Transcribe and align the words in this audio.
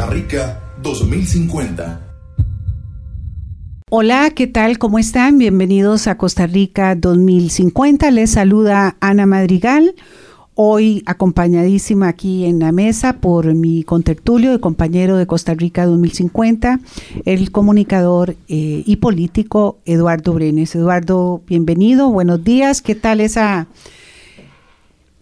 Costa 0.00 0.14
Rica 0.14 0.60
2050. 0.82 2.00
Hola, 3.90 4.30
¿qué 4.34 4.46
tal? 4.46 4.78
¿Cómo 4.78 4.98
están? 4.98 5.36
Bienvenidos 5.36 6.06
a 6.06 6.16
Costa 6.16 6.46
Rica 6.46 6.94
2050. 6.94 8.10
Les 8.10 8.30
saluda 8.30 8.96
Ana 9.00 9.26
Madrigal 9.26 9.94
hoy 10.54 11.02
acompañadísima 11.04 12.08
aquí 12.08 12.46
en 12.46 12.60
la 12.60 12.72
mesa 12.72 13.14
por 13.14 13.54
mi 13.54 13.82
contertulio 13.82 14.54
y 14.54 14.58
compañero 14.58 15.18
de 15.18 15.26
Costa 15.26 15.52
Rica 15.52 15.84
2050, 15.84 16.80
el 17.26 17.50
comunicador 17.50 18.36
eh, 18.48 18.82
y 18.86 18.96
político 18.96 19.80
Eduardo 19.84 20.32
Brenes. 20.32 20.74
Eduardo, 20.74 21.42
bienvenido, 21.46 22.10
buenos 22.10 22.42
días, 22.42 22.80
¿qué 22.80 22.94
tal 22.94 23.20
esa 23.20 23.68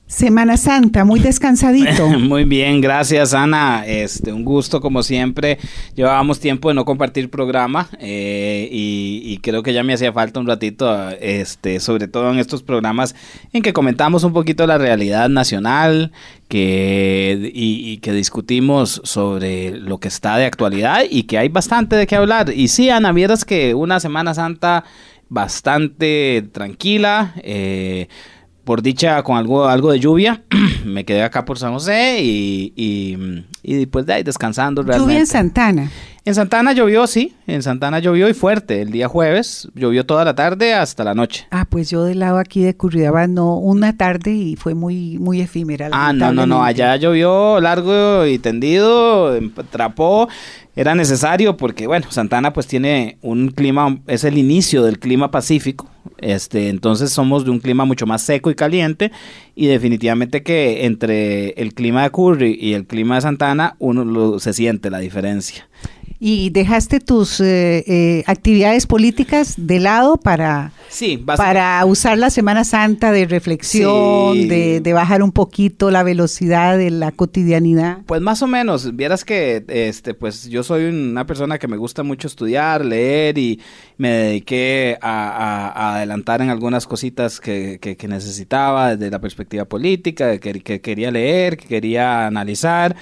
Semana 0.08 0.56
Santa, 0.56 1.04
muy 1.04 1.20
descansadito. 1.20 2.08
muy 2.18 2.44
bien, 2.44 2.80
gracias 2.80 3.34
Ana. 3.34 3.84
Este, 3.86 4.32
un 4.32 4.42
gusto 4.42 4.80
como 4.80 5.02
siempre. 5.02 5.58
Llevábamos 5.94 6.40
tiempo 6.40 6.68
de 6.68 6.74
no 6.74 6.86
compartir 6.86 7.28
programa 7.28 7.90
eh, 8.00 8.70
y, 8.72 9.38
creo 9.42 9.62
que 9.62 9.74
ya 9.74 9.82
me 9.82 9.92
hacía 9.92 10.10
falta 10.10 10.40
un 10.40 10.46
ratito, 10.46 11.10
este, 11.20 11.78
sobre 11.78 12.08
todo 12.08 12.32
en 12.32 12.38
estos 12.38 12.62
programas 12.62 13.14
en 13.52 13.62
que 13.62 13.74
comentamos 13.74 14.24
un 14.24 14.32
poquito 14.32 14.66
la 14.66 14.78
realidad 14.78 15.28
nacional, 15.28 16.10
que 16.48 17.52
y, 17.54 17.98
que 17.98 18.12
discutimos 18.12 19.02
sobre 19.04 19.72
lo 19.72 19.98
que 19.98 20.08
está 20.08 20.38
de 20.38 20.46
actualidad 20.46 21.02
y 21.08 21.24
que 21.24 21.36
hay 21.36 21.50
bastante 21.50 21.96
de 21.96 22.06
qué 22.06 22.16
hablar. 22.16 22.50
Y 22.54 22.68
sí, 22.68 22.88
Ana, 22.88 23.12
vieras 23.12 23.44
que 23.44 23.74
una 23.74 24.00
Semana 24.00 24.32
Santa 24.32 24.84
bastante 25.28 26.48
tranquila. 26.50 27.34
Eh, 27.42 28.08
por 28.68 28.82
dicha 28.82 29.22
con 29.22 29.38
algo, 29.38 29.66
algo 29.66 29.90
de 29.90 29.98
lluvia, 29.98 30.42
me 30.84 31.06
quedé 31.06 31.22
acá 31.22 31.46
por 31.46 31.58
San 31.58 31.72
José 31.72 32.18
y, 32.20 32.74
y, 32.76 33.16
y 33.62 33.86
pues 33.86 34.04
de 34.04 34.12
ahí 34.12 34.22
descansando 34.22 34.82
realmente. 34.82 35.06
Lluvia 35.06 35.20
en 35.20 35.26
Santana. 35.26 35.90
En 36.26 36.34
Santana 36.34 36.74
llovió, 36.74 37.06
sí, 37.06 37.34
en 37.46 37.62
Santana 37.62 37.98
llovió 37.98 38.28
y 38.28 38.34
fuerte. 38.34 38.82
El 38.82 38.90
día 38.90 39.08
jueves 39.08 39.70
llovió 39.74 40.04
toda 40.04 40.26
la 40.26 40.34
tarde 40.34 40.74
hasta 40.74 41.02
la 41.02 41.14
noche. 41.14 41.46
Ah, 41.50 41.64
pues 41.66 41.88
yo 41.88 42.04
del 42.04 42.18
lado 42.18 42.36
aquí 42.36 42.60
de 42.62 42.76
Curridabat 42.76 43.30
no, 43.30 43.56
una 43.56 43.96
tarde 43.96 44.32
y 44.32 44.56
fue 44.56 44.74
muy, 44.74 45.16
muy 45.16 45.40
efímera. 45.40 45.88
Ah, 45.90 46.12
no, 46.12 46.34
no, 46.34 46.46
no, 46.46 46.62
allá 46.62 46.94
llovió 46.96 47.62
largo 47.62 48.26
y 48.26 48.38
tendido, 48.38 49.32
trapó 49.70 50.28
era 50.78 50.94
necesario 50.94 51.56
porque, 51.56 51.88
bueno, 51.88 52.06
Santana 52.08 52.52
pues 52.52 52.68
tiene 52.68 53.18
un 53.20 53.48
clima, 53.48 53.98
es 54.06 54.22
el 54.22 54.38
inicio 54.38 54.84
del 54.84 55.00
clima 55.00 55.28
pacífico, 55.32 55.90
este, 56.18 56.68
entonces 56.68 57.10
somos 57.10 57.44
de 57.44 57.50
un 57.50 57.60
clima 57.60 57.84
mucho 57.84 58.06
más 58.06 58.22
seco 58.22 58.50
y 58.50 58.54
caliente 58.54 59.12
y 59.54 59.66
definitivamente 59.66 60.42
que 60.42 60.86
entre 60.86 61.50
el 61.50 61.74
clima 61.74 62.02
de 62.02 62.10
Curry 62.10 62.58
y 62.60 62.74
el 62.74 62.86
clima 62.86 63.16
de 63.16 63.20
Santana 63.22 63.76
uno 63.78 64.38
se 64.38 64.52
siente 64.52 64.90
la 64.90 64.98
diferencia 64.98 65.68
y 66.18 66.50
dejaste 66.50 67.00
tus 67.00 67.40
eh, 67.40 67.84
eh, 67.86 68.24
actividades 68.26 68.86
políticas 68.86 69.54
de 69.56 69.80
lado 69.80 70.16
para, 70.16 70.72
para 71.36 71.84
usar 71.84 72.18
la 72.18 72.30
Semana 72.30 72.64
Santa 72.64 73.12
de 73.12 73.26
reflexión, 73.26 74.48
de, 74.48 74.92
bajar 74.92 75.22
un 75.22 75.32
poquito 75.32 75.90
la 75.90 76.02
velocidad 76.02 76.76
de 76.76 76.90
la 76.90 77.12
cotidianidad. 77.12 77.98
Pues 78.06 78.20
más 78.20 78.42
o 78.42 78.46
menos, 78.46 78.96
vieras 78.96 79.24
que 79.24 79.64
este, 79.68 80.14
pues 80.14 80.48
yo 80.48 80.62
soy 80.62 80.84
una 80.84 81.26
persona 81.26 81.58
que 81.58 81.68
me 81.68 81.76
gusta 81.76 82.02
mucho 82.02 82.26
estudiar, 82.26 82.84
leer 82.84 83.38
y 83.38 83.60
me 83.96 84.10
dediqué 84.10 84.98
a, 85.00 85.94
adelantar 85.94 86.42
en 86.42 86.50
algunas 86.50 86.86
cositas 86.86 87.40
que, 87.40 87.78
que, 87.80 88.08
necesitaba 88.08 88.96
desde 88.96 89.10
la 89.10 89.20
perspectiva 89.20 89.66
política, 89.66 90.38
que, 90.38 90.60
que 90.60 90.80
quería 90.80 91.10
leer, 91.10 91.56
que 91.56 91.66
quería 91.66 92.26
analizar. 92.26 92.96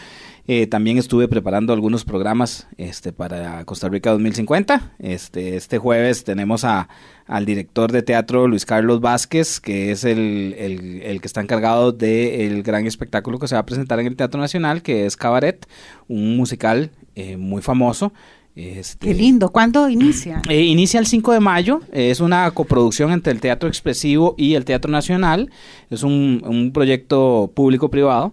Eh, 0.48 0.68
también 0.68 0.96
estuve 0.96 1.26
preparando 1.26 1.72
algunos 1.72 2.04
programas 2.04 2.68
este, 2.76 3.12
para 3.12 3.64
Costa 3.64 3.88
Rica 3.88 4.10
2050. 4.12 4.92
Este, 5.00 5.56
este 5.56 5.78
jueves 5.78 6.22
tenemos 6.22 6.64
a, 6.64 6.88
al 7.26 7.44
director 7.44 7.90
de 7.90 8.02
teatro 8.02 8.46
Luis 8.46 8.64
Carlos 8.64 9.00
Vázquez, 9.00 9.58
que 9.58 9.90
es 9.90 10.04
el, 10.04 10.54
el, 10.56 11.20
que 11.20 11.26
está 11.26 11.40
encargado 11.40 11.90
del 11.90 12.62
gran 12.62 12.86
espectáculo 12.86 13.40
que 13.40 13.48
se 13.48 13.56
va 13.56 13.62
a 13.62 13.66
presentar 13.66 13.98
en 13.98 14.06
el 14.06 14.16
Teatro 14.16 14.40
Nacional, 14.40 14.82
que 14.82 15.06
es 15.06 15.16
Cabaret, 15.16 15.66
un 16.06 16.36
musical 16.36 16.90
eh, 17.16 17.36
muy 17.36 17.60
famoso. 17.60 18.12
Este, 18.54 19.08
Qué 19.08 19.14
lindo. 19.14 19.50
¿Cuándo 19.50 19.88
inicia? 19.88 20.42
Eh, 20.48 20.62
inicia 20.62 21.00
el 21.00 21.06
5 21.06 21.32
de 21.32 21.40
mayo. 21.40 21.80
Es 21.92 22.20
una 22.20 22.50
coproducción 22.52 23.10
entre 23.10 23.32
el 23.32 23.40
Teatro 23.40 23.68
Expresivo 23.68 24.34
y 24.38 24.54
el 24.54 24.64
Teatro 24.64 24.90
Nacional. 24.90 25.50
Es 25.90 26.04
un, 26.04 26.42
un 26.46 26.72
proyecto 26.72 27.50
público-privado. 27.54 28.32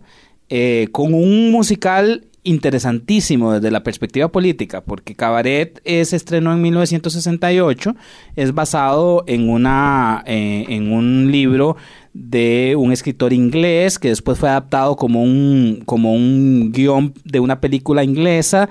Eh, 0.56 0.90
con 0.92 1.16
un 1.16 1.50
musical 1.50 2.28
interesantísimo 2.44 3.54
desde 3.54 3.72
la 3.72 3.82
perspectiva 3.82 4.28
política, 4.28 4.82
porque 4.82 5.16
Cabaret 5.16 5.82
se 5.84 6.16
estrenó 6.16 6.54
en 6.54 6.62
1968, 6.62 7.96
es 8.36 8.54
basado 8.54 9.24
en, 9.26 9.50
una, 9.50 10.24
eh, 10.28 10.66
en 10.70 10.92
un 10.92 11.32
libro 11.32 11.76
de 12.14 12.76
un 12.78 12.92
escritor 12.92 13.34
inglés 13.34 13.98
que 13.98 14.10
después 14.10 14.38
fue 14.38 14.50
adaptado 14.50 14.96
como 14.96 15.24
un, 15.24 15.82
como 15.88 16.14
un 16.14 16.72
guion 16.72 17.16
de 17.24 17.40
una 17.40 17.60
película 17.60 18.04
inglesa 18.04 18.70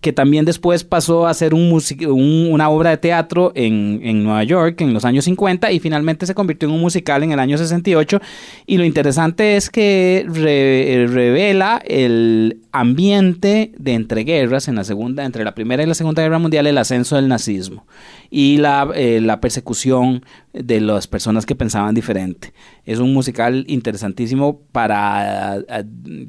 que 0.00 0.12
también 0.12 0.44
después 0.44 0.84
pasó 0.84 1.26
a 1.26 1.34
ser 1.34 1.54
un, 1.54 1.76
una 2.50 2.68
obra 2.68 2.90
de 2.90 2.98
teatro 2.98 3.50
en, 3.56 4.00
en, 4.04 4.22
Nueva 4.22 4.44
York 4.44 4.80
en 4.80 4.94
los 4.94 5.04
años 5.04 5.24
50 5.24 5.72
y 5.72 5.80
finalmente 5.80 6.24
se 6.24 6.34
convirtió 6.34 6.68
en 6.68 6.74
un 6.76 6.80
musical 6.80 7.22
en 7.24 7.32
el 7.32 7.40
año 7.40 7.58
68. 7.58 8.20
Y 8.66 8.78
lo 8.78 8.84
interesante 8.84 9.56
es 9.56 9.70
que 9.70 10.24
revela 10.28 11.82
el 11.84 12.60
ambiente 12.70 13.72
de 13.76 13.94
entreguerras 13.94 14.68
en 14.68 14.76
la 14.76 14.84
segunda, 14.84 15.24
entre 15.24 15.42
la 15.42 15.54
primera 15.54 15.82
y 15.82 15.86
la 15.86 15.94
segunda 15.94 16.22
guerra 16.22 16.38
mundial, 16.38 16.68
el 16.68 16.78
ascenso 16.78 17.16
del 17.16 17.26
nazismo 17.26 17.84
y 18.30 18.58
la, 18.58 18.88
eh, 18.94 19.20
la 19.20 19.40
persecución 19.40 20.24
de 20.62 20.80
las 20.80 21.06
personas 21.06 21.46
que 21.46 21.54
pensaban 21.54 21.94
diferente. 21.94 22.52
Es 22.84 22.98
un 22.98 23.12
musical 23.12 23.64
interesantísimo 23.68 24.60
para, 24.72 25.64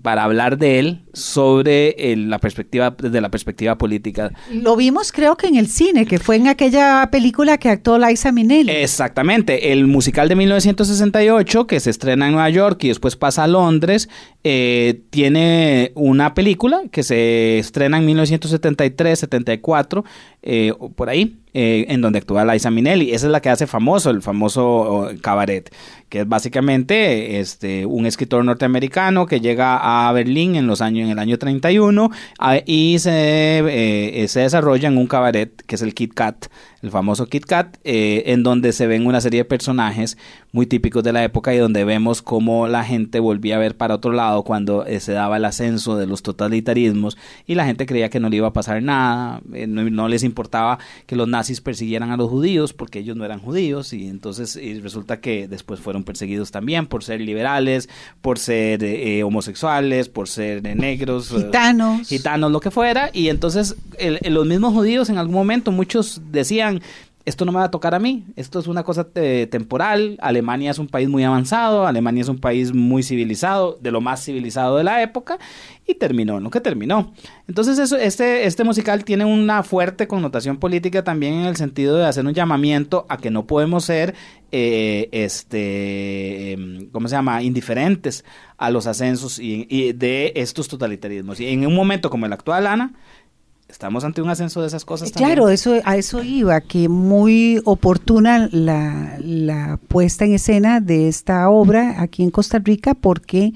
para 0.02 0.24
hablar 0.24 0.58
de 0.58 0.80
él 0.80 1.04
sobre 1.14 1.96
la 2.16 2.40
perspectiva, 2.40 2.96
desde 2.98 3.22
la 3.22 3.30
perspectiva 3.30 3.78
política. 3.78 4.32
Lo 4.52 4.76
vimos 4.76 5.12
creo 5.12 5.36
que 5.38 5.48
en 5.48 5.56
el 5.56 5.68
cine, 5.68 6.06
que 6.06 6.20
fue 6.20 6.36
en 6.36 6.48
aquella 6.48 7.10
película 7.12 7.58
que 7.58 7.70
actuó 7.70 7.98
Liza 7.98 8.32
Minnelli. 8.32 8.72
Exactamente, 8.72 9.72
el 9.72 9.88
musical 9.88 10.30
de 10.30 10.36
1968 10.36 11.68
que 11.68 11.80
se 11.80 11.90
estrena 11.90 12.28
en 12.28 12.34
Nueva 12.34 12.50
York 12.50 12.84
y 12.84 12.90
después 12.90 13.16
pasa 13.16 13.44
a 13.44 13.48
Londres, 13.48 14.10
eh, 14.44 15.02
tiene 15.10 15.92
una 15.96 16.34
película 16.34 16.84
que 16.92 17.04
se 17.04 17.60
estrena 17.60 17.98
en 17.98 18.06
1973, 18.06 19.20
74, 19.20 20.06
eh, 20.42 20.74
por 20.96 21.10
ahí, 21.10 21.40
eh, 21.54 21.86
en 21.90 22.02
donde 22.02 22.20
actúa 22.20 22.46
Liza 22.46 22.72
Minnelli. 22.72 23.12
Esa 23.12 23.26
es 23.26 23.32
la 23.32 23.42
que 23.42 23.50
hace 23.50 23.68
famoso, 23.68 24.19
el 24.20 24.24
famoso 24.24 25.10
cabaret, 25.22 25.74
que 26.10 26.22
es 26.22 26.28
básicamente 26.28 27.40
este, 27.40 27.86
un 27.86 28.06
escritor 28.06 28.44
norteamericano 28.46 29.26
que 29.26 29.40
llega 29.40 30.08
a 30.08 30.12
Berlín 30.12 30.56
en, 30.56 30.68
los 30.68 30.82
años, 30.82 31.06
en 31.06 31.12
el 31.12 31.20
año 31.20 31.38
31 31.38 32.10
y 32.66 32.98
se, 33.00 34.26
se 34.28 34.40
desarrolla 34.40 34.88
en 34.88 34.98
un 34.98 35.08
cabaret 35.08 35.52
que 35.66 35.76
es 35.76 35.82
el 35.82 35.94
Kit 35.94 36.14
Kat 36.14 36.48
el 36.82 36.92
famoso 36.92 37.28
Kit 37.28 37.46
Kat, 37.46 37.78
eh, 37.84 38.24
en 38.28 38.44
donde 38.44 38.72
se 38.72 38.88
ven 38.88 39.06
una 39.06 39.22
serie 39.22 39.42
de 39.42 39.46
personajes 39.46 40.18
muy 40.52 40.66
típicos 40.66 41.04
de 41.04 41.14
la 41.14 41.24
época 41.24 41.54
y 41.54 41.58
donde 41.58 41.84
vemos 41.84 42.22
cómo 42.22 42.68
la 42.68 42.84
gente 42.84 43.20
volvía 43.20 43.58
a 43.58 43.60
ver 43.60 43.76
para 43.76 43.96
otro 43.96 44.12
lado 44.12 44.44
cuando 44.44 44.86
eh, 44.86 45.00
se 45.00 45.12
daba 45.12 45.38
el 45.38 45.46
ascenso 45.46 45.98
de 45.98 46.08
los 46.08 46.24
totalitarismos 46.24 47.18
y 47.46 47.56
la 47.56 47.66
gente 47.66 47.86
creía 47.86 48.10
que 48.10 48.20
no 48.20 48.30
le 48.30 48.38
iba 48.38 48.48
a 48.48 48.54
pasar 48.54 48.82
nada, 48.82 49.42
eh, 49.54 49.68
no, 49.68 50.08
les 50.08 50.24
importaba 50.24 50.80
que 51.06 51.16
los 51.16 51.28
nazis 51.28 51.62
persiguieran 51.62 52.12
a 52.12 52.18
los 52.18 52.30
judíos 52.30 52.74
porque 52.74 53.00
ellos 53.00 53.16
no 53.16 53.26
eran 53.26 53.40
judíos 53.40 53.94
y 53.94 54.08
entonces 54.08 54.60
resulta 54.82 55.20
que 55.20 55.48
después 55.48 55.80
fueron 55.80 56.04
perseguidos 56.04 56.52
también 56.52 56.88
por 56.88 57.04
ser 57.04 57.22
liberales, 57.22 57.90
por 58.22 58.40
ser 58.40 59.24
homosexuales, 59.24 60.10
por 60.10 60.28
ser 60.28 60.64
negros, 60.64 61.30
gitanos, 61.30 62.08
gitanos, 62.08 62.52
lo 62.52 62.60
que 62.60 62.72
fuera 62.72 63.10
y 63.14 63.28
entonces 63.30 63.76
los 64.24 64.48
mismos 64.48 64.74
judíos 64.74 65.10
en 65.10 65.18
algún 65.18 65.36
momento 65.36 65.72
muchos 65.72 66.22
decían 66.32 66.69
esto 67.26 67.46
no 67.46 67.52
me 67.52 67.60
va 67.60 67.66
a 67.66 67.72
tocar 67.72 67.94
a 67.94 68.00
mí, 68.00 68.26
esto 68.36 68.60
es 68.60 68.68
una 68.68 68.84
cosa 68.84 69.08
temporal, 69.50 70.18
Alemania 70.22 70.72
es 70.72 70.80
un 70.80 70.88
país 70.88 71.10
muy 71.10 71.24
avanzado, 71.24 71.86
Alemania 71.86 72.22
es 72.22 72.30
un 72.30 72.40
país 72.40 72.74
muy 72.74 73.04
civilizado, 73.04 73.78
de 73.80 73.92
lo 73.92 74.02
más 74.02 74.24
civilizado 74.24 74.78
de 74.78 74.84
la 74.84 75.04
época, 75.04 75.38
y 75.86 75.96
terminó 75.96 76.38
en 76.38 76.44
lo 76.44 76.50
que 76.50 76.62
terminó. 76.62 77.14
Entonces 77.48 77.78
eso, 77.78 77.98
este, 77.98 78.46
este 78.46 78.64
musical 78.64 79.04
tiene 79.04 79.26
una 79.26 79.64
fuerte 79.64 80.08
connotación 80.08 80.58
política 80.58 81.04
también 81.04 81.36
en 81.36 81.46
el 81.46 81.56
sentido 81.56 81.98
de 81.98 82.06
hacer 82.06 82.26
un 82.26 82.34
llamamiento 82.34 83.06
a 83.10 83.18
que 83.18 83.30
no 83.30 83.46
podemos 83.46 83.86
ser, 83.86 84.16
eh, 84.52 85.10
este, 85.12 86.54
em, 86.54 86.90
¿cómo 86.90 87.08
se 87.08 87.16
llama?, 87.16 87.44
indiferentes 87.44 88.26
a 88.58 88.72
los 88.72 88.88
ascensos 88.88 89.40
y, 89.40 89.94
de 89.94 90.34
estos 90.36 90.68
totalitarismos. 90.68 91.40
Y 91.40 91.48
en 91.48 91.66
un 91.68 91.76
momento 91.76 92.10
como 92.10 92.26
el 92.26 92.34
actual, 92.34 92.66
Ana, 92.66 92.94
estamos 93.70 94.04
ante 94.04 94.22
un 94.22 94.30
ascenso 94.30 94.62
de 94.62 94.68
esas 94.68 94.84
cosas. 94.84 95.12
Claro, 95.12 95.48
eso 95.50 95.80
a 95.86 95.96
eso 95.96 96.24
iba, 96.24 96.60
que 96.62 96.90
muy 96.90 97.62
oportuna 97.66 98.50
la, 98.52 99.18
la 99.20 99.80
puesta 99.88 100.26
en 100.26 100.34
escena 100.34 100.82
de 100.82 101.08
esta 101.08 101.50
obra 101.50 102.02
aquí 102.02 102.24
en 102.24 102.32
Costa 102.32 102.60
Rica 102.60 102.94
porque 102.96 103.54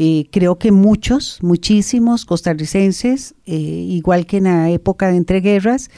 Eh, 0.00 0.26
creo 0.30 0.58
que 0.58 0.70
muchos, 0.70 1.40
muchísimos 1.42 2.24
costarricenses, 2.24 3.34
eh, 3.46 3.56
igual 3.56 4.26
que 4.26 4.36
en 4.36 4.44
la 4.44 4.70
época 4.70 5.08
de 5.08 5.16
entreguerras, 5.16 5.90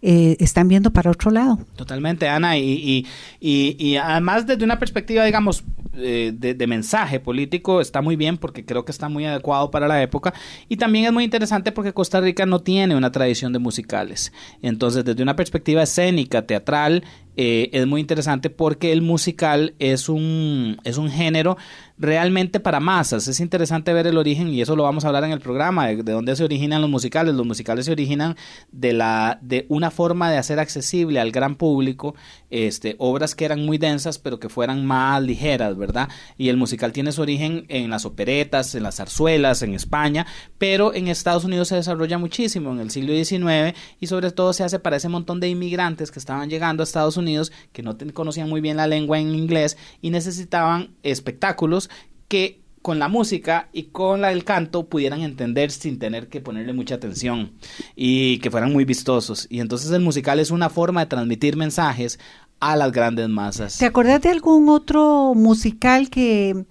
eh, 0.00 0.36
están 0.38 0.68
viendo 0.68 0.92
para 0.92 1.10
otro 1.10 1.30
lado. 1.30 1.58
Totalmente, 1.76 2.28
Ana, 2.28 2.56
y, 2.56 3.04
y, 3.40 3.76
y, 3.78 3.96
además 3.96 4.46
desde 4.46 4.64
una 4.64 4.78
perspectiva, 4.78 5.24
digamos, 5.24 5.64
eh, 5.94 6.32
de, 6.32 6.66
mensaje 6.68 7.18
político, 7.18 7.80
está 7.80 8.00
muy 8.00 8.14
bien 8.14 8.38
porque 8.38 8.64
creo 8.64 8.84
que 8.84 8.92
está 8.92 9.08
muy 9.08 9.24
adecuado 9.24 9.70
para 9.70 9.88
la 9.88 10.00
época, 10.00 10.32
y 10.68 10.76
también 10.76 11.06
es 11.06 11.12
muy 11.12 11.24
interesante 11.24 11.72
porque 11.72 11.92
Costa 11.92 12.20
Rica 12.20 12.46
no 12.46 12.60
tiene 12.60 12.94
una 12.94 13.10
tradición 13.10 13.52
de 13.52 13.58
musicales. 13.58 14.32
Entonces, 14.62 15.04
desde 15.04 15.22
una 15.22 15.34
perspectiva 15.34 15.82
escénica, 15.82 16.46
teatral, 16.46 17.02
eh, 17.40 17.70
es 17.72 17.86
muy 17.86 18.00
interesante 18.00 18.50
porque 18.50 18.90
el 18.90 19.00
musical 19.00 19.72
es 19.78 20.08
un, 20.08 20.76
es 20.82 20.96
un 20.96 21.08
género 21.08 21.56
realmente 21.96 22.58
para 22.58 22.80
masas. 22.80 23.28
Es 23.28 23.38
interesante 23.38 23.92
ver 23.92 24.08
el 24.08 24.18
origen, 24.18 24.48
y 24.48 24.60
eso 24.60 24.74
lo 24.74 24.82
vamos 24.82 25.04
a 25.04 25.08
hablar 25.08 25.22
en 25.22 25.30
el 25.30 25.38
programa, 25.38 25.86
de, 25.86 26.02
dónde 26.02 26.34
se 26.34 26.42
originan 26.42 26.80
los 26.80 26.90
musicales. 26.90 27.36
Los 27.36 27.46
musicales 27.46 27.86
se 27.86 27.92
originan 27.92 28.36
de, 28.72 28.92
la, 28.92 29.38
de 29.40 29.66
una 29.68 29.92
forma 29.92 30.32
de 30.32 30.38
hacer 30.38 30.58
accesible 30.58 31.20
al 31.20 31.30
gran 31.30 31.54
público 31.54 32.16
este, 32.50 32.96
obras 32.98 33.36
que 33.36 33.44
eran 33.44 33.64
muy 33.64 33.78
densas, 33.78 34.18
pero 34.18 34.40
que 34.40 34.48
fueran 34.48 34.84
más 34.84 35.22
ligeras, 35.22 35.76
¿verdad? 35.76 36.08
Y 36.38 36.48
el 36.48 36.56
musical 36.56 36.92
tiene 36.92 37.12
su 37.12 37.22
origen 37.22 37.66
en 37.68 37.88
las 37.90 38.04
operetas, 38.04 38.74
en 38.74 38.82
las 38.82 38.96
zarzuelas, 38.96 39.62
en 39.62 39.74
España, 39.74 40.26
pero 40.58 40.92
en 40.92 41.06
Estados 41.06 41.44
Unidos 41.44 41.68
se 41.68 41.76
desarrolla 41.76 42.18
muchísimo 42.18 42.72
en 42.72 42.80
el 42.80 42.90
siglo 42.90 43.12
XIX 43.12 43.78
y 44.00 44.08
sobre 44.08 44.32
todo 44.32 44.52
se 44.52 44.64
hace 44.64 44.80
para 44.80 44.96
ese 44.96 45.08
montón 45.08 45.38
de 45.38 45.48
inmigrantes 45.48 46.10
que 46.10 46.18
estaban 46.18 46.50
llegando 46.50 46.82
a 46.82 46.84
Estados 46.84 47.16
Unidos 47.16 47.27
que 47.72 47.82
no 47.82 47.96
conocían 48.14 48.48
muy 48.48 48.60
bien 48.60 48.76
la 48.76 48.86
lengua 48.86 49.18
en 49.18 49.34
inglés 49.34 49.76
y 50.02 50.10
necesitaban 50.10 50.90
espectáculos 51.02 51.90
que 52.28 52.60
con 52.82 52.98
la 52.98 53.08
música 53.08 53.68
y 53.72 53.84
con 53.84 54.20
la, 54.20 54.32
el 54.32 54.44
canto 54.44 54.86
pudieran 54.86 55.20
entender 55.22 55.70
sin 55.70 55.98
tener 55.98 56.28
que 56.28 56.40
ponerle 56.40 56.72
mucha 56.72 56.94
atención 56.94 57.52
y 57.96 58.38
que 58.38 58.50
fueran 58.50 58.72
muy 58.72 58.84
vistosos. 58.84 59.46
Y 59.50 59.60
entonces 59.60 59.90
el 59.90 60.00
musical 60.00 60.38
es 60.40 60.50
una 60.50 60.70
forma 60.70 61.00
de 61.00 61.06
transmitir 61.06 61.56
mensajes 61.56 62.18
a 62.60 62.76
las 62.76 62.92
grandes 62.92 63.28
masas. 63.28 63.78
¿Te 63.78 63.86
acuerdas 63.86 64.22
de 64.22 64.30
algún 64.30 64.68
otro 64.68 65.34
musical 65.34 66.10
que, 66.10 66.64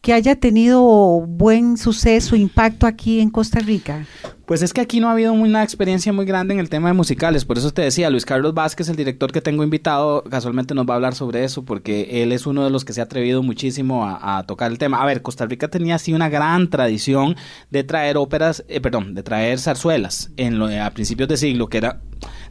que 0.00 0.14
haya 0.14 0.36
tenido 0.36 0.80
buen 1.26 1.76
suceso, 1.76 2.36
impacto 2.36 2.86
aquí 2.86 3.20
en 3.20 3.30
Costa 3.30 3.60
Rica? 3.60 4.06
Pues 4.46 4.62
es 4.62 4.72
que 4.72 4.80
aquí 4.80 4.98
no 4.98 5.08
ha 5.08 5.12
habido 5.12 5.32
una 5.32 5.62
experiencia 5.62 6.12
muy 6.12 6.24
grande 6.24 6.54
en 6.54 6.60
el 6.60 6.68
tema 6.68 6.88
de 6.88 6.94
musicales, 6.94 7.44
por 7.44 7.58
eso 7.58 7.70
te 7.70 7.82
decía, 7.82 8.10
Luis 8.10 8.24
Carlos 8.24 8.52
Vázquez, 8.52 8.88
el 8.88 8.96
director 8.96 9.30
que 9.30 9.40
tengo 9.40 9.62
invitado, 9.62 10.24
casualmente 10.24 10.74
nos 10.74 10.86
va 10.88 10.94
a 10.94 10.96
hablar 10.96 11.14
sobre 11.14 11.44
eso, 11.44 11.64
porque 11.64 12.22
él 12.22 12.32
es 12.32 12.46
uno 12.46 12.64
de 12.64 12.70
los 12.70 12.84
que 12.84 12.92
se 12.92 13.00
ha 13.00 13.04
atrevido 13.04 13.42
muchísimo 13.42 14.04
a, 14.04 14.42
tocar 14.48 14.72
el 14.72 14.78
tema. 14.78 15.02
A 15.02 15.06
ver, 15.06 15.22
Costa 15.22 15.46
Rica 15.46 15.68
tenía 15.68 15.96
así 15.96 16.14
una 16.14 16.28
gran 16.28 16.68
tradición 16.68 17.36
de 17.70 17.84
traer 17.84 18.16
óperas, 18.16 18.64
eh, 18.68 18.80
perdón, 18.80 19.14
de 19.14 19.22
traer 19.22 19.60
zarzuelas 19.60 20.32
en 20.36 20.58
lo, 20.58 20.66
a 20.66 20.90
principios 20.90 21.28
de 21.28 21.36
siglo, 21.36 21.68
que 21.68 21.78
era 21.78 22.00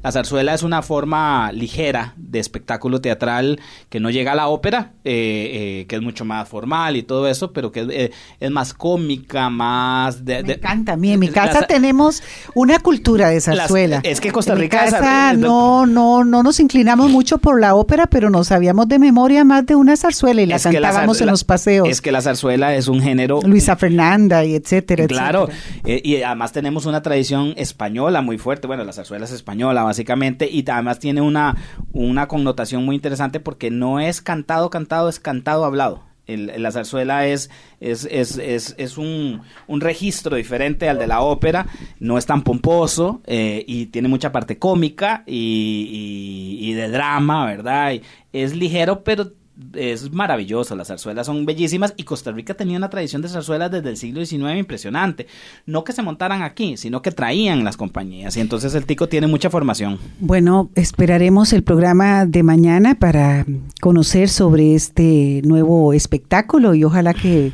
la 0.04 0.12
zarzuela 0.12 0.54
es 0.54 0.63
una 0.63 0.81
forma 0.81 1.51
ligera 1.51 2.13
de 2.18 2.40
espectáculo 2.40 3.01
teatral 3.01 3.60
que 3.90 4.00
no 4.00 4.10
llega 4.10 4.34
a 4.34 4.36
la 4.36 4.48
ópera, 4.48 4.94
eh, 5.04 5.81
eh, 5.81 5.86
que 5.88 5.96
es 5.96 6.01
mucho 6.01 6.24
más 6.24 6.48
formal 6.48 6.96
y 6.96 7.04
todo 7.04 7.28
eso, 7.28 7.51
pero 7.51 7.72
que 7.72 8.12
es, 8.40 8.51
más 8.51 8.74
cómica, 8.74 9.50
más... 9.50 10.24
De, 10.24 10.44
Me 10.44 10.54
encanta, 10.54 10.94
a 10.94 10.98
mí 10.98 11.12
en 11.12 11.19
mi 11.19 11.30
casa 11.30 11.66
tenemos 11.68 11.80
tenemos 11.80 12.22
una 12.54 12.80
cultura 12.80 13.30
de 13.30 13.42
zarzuela. 13.42 14.01
es 14.04 14.19
que 14.22 14.31
Costa 14.31 14.54
Rica 14.54 15.34
no, 15.38 15.86
no, 15.86 16.24
no 16.24 16.44
nos 16.44 16.60
inclinamos 16.60 17.10
mucho 17.10 17.38
por 17.38 17.60
la 17.60 17.74
ópera, 17.74 18.07
pero 18.07 18.30
nos 18.30 18.48
sabíamos 18.48 18.88
de 18.88 19.00
memoria 19.00 19.44
más 19.44 19.66
de 19.66 19.75
una 19.75 19.95
zarzuela 19.95 20.42
y 20.42 20.45
la 20.45 20.60
cantábamos 20.60 21.22
en 21.22 21.28
los 21.28 21.44
paseos. 21.44 21.88
Es 21.88 22.02
que 22.02 22.12
la 22.12 22.22
zarzuela 22.22 22.75
es 22.75 22.88
un 22.88 23.02
género. 23.02 23.40
Luisa 23.44 23.75
Fernanda 23.75 24.45
y 24.45 24.56
etcétera. 24.56 25.07
Claro, 25.07 25.48
eh, 25.86 26.02
y 26.04 26.22
además 26.22 26.52
tenemos 26.52 26.86
una 26.86 27.02
tradición 27.02 27.54
española 27.56 28.22
muy 28.22 28.38
fuerte. 28.38 28.68
Bueno, 28.68 28.84
la 28.84 28.94
zarzuela 28.94 29.25
es 29.25 29.31
española, 29.31 29.81
básicamente, 29.89 30.47
y 30.50 30.63
además 30.69 31.00
tiene 31.00 31.21
una, 31.21 31.57
una 31.91 32.27
connotación 32.27 32.86
muy 32.86 32.95
interesante 32.95 33.39
porque 33.39 33.71
no 33.71 34.00
es 34.00 34.21
cantado, 34.21 34.69
cantado, 34.69 35.09
es 35.09 35.19
cantado, 35.19 35.65
hablado 35.65 36.09
la 36.38 36.71
zarzuela 36.71 37.25
es, 37.25 37.50
es, 37.80 38.07
es, 38.09 38.38
es, 38.38 38.75
es 38.77 38.97
un, 38.97 39.41
un, 39.68 39.81
registro 39.81 40.36
diferente 40.36 40.89
al 40.89 41.00
de 41.00 41.07
la 41.07 41.21
ópera, 41.21 41.65
no 42.00 42.18
es 42.18 42.25
tan 42.25 42.44
pomposo 42.44 43.21
eh, 43.25 43.63
y 43.68 43.88
tiene 43.88 44.07
mucha 44.07 44.31
parte 44.31 44.59
cómica 44.59 45.24
y, 45.25 46.59
y, 46.62 46.69
y 46.69 46.74
de 46.74 46.89
drama, 46.89 47.45
¿verdad? 47.45 47.94
Y 47.94 48.03
es 48.31 48.56
ligero, 48.56 49.03
pero 49.03 49.31
es 49.73 50.11
maravilloso, 50.11 50.75
las 50.75 50.88
zarzuelas 50.88 51.25
son 51.25 51.45
bellísimas 51.45 51.94
y 51.97 52.03
Costa 52.03 52.31
Rica 52.31 52.53
tenía 52.53 52.77
una 52.77 52.89
tradición 52.89 53.21
de 53.21 53.29
zarzuelas 53.29 53.71
desde 53.71 53.89
el 53.89 53.97
siglo 53.97 54.25
XIX 54.25 54.57
impresionante. 54.57 55.27
No 55.65 55.83
que 55.83 55.94
se 55.94 56.01
montaran 56.01 56.44
aquí, 56.44 56.77
sino 56.77 57.01
que 57.01 57.11
traían 57.11 57.63
las 57.63 57.77
compañías 57.77 58.35
y 58.38 58.39
entonces 58.41 58.73
el 58.75 58.85
tico 58.85 59.07
tiene 59.07 59.27
mucha 59.27 59.50
formación. 59.50 60.00
Bueno, 60.19 60.69
esperaremos 60.75 61.53
el 61.53 61.63
programa 61.63 62.25
de 62.25 62.44
mañana 62.44 62.95
para 62.95 63.45
conocer 63.81 64.29
sobre 64.29 64.75
este 64.75 65.41
nuevo 65.44 65.94
espectáculo 65.94 66.73
y 66.75 66.83
ojalá 66.83 67.13
que 67.13 67.51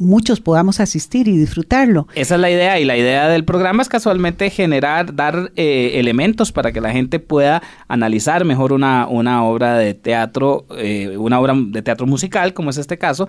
muchos 0.00 0.40
podamos 0.40 0.80
asistir 0.80 1.28
y 1.28 1.36
disfrutarlo. 1.36 2.08
Esa 2.14 2.34
es 2.34 2.40
la 2.40 2.50
idea 2.50 2.80
y 2.80 2.84
la 2.84 2.96
idea 2.96 3.28
del 3.28 3.44
programa 3.44 3.82
es 3.82 3.88
casualmente 3.88 4.50
generar, 4.50 5.14
dar 5.14 5.52
eh, 5.56 5.92
elementos 5.94 6.52
para 6.52 6.72
que 6.72 6.80
la 6.80 6.90
gente 6.90 7.20
pueda 7.20 7.62
analizar 7.88 8.44
mejor 8.44 8.72
una, 8.72 9.06
una 9.06 9.44
obra 9.44 9.76
de 9.76 9.94
teatro, 9.94 10.66
eh, 10.76 11.16
una 11.18 11.38
obra 11.38 11.54
de 11.56 11.82
teatro 11.82 12.06
musical, 12.06 12.54
como 12.54 12.70
es 12.70 12.78
este 12.78 12.98
caso, 12.98 13.28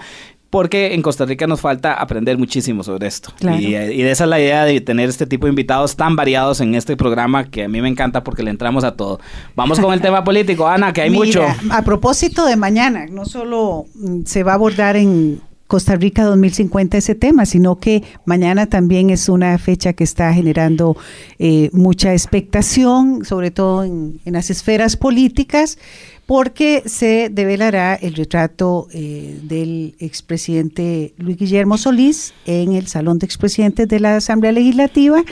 porque 0.49 0.93
en 0.93 1.01
Costa 1.01 1.25
Rica 1.25 1.47
nos 1.47 1.61
falta 1.61 1.93
aprender 1.93 2.37
muchísimo 2.37 2.83
sobre 2.83 3.07
esto. 3.07 3.33
Y, 3.41 3.73
y, 3.75 4.01
esa 4.01 4.25
es 4.25 4.29
la 4.29 4.39
idea 4.39 4.65
de 4.65 4.81
tener 4.81 5.09
este 5.09 5.25
tipo 5.25 5.45
de 5.45 5.51
invitados 5.51 5.95
tan 5.95 6.15
variados 6.17 6.59
en 6.59 6.75
este 6.75 6.97
programa 6.97 7.45
que 7.45 7.63
a 7.63 7.67
mí 7.69 7.81
me 7.81 7.87
encanta 7.87 8.23
porque 8.23 8.43
le 8.43 8.51
entramos 8.51 8.83
a 8.83 8.95
todo. 8.95 9.19
Vamos 9.55 9.79
con 9.79 9.93
el 9.93 10.01
tema 10.01 10.23
político, 10.23 10.67
Ana, 10.67 10.91
que 10.91 11.01
hay 11.01 11.09
mucho. 11.09 11.45
A 11.69 11.81
propósito 11.83 12.45
de 12.45 12.57
mañana, 12.57 13.05
no 13.09 13.25
solo 13.25 13.85
mm, 13.95 14.23
se 14.25 14.43
va 14.43 14.51
a 14.51 14.55
abordar 14.55 14.97
en 14.97 15.41
Costa 15.71 15.95
Rica 15.95 16.25
2050 16.25 16.97
ese 16.97 17.15
tema, 17.15 17.45
sino 17.45 17.79
que 17.79 18.03
mañana 18.25 18.65
también 18.65 19.09
es 19.09 19.29
una 19.29 19.57
fecha 19.57 19.93
que 19.93 20.03
está 20.03 20.33
generando 20.33 20.97
eh, 21.39 21.69
mucha 21.71 22.11
expectación, 22.11 23.23
sobre 23.23 23.51
todo 23.51 23.85
en, 23.85 24.19
las 24.25 24.49
esferas 24.49 24.97
políticas, 24.97 25.77
porque 26.25 26.83
se 26.87 27.29
develará 27.31 27.95
el 27.95 28.15
retrato 28.15 28.89
eh, 28.91 29.39
del 29.43 29.95
expresidente 29.99 31.13
Luis 31.17 31.37
Guillermo 31.37 31.77
Solís 31.77 32.33
en 32.45 32.73
el 32.73 32.87
Salón 32.87 33.17
de 33.19 33.27
Expresidentes 33.27 33.87
de 33.87 34.01
la 34.01 34.17
Asamblea 34.17 34.51
Legislativa 34.51 35.23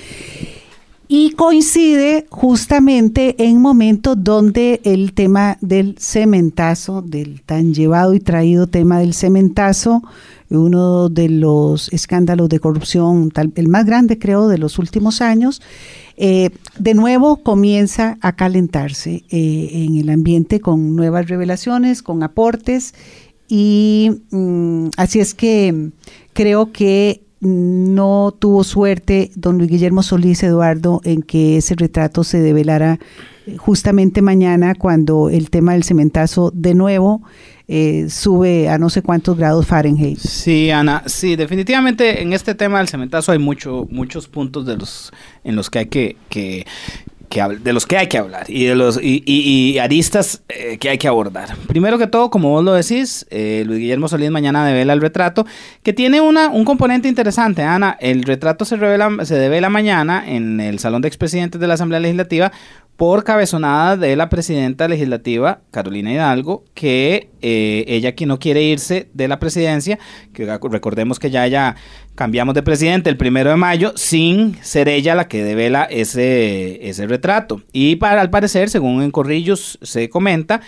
y 1.12 1.32
coincide 1.32 2.28
justamente 2.30 3.36
en 3.44 3.60
momentos 3.60 4.16
donde 4.24 4.80
el 4.84 5.14
tema 5.14 5.58
del 5.60 5.96
cementazo, 5.98 7.02
del 7.02 7.42
tan 7.42 7.74
llevado 7.74 8.14
y 8.14 8.20
traído 8.20 8.68
tema 8.68 9.00
del 9.00 9.16
cementazo, 9.16 10.04
uno 10.52 11.10
de 11.10 11.30
los 11.30 11.92
escándalos 11.92 12.48
de 12.50 12.60
corrupción, 12.60 13.32
el 13.56 13.68
más 13.70 13.88
grande 13.88 14.20
creo 14.20 14.48
de 14.48 14.60
los 14.60 14.78
últimos 14.78 15.22
años, 15.22 15.64
eh, 16.16 16.52
de 16.78 16.94
nuevo 16.94 17.38
comienza 17.38 18.20
a 18.22 18.36
calentarse 18.36 19.24
eh, 19.32 19.70
en 19.74 19.96
el 19.96 20.12
ambiente 20.12 20.60
con 20.60 20.96
nuevas 20.96 21.28
revelaciones, 21.28 22.04
con 22.04 22.22
aportes 22.22 22.94
y 23.48 24.12
mm, 24.30 24.90
así 24.96 25.20
es 25.20 25.34
que 25.34 25.90
creo 26.34 26.72
que 26.72 27.24
no 27.42 28.36
tuvo 28.38 28.64
suerte 28.64 29.32
don 29.36 29.58
Luis 29.58 29.70
Guillermo 29.70 30.04
Solís 30.04 30.44
Eduardo 30.44 31.02
en 31.04 31.22
que 31.22 31.58
ese 31.58 31.76
retrato 31.76 32.24
se 32.24 32.40
develara 32.40 33.00
eh, 33.46 33.58
justamente 33.58 34.22
mañana 34.22 34.76
cuando 34.76 35.30
el 35.30 35.50
tema 35.50 35.74
del 35.74 35.84
cementazo 35.84 36.52
de 36.54 36.74
nuevo 36.74 37.22
eh, 37.68 38.08
sube 38.10 38.68
a 38.68 38.78
no 38.78 38.90
sé 38.90 39.04
cuántos 39.04 39.38
grados 39.38 39.68
Fahrenheit. 39.68 40.18
Sí, 40.18 40.72
Ana, 40.72 41.04
sí, 41.06 41.36
definitivamente 41.36 42.22
en 42.22 42.34
este 42.34 42.56
tema 42.56 42.80
del 42.80 42.88
cementazo 42.88 43.32
hay 43.32 43.40
mucho, 43.40 43.88
muchos 43.92 44.28
puntos 44.28 44.66
de 44.66 44.76
los 44.76 45.12
en 45.44 45.56
los 45.56 45.70
que 45.70 45.80
hay 45.80 45.86
que, 45.86 46.18
que, 46.30 46.66
de 47.30 47.74
los 47.74 47.86
que 47.86 47.98
hay 47.98 48.08
que 48.08 48.18
hablar 48.18 48.46
y 48.50 48.66
de 48.66 48.76
los 48.76 49.00
y, 49.02 49.78
aristas 49.78 50.42
eh, 50.50 50.78
que 50.78 50.90
hay 50.90 50.98
que 50.98 51.08
abordar. 51.08 51.56
Primero 51.68 51.98
que 51.98 52.08
todo, 52.08 52.30
como 52.30 52.50
vos 52.50 52.64
lo 52.64 52.74
decís, 52.74 53.26
eh, 53.30 53.64
Luis 53.66 53.80
Guillermo 53.80 54.08
Solís 54.08 54.32
mañana 54.32 54.66
devela 54.66 54.94
el 54.94 55.02
retrato, 55.02 55.46
que 55.84 55.94
tiene 55.94 56.22
una, 56.22 56.50
un 56.50 56.66
componente 56.66 57.08
interesante, 57.08 57.64
Ana. 57.64 57.98
El 58.00 58.24
retrato 58.24 58.66
se 58.66 58.78
revela, 58.78 59.26
se 59.26 59.36
devela 59.36 59.70
mañana 59.70 60.24
en 60.28 60.60
el 60.60 60.80
Salón 60.80 61.02
de 61.02 61.08
Expresidentes 61.08 61.62
de 61.62 61.68
la 61.68 61.76
Asamblea 61.76 62.00
Legislativa 62.00 62.52
por 63.00 63.24
cabezonada 63.24 63.96
de 63.96 64.18
la 64.18 64.28
presidenta 64.28 64.90
legislativa, 64.90 65.62
Carolina 65.72 66.12
Hidalgo, 66.12 66.66
que 66.74 67.30
eh, 67.42 67.86
ella 67.88 68.14
que 68.14 68.26
no 68.26 68.40
quiere 68.40 68.62
irse 68.62 69.10
de 69.14 69.30
la 69.30 69.40
presidencia, 69.40 69.98
que 70.34 70.46
recordemos 70.46 71.18
que 71.18 71.32
ya 71.32 71.48
ya 71.48 71.78
cambiamos 72.16 72.56
de 72.56 72.62
presidente 72.62 73.10
el 73.10 73.16
primero 73.16 73.52
de 73.52 73.56
mayo, 73.56 73.94
sin 73.96 74.58
ser 74.62 74.90
ella 74.90 75.16
la 75.16 75.30
que 75.30 75.46
devela 75.46 75.86
ese, 75.86 76.90
ese 76.90 77.08
retrato. 77.08 77.62
Y 77.72 77.96
para, 77.96 78.20
al 78.20 78.32
parecer, 78.32 78.70
según 78.70 79.02
en 79.02 79.12
Corrillos 79.12 79.80
se 79.82 80.10
comenta, 80.10 80.60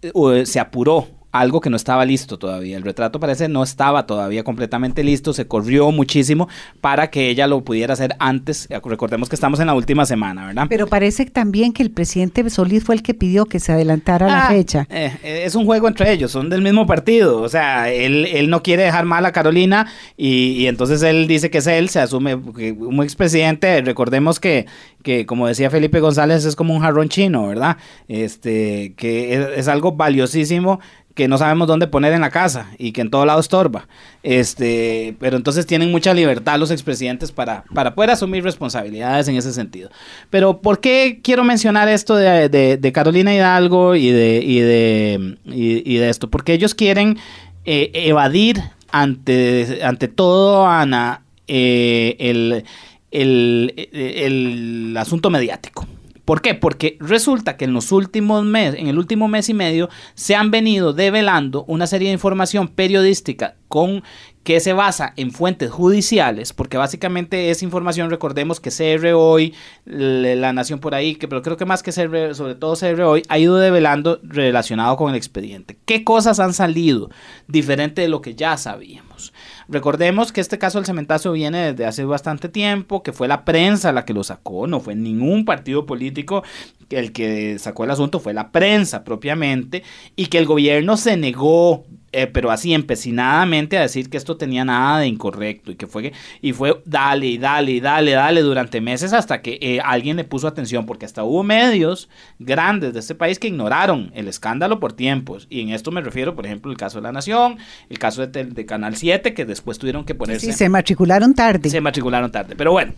eh, 0.00 0.46
se 0.46 0.60
apuró 0.60 1.06
algo 1.34 1.60
que 1.60 1.68
no 1.68 1.76
estaba 1.76 2.04
listo 2.04 2.38
todavía. 2.38 2.76
El 2.76 2.84
retrato 2.84 3.18
parece 3.18 3.48
no 3.48 3.64
estaba 3.64 4.06
todavía 4.06 4.44
completamente 4.44 5.02
listo, 5.02 5.32
se 5.32 5.48
corrió 5.48 5.90
muchísimo 5.90 6.48
para 6.80 7.10
que 7.10 7.28
ella 7.28 7.48
lo 7.48 7.64
pudiera 7.64 7.92
hacer 7.94 8.14
antes. 8.20 8.68
Recordemos 8.84 9.28
que 9.28 9.34
estamos 9.34 9.58
en 9.58 9.66
la 9.66 9.74
última 9.74 10.06
semana, 10.06 10.46
¿verdad? 10.46 10.66
Pero 10.68 10.86
parece 10.86 11.26
también 11.26 11.72
que 11.72 11.82
el 11.82 11.90
presidente 11.90 12.48
Solís 12.50 12.84
fue 12.84 12.94
el 12.94 13.02
que 13.02 13.14
pidió 13.14 13.46
que 13.46 13.58
se 13.58 13.72
adelantara 13.72 14.28
la 14.28 14.46
Ah, 14.46 14.48
fecha. 14.48 14.86
eh, 14.90 15.42
es 15.44 15.56
un 15.56 15.64
juego 15.66 15.88
entre 15.88 16.12
ellos, 16.12 16.30
son 16.30 16.48
del 16.50 16.62
mismo 16.62 16.86
partido. 16.86 17.40
O 17.42 17.48
sea, 17.48 17.90
él, 17.90 18.26
él 18.26 18.48
no 18.48 18.62
quiere 18.62 18.84
dejar 18.84 19.04
mal 19.04 19.26
a 19.26 19.32
Carolina 19.32 19.88
y, 20.16 20.52
y 20.52 20.66
entonces 20.68 21.02
él 21.02 21.26
dice 21.26 21.50
que 21.50 21.58
es 21.58 21.66
él, 21.66 21.88
se 21.88 21.98
asume 21.98 22.36
un 22.36 23.02
expresidente. 23.02 23.80
Recordemos 23.82 24.38
que, 24.38 24.66
que, 25.02 25.26
como 25.26 25.48
decía 25.48 25.68
Felipe 25.68 25.98
González, 25.98 26.44
es 26.44 26.54
como 26.54 26.74
un 26.74 26.80
jarrón 26.80 27.08
chino, 27.08 27.48
¿verdad? 27.48 27.76
Este, 28.06 28.94
que 28.96 29.34
es, 29.34 29.48
es 29.58 29.68
algo 29.68 29.92
valiosísimo 29.92 30.78
que 31.14 31.28
no 31.28 31.38
sabemos 31.38 31.68
dónde 31.68 31.86
poner 31.86 32.12
en 32.12 32.22
la 32.22 32.30
casa 32.30 32.70
y 32.76 32.90
que 32.92 33.00
en 33.00 33.08
todo 33.10 33.24
lado 33.24 33.38
estorba. 33.38 33.86
Este, 34.24 35.14
pero 35.20 35.36
entonces 35.36 35.64
tienen 35.64 35.90
mucha 35.92 36.12
libertad 36.12 36.58
los 36.58 36.70
expresidentes 36.72 37.30
para, 37.30 37.62
para 37.72 37.94
poder 37.94 38.10
asumir 38.10 38.42
responsabilidades 38.42 39.28
en 39.28 39.36
ese 39.36 39.52
sentido. 39.52 39.90
Pero 40.30 40.60
¿por 40.60 40.80
qué 40.80 41.20
quiero 41.22 41.44
mencionar 41.44 41.88
esto 41.88 42.16
de, 42.16 42.48
de- 42.48 42.92
Carolina 42.92 43.32
Hidalgo 43.34 43.94
y 43.94 44.10
de, 44.10 44.42
y 44.44 44.58
de, 44.60 45.36
y- 45.46 45.94
y 45.94 45.96
de 45.98 46.08
esto? 46.10 46.28
Porque 46.30 46.52
ellos 46.52 46.74
quieren 46.74 47.16
eh, 47.64 47.90
evadir 47.94 48.60
ante, 48.90 49.80
ante 49.84 50.08
todo, 50.08 50.66
Ana, 50.66 51.22
eh, 51.46 52.16
el, 52.18 52.64
el- 53.12 53.72
el 53.92 54.96
asunto 54.96 55.30
mediático. 55.30 55.86
¿Por 56.24 56.40
qué? 56.40 56.54
Porque 56.54 56.96
resulta 57.00 57.56
que 57.56 57.66
en 57.66 57.74
los 57.74 57.92
últimos 57.92 58.44
meses, 58.44 58.80
en 58.80 58.88
el 58.88 58.98
último 58.98 59.28
mes 59.28 59.48
y 59.48 59.54
medio, 59.54 59.90
se 60.14 60.34
han 60.34 60.50
venido 60.50 60.92
develando 60.92 61.64
una 61.68 61.86
serie 61.86 62.08
de 62.08 62.14
información 62.14 62.68
periodística 62.68 63.56
con 63.68 64.02
que 64.42 64.60
se 64.60 64.74
basa 64.74 65.14
en 65.16 65.32
fuentes 65.32 65.70
judiciales, 65.70 66.52
porque 66.52 66.76
básicamente 66.76 67.50
es 67.50 67.62
información, 67.62 68.10
recordemos 68.10 68.60
que 68.60 68.70
CR 68.70 69.14
Hoy, 69.14 69.54
La 69.86 70.52
Nación 70.52 70.80
por 70.80 70.94
ahí, 70.94 71.16
que, 71.16 71.28
pero 71.28 71.42
creo 71.42 71.56
que 71.56 71.64
más 71.64 71.82
que 71.82 71.92
CR, 71.92 72.34
sobre 72.34 72.54
todo 72.54 72.76
CR 72.76 73.02
Hoy, 73.02 73.22
ha 73.28 73.38
ido 73.38 73.56
develando 73.56 74.20
relacionado 74.22 74.96
con 74.96 75.10
el 75.10 75.16
expediente. 75.16 75.78
¿Qué 75.86 76.04
cosas 76.04 76.40
han 76.40 76.52
salido 76.52 77.10
diferente 77.48 78.02
de 78.02 78.08
lo 78.08 78.20
que 78.20 78.34
ya 78.34 78.56
sabíamos? 78.58 79.32
Recordemos 79.68 80.32
que 80.32 80.40
este 80.40 80.58
caso 80.58 80.78
del 80.78 80.86
cementazo 80.86 81.32
viene 81.32 81.72
desde 81.72 81.86
hace 81.86 82.04
bastante 82.04 82.48
tiempo, 82.48 83.02
que 83.02 83.12
fue 83.12 83.28
la 83.28 83.44
prensa 83.44 83.92
la 83.92 84.04
que 84.04 84.14
lo 84.14 84.24
sacó, 84.24 84.66
no 84.66 84.80
fue 84.80 84.94
ningún 84.94 85.44
partido 85.44 85.86
político 85.86 86.42
el 86.90 87.12
que 87.12 87.58
sacó 87.58 87.84
el 87.84 87.90
asunto, 87.90 88.20
fue 88.20 88.34
la 88.34 88.52
prensa 88.52 89.04
propiamente, 89.04 89.82
y 90.16 90.26
que 90.26 90.38
el 90.38 90.46
gobierno 90.46 90.96
se 90.96 91.16
negó, 91.16 91.86
eh, 92.14 92.26
pero 92.28 92.50
así 92.50 92.72
empecinadamente 92.72 93.76
a 93.76 93.82
decir 93.82 94.08
que 94.08 94.16
esto 94.16 94.36
tenía 94.36 94.64
nada 94.64 95.00
de 95.00 95.08
incorrecto 95.08 95.72
y 95.72 95.74
que 95.74 95.86
fue, 95.86 96.12
y 96.40 96.52
fue 96.52 96.80
dale 96.84 97.26
y 97.26 97.38
dale 97.38 97.72
y 97.72 97.80
dale, 97.80 98.12
dale 98.12 98.40
durante 98.42 98.80
meses 98.80 99.12
hasta 99.12 99.42
que 99.42 99.58
eh, 99.60 99.80
alguien 99.84 100.16
le 100.16 100.24
puso 100.24 100.46
atención, 100.46 100.86
porque 100.86 101.06
hasta 101.06 101.24
hubo 101.24 101.42
medios 101.42 102.08
grandes 102.38 102.94
de 102.94 103.00
este 103.00 103.14
país 103.14 103.38
que 103.38 103.48
ignoraron 103.48 104.12
el 104.14 104.28
escándalo 104.28 104.78
por 104.78 104.92
tiempos, 104.92 105.46
y 105.50 105.60
en 105.60 105.70
esto 105.70 105.90
me 105.90 106.00
refiero, 106.00 106.34
por 106.34 106.46
ejemplo, 106.46 106.70
el 106.70 106.76
caso 106.76 106.98
de 106.98 107.02
La 107.02 107.12
Nación, 107.12 107.58
el 107.90 107.98
caso 107.98 108.26
de, 108.26 108.66
Canal 108.66 108.96
7, 108.96 109.34
que 109.34 109.44
después 109.44 109.78
tuvieron 109.78 110.04
que 110.04 110.14
ponerse... 110.14 110.46
Sí, 110.46 110.52
se 110.52 110.68
matricularon 110.68 111.34
tarde. 111.34 111.68
Se 111.68 111.80
matricularon 111.80 112.30
tarde. 112.30 112.54
Pero 112.56 112.72
bueno, 112.72 112.92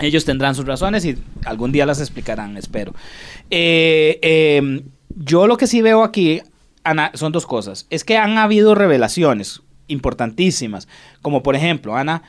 ellos 0.00 0.24
tendrán 0.24 0.54
sus 0.54 0.66
razones 0.66 1.04
y 1.04 1.16
algún 1.44 1.72
día 1.72 1.86
las 1.86 2.00
explicarán, 2.00 2.56
espero. 2.56 2.94
Eh, 3.50 4.18
eh, 4.22 4.82
yo 5.16 5.46
lo 5.46 5.56
que 5.56 5.66
sí 5.66 5.82
veo 5.82 6.02
aquí, 6.02 6.42
son 7.14 7.32
dos 7.32 7.46
cosas. 7.46 7.86
Es 7.90 8.04
que 8.04 8.16
han 8.16 8.38
habido 8.38 8.74
revelaciones 8.74 9.62
importantísimas, 9.88 10.88
como 11.22 11.42
por 11.42 11.56
ejemplo, 11.56 11.96
Ana, 11.96 12.22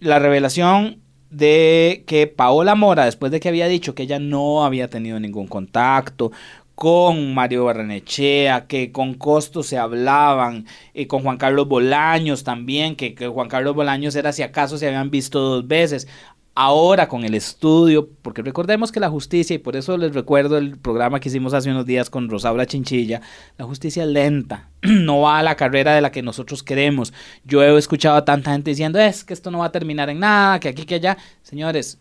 la 0.00 0.18
revelación 0.18 1.00
de 1.30 2.04
que 2.06 2.26
Paola 2.26 2.74
Mora, 2.74 3.06
después 3.06 3.32
de 3.32 3.40
que 3.40 3.48
había 3.48 3.66
dicho 3.66 3.94
que 3.94 4.02
ella 4.02 4.18
no 4.18 4.64
había 4.64 4.88
tenido 4.88 5.18
ningún 5.18 5.46
contacto 5.46 6.30
con 6.74 7.34
Mario 7.34 7.64
Barrenechea, 7.64 8.66
que 8.66 8.92
con 8.92 9.14
Costos 9.14 9.66
se 9.66 9.78
hablaban, 9.78 10.66
y 10.94 11.06
con 11.06 11.22
Juan 11.22 11.36
Carlos 11.36 11.68
Bolaños 11.68 12.44
también, 12.44 12.96
que, 12.96 13.14
que 13.14 13.28
Juan 13.28 13.48
Carlos 13.48 13.74
Bolaños 13.74 14.16
era 14.16 14.32
si 14.32 14.42
acaso 14.42 14.78
se 14.78 14.86
habían 14.86 15.10
visto 15.10 15.38
dos 15.40 15.66
veces. 15.66 16.08
Ahora 16.54 17.08
con 17.08 17.24
el 17.24 17.34
estudio, 17.34 18.10
porque 18.20 18.42
recordemos 18.42 18.92
que 18.92 19.00
la 19.00 19.08
justicia, 19.08 19.54
y 19.54 19.58
por 19.58 19.74
eso 19.74 19.96
les 19.96 20.12
recuerdo 20.12 20.58
el 20.58 20.76
programa 20.76 21.18
que 21.18 21.30
hicimos 21.30 21.54
hace 21.54 21.70
unos 21.70 21.86
días 21.86 22.10
con 22.10 22.28
Rosaura 22.28 22.66
Chinchilla, 22.66 23.22
la 23.56 23.64
justicia 23.64 24.02
es 24.02 24.10
lenta, 24.10 24.68
no 24.82 25.22
va 25.22 25.38
a 25.38 25.42
la 25.42 25.56
carrera 25.56 25.94
de 25.94 26.02
la 26.02 26.12
que 26.12 26.22
nosotros 26.22 26.62
queremos. 26.62 27.14
Yo 27.44 27.62
he 27.62 27.78
escuchado 27.78 28.16
a 28.16 28.26
tanta 28.26 28.52
gente 28.52 28.68
diciendo, 28.68 28.98
es 28.98 29.24
que 29.24 29.32
esto 29.32 29.50
no 29.50 29.60
va 29.60 29.66
a 29.66 29.72
terminar 29.72 30.10
en 30.10 30.18
nada, 30.18 30.60
que 30.60 30.68
aquí, 30.68 30.84
que 30.84 30.96
allá. 30.96 31.16
Señores, 31.42 31.96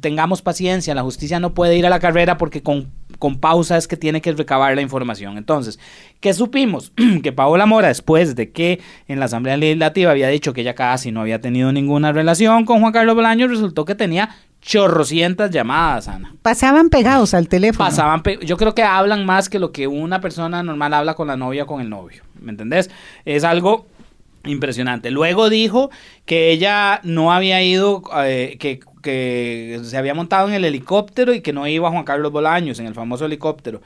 tengamos 0.00 0.42
paciencia, 0.42 0.92
la 0.94 1.02
justicia 1.02 1.38
no 1.38 1.54
puede 1.54 1.76
ir 1.76 1.86
a 1.86 1.90
la 1.90 2.00
carrera 2.00 2.38
porque 2.38 2.62
con, 2.62 2.90
con 3.18 3.38
pausa 3.40 3.76
es 3.76 3.88
que 3.88 3.96
tiene 3.96 4.20
que 4.20 4.32
recabar 4.32 4.74
la 4.74 4.82
información. 4.82 5.38
Entonces, 5.38 5.78
¿qué 6.20 6.32
supimos? 6.34 6.92
que 7.22 7.32
Paola 7.32 7.66
Mora, 7.66 7.88
después 7.88 8.34
de 8.36 8.50
que 8.52 8.80
en 9.08 9.18
la 9.20 9.26
Asamblea 9.26 9.56
Legislativa 9.56 10.10
había 10.10 10.28
dicho 10.28 10.52
que 10.52 10.60
ella 10.62 10.74
casi 10.74 11.12
no 11.12 11.20
había 11.22 11.40
tenido 11.40 11.72
ninguna 11.72 12.12
relación 12.12 12.64
con 12.64 12.80
Juan 12.80 12.92
Carlos 12.92 13.14
Bolaños, 13.14 13.50
resultó 13.50 13.84
que 13.84 13.94
tenía 13.94 14.30
chorrocientas 14.60 15.50
llamadas, 15.50 16.08
Ana. 16.08 16.34
Pasaban 16.42 16.90
pegados 16.90 17.34
al 17.34 17.48
teléfono. 17.48 17.88
Pasaban, 17.88 18.22
pe- 18.22 18.38
yo 18.44 18.56
creo 18.56 18.74
que 18.74 18.82
hablan 18.82 19.24
más 19.24 19.48
que 19.48 19.58
lo 19.58 19.70
que 19.72 19.86
una 19.86 20.20
persona 20.20 20.62
normal 20.62 20.92
habla 20.92 21.14
con 21.14 21.28
la 21.28 21.36
novia 21.36 21.62
o 21.62 21.66
con 21.66 21.80
el 21.80 21.88
novio, 21.88 22.22
¿me 22.40 22.50
entendés? 22.50 22.90
Es 23.24 23.44
algo 23.44 23.86
impresionante. 24.44 25.10
Luego 25.10 25.48
dijo 25.50 25.90
que 26.24 26.50
ella 26.50 27.00
no 27.04 27.32
había 27.32 27.62
ido, 27.62 28.02
eh, 28.24 28.56
que, 28.60 28.80
que 29.06 29.80
se 29.84 29.96
había 29.96 30.14
montado 30.14 30.48
en 30.48 30.54
el 30.54 30.64
helicóptero 30.64 31.32
y 31.32 31.40
que 31.40 31.52
no 31.52 31.64
iba 31.68 31.90
Juan 31.92 32.02
Carlos 32.02 32.32
Bolaños 32.32 32.80
en 32.80 32.86
el 32.86 32.94
famoso 32.94 33.24
helicóptero. 33.26 33.80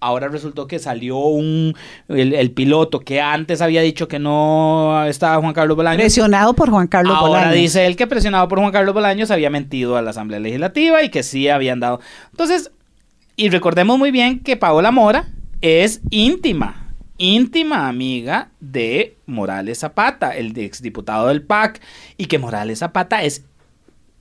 Ahora 0.00 0.28
resultó 0.28 0.66
que 0.66 0.78
salió 0.78 1.18
un 1.18 1.76
el, 2.08 2.32
el 2.34 2.50
piloto 2.52 3.00
que 3.00 3.20
antes 3.20 3.60
había 3.60 3.82
dicho 3.82 4.08
que 4.08 4.18
no 4.18 5.04
estaba 5.06 5.40
Juan 5.40 5.52
Carlos 5.52 5.76
Bolaños. 5.76 6.00
Presionado 6.00 6.54
por 6.54 6.70
Juan 6.70 6.86
Carlos 6.88 7.14
Ahora 7.14 7.28
Bolaños. 7.28 7.54
dice 7.54 7.86
él 7.86 7.96
que 7.96 8.06
presionado 8.06 8.48
por 8.48 8.58
Juan 8.58 8.72
Carlos 8.72 8.94
Bolaños 8.94 9.30
había 9.30 9.50
mentido 9.50 9.98
a 9.98 10.02
la 10.02 10.10
Asamblea 10.10 10.40
Legislativa 10.40 11.02
y 11.02 11.10
que 11.10 11.22
sí 11.22 11.48
habían 11.50 11.80
dado. 11.80 12.00
Entonces, 12.30 12.72
y 13.36 13.50
recordemos 13.50 13.98
muy 13.98 14.10
bien 14.10 14.40
que 14.40 14.56
Paola 14.56 14.90
Mora 14.90 15.28
es 15.60 16.00
íntima, 16.10 16.94
íntima 17.18 17.86
amiga 17.88 18.48
de 18.58 19.16
Morales 19.26 19.78
Zapata, 19.78 20.36
el 20.36 20.58
exdiputado 20.58 21.28
del 21.28 21.42
PAC, 21.42 21.80
y 22.16 22.24
que 22.26 22.38
Morales 22.40 22.80
Zapata 22.80 23.22
es 23.22 23.44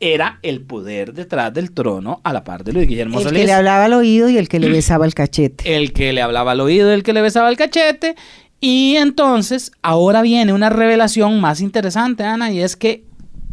era 0.02 0.40
el 0.42 0.62
poder 0.62 1.14
detrás 1.14 1.54
del 1.54 1.72
trono 1.72 2.20
a 2.24 2.34
la 2.34 2.44
par 2.44 2.64
de 2.64 2.74
Luis 2.74 2.88
Guillermo 2.88 3.20
el 3.20 3.24
Solís 3.24 3.42
que 3.42 3.46
le 3.46 3.54
hablaba 3.54 3.86
al 3.86 3.94
oído 3.94 4.30
y 4.30 4.38
el 4.38 4.50
que 4.50 4.60
le 4.60 4.68
besaba 4.68 5.06
el 5.06 5.14
cachete. 5.14 5.78
el 5.78 5.94
que 5.94 6.12
le 6.12 6.22
hablaba 6.22 6.52
al 6.52 6.60
oído, 6.60 6.92
el 6.92 7.04
que 7.04 7.14
le 7.14 7.22
besaba 7.22 7.50
el 7.50 7.56
cachete. 7.56 8.16
Y 8.60 8.96
entonces, 8.98 9.72
ahora 9.82 10.22
viene 10.22 10.54
una 10.54 10.70
revelación 10.70 11.40
más 11.40 11.62
interesante, 11.62 12.24
Ana, 12.24 12.52
y 12.52 12.62
es 12.62 12.76
que 12.76 13.06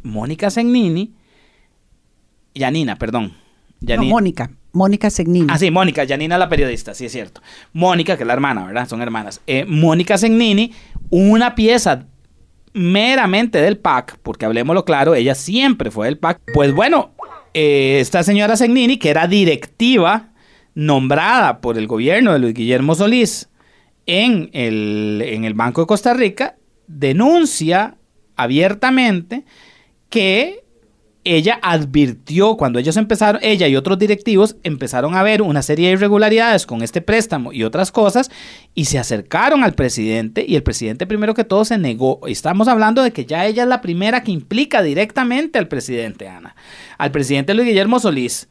Mónica 0.02 0.50
Segnini, 0.50 1.12
Yanina, 2.54 2.96
perdón. 2.96 3.34
No, 3.80 4.02
Mónica, 4.02 4.50
Mónica 4.72 5.08
Segnini. 5.08 5.46
Ah, 5.50 5.58
sí, 5.58 5.70
Mónica, 5.70 6.04
Yanina 6.04 6.36
la 6.36 6.48
periodista, 6.48 6.94
sí 6.94 7.06
es 7.06 7.12
cierto. 7.12 7.40
Mónica, 7.72 8.16
que 8.16 8.24
es 8.24 8.26
la 8.26 8.32
hermana, 8.32 8.66
¿verdad? 8.66 8.88
Son 8.88 9.00
hermanas. 9.00 9.40
Eh, 9.46 9.64
Mónica 9.66 10.18
Segnini, 10.18 10.72
una 11.10 11.54
pieza 11.54 12.06
meramente 12.78 13.60
del 13.60 13.76
PAC, 13.78 14.18
porque 14.22 14.46
hablemoslo 14.46 14.84
claro, 14.84 15.14
ella 15.14 15.34
siempre 15.34 15.90
fue 15.90 16.06
del 16.06 16.18
PAC. 16.18 16.40
Pues 16.54 16.72
bueno, 16.72 17.12
eh, 17.52 17.98
esta 18.00 18.22
señora 18.22 18.56
Segnini, 18.56 18.98
que 18.98 19.10
era 19.10 19.26
directiva 19.26 20.30
nombrada 20.74 21.60
por 21.60 21.76
el 21.76 21.88
gobierno 21.88 22.32
de 22.32 22.38
Luis 22.38 22.54
Guillermo 22.54 22.94
Solís 22.94 23.48
en 24.06 24.48
el, 24.52 25.22
en 25.24 25.44
el 25.44 25.54
Banco 25.54 25.80
de 25.82 25.86
Costa 25.88 26.14
Rica, 26.14 26.56
denuncia 26.86 27.96
abiertamente 28.36 29.44
que 30.08 30.64
ella 31.36 31.58
advirtió 31.62 32.56
cuando 32.56 32.78
ellos 32.78 32.96
empezaron, 32.96 33.40
ella 33.42 33.68
y 33.68 33.76
otros 33.76 33.98
directivos 33.98 34.56
empezaron 34.62 35.14
a 35.14 35.22
ver 35.22 35.42
una 35.42 35.62
serie 35.62 35.88
de 35.88 35.94
irregularidades 35.94 36.66
con 36.66 36.82
este 36.82 37.00
préstamo 37.00 37.52
y 37.52 37.64
otras 37.64 37.92
cosas 37.92 38.30
y 38.74 38.86
se 38.86 38.98
acercaron 38.98 39.64
al 39.64 39.74
presidente 39.74 40.44
y 40.46 40.56
el 40.56 40.62
presidente 40.62 41.06
primero 41.06 41.34
que 41.34 41.44
todo 41.44 41.64
se 41.64 41.78
negó. 41.78 42.20
Estamos 42.26 42.68
hablando 42.68 43.02
de 43.02 43.12
que 43.12 43.26
ya 43.26 43.46
ella 43.46 43.64
es 43.64 43.68
la 43.68 43.80
primera 43.80 44.22
que 44.22 44.32
implica 44.32 44.82
directamente 44.82 45.58
al 45.58 45.68
presidente, 45.68 46.28
Ana, 46.28 46.56
al 46.96 47.10
presidente 47.10 47.54
Luis 47.54 47.68
Guillermo 47.68 48.00
Solís. 48.00 48.48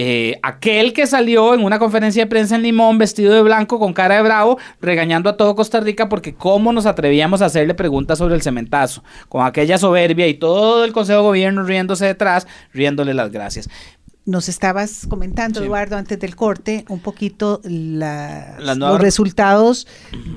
Eh, 0.00 0.38
aquel 0.44 0.92
que 0.92 1.08
salió 1.08 1.54
en 1.54 1.64
una 1.64 1.80
conferencia 1.80 2.22
de 2.22 2.28
prensa 2.28 2.54
en 2.54 2.62
Limón 2.62 2.98
vestido 2.98 3.34
de 3.34 3.42
blanco 3.42 3.80
con 3.80 3.92
cara 3.92 4.14
de 4.14 4.22
bravo, 4.22 4.56
regañando 4.80 5.28
a 5.28 5.36
todo 5.36 5.56
Costa 5.56 5.80
Rica 5.80 6.08
porque 6.08 6.36
cómo 6.36 6.72
nos 6.72 6.86
atrevíamos 6.86 7.42
a 7.42 7.46
hacerle 7.46 7.74
preguntas 7.74 8.18
sobre 8.18 8.36
el 8.36 8.42
cementazo, 8.42 9.02
con 9.28 9.44
aquella 9.44 9.76
soberbia 9.76 10.28
y 10.28 10.34
todo 10.34 10.84
el 10.84 10.92
Consejo 10.92 11.18
de 11.18 11.24
Gobierno 11.24 11.64
riéndose 11.64 12.06
detrás, 12.06 12.46
riéndole 12.72 13.12
las 13.12 13.32
gracias. 13.32 13.68
Nos 14.28 14.48
estabas 14.50 15.06
comentando, 15.08 15.60
Sí. 15.60 15.66
Eduardo, 15.66 15.96
antes 15.96 16.18
del 16.20 16.36
corte, 16.36 16.84
un 16.90 17.00
poquito 17.00 17.60
la- 17.64 18.56
los 18.76 19.00
resultados 19.00 19.86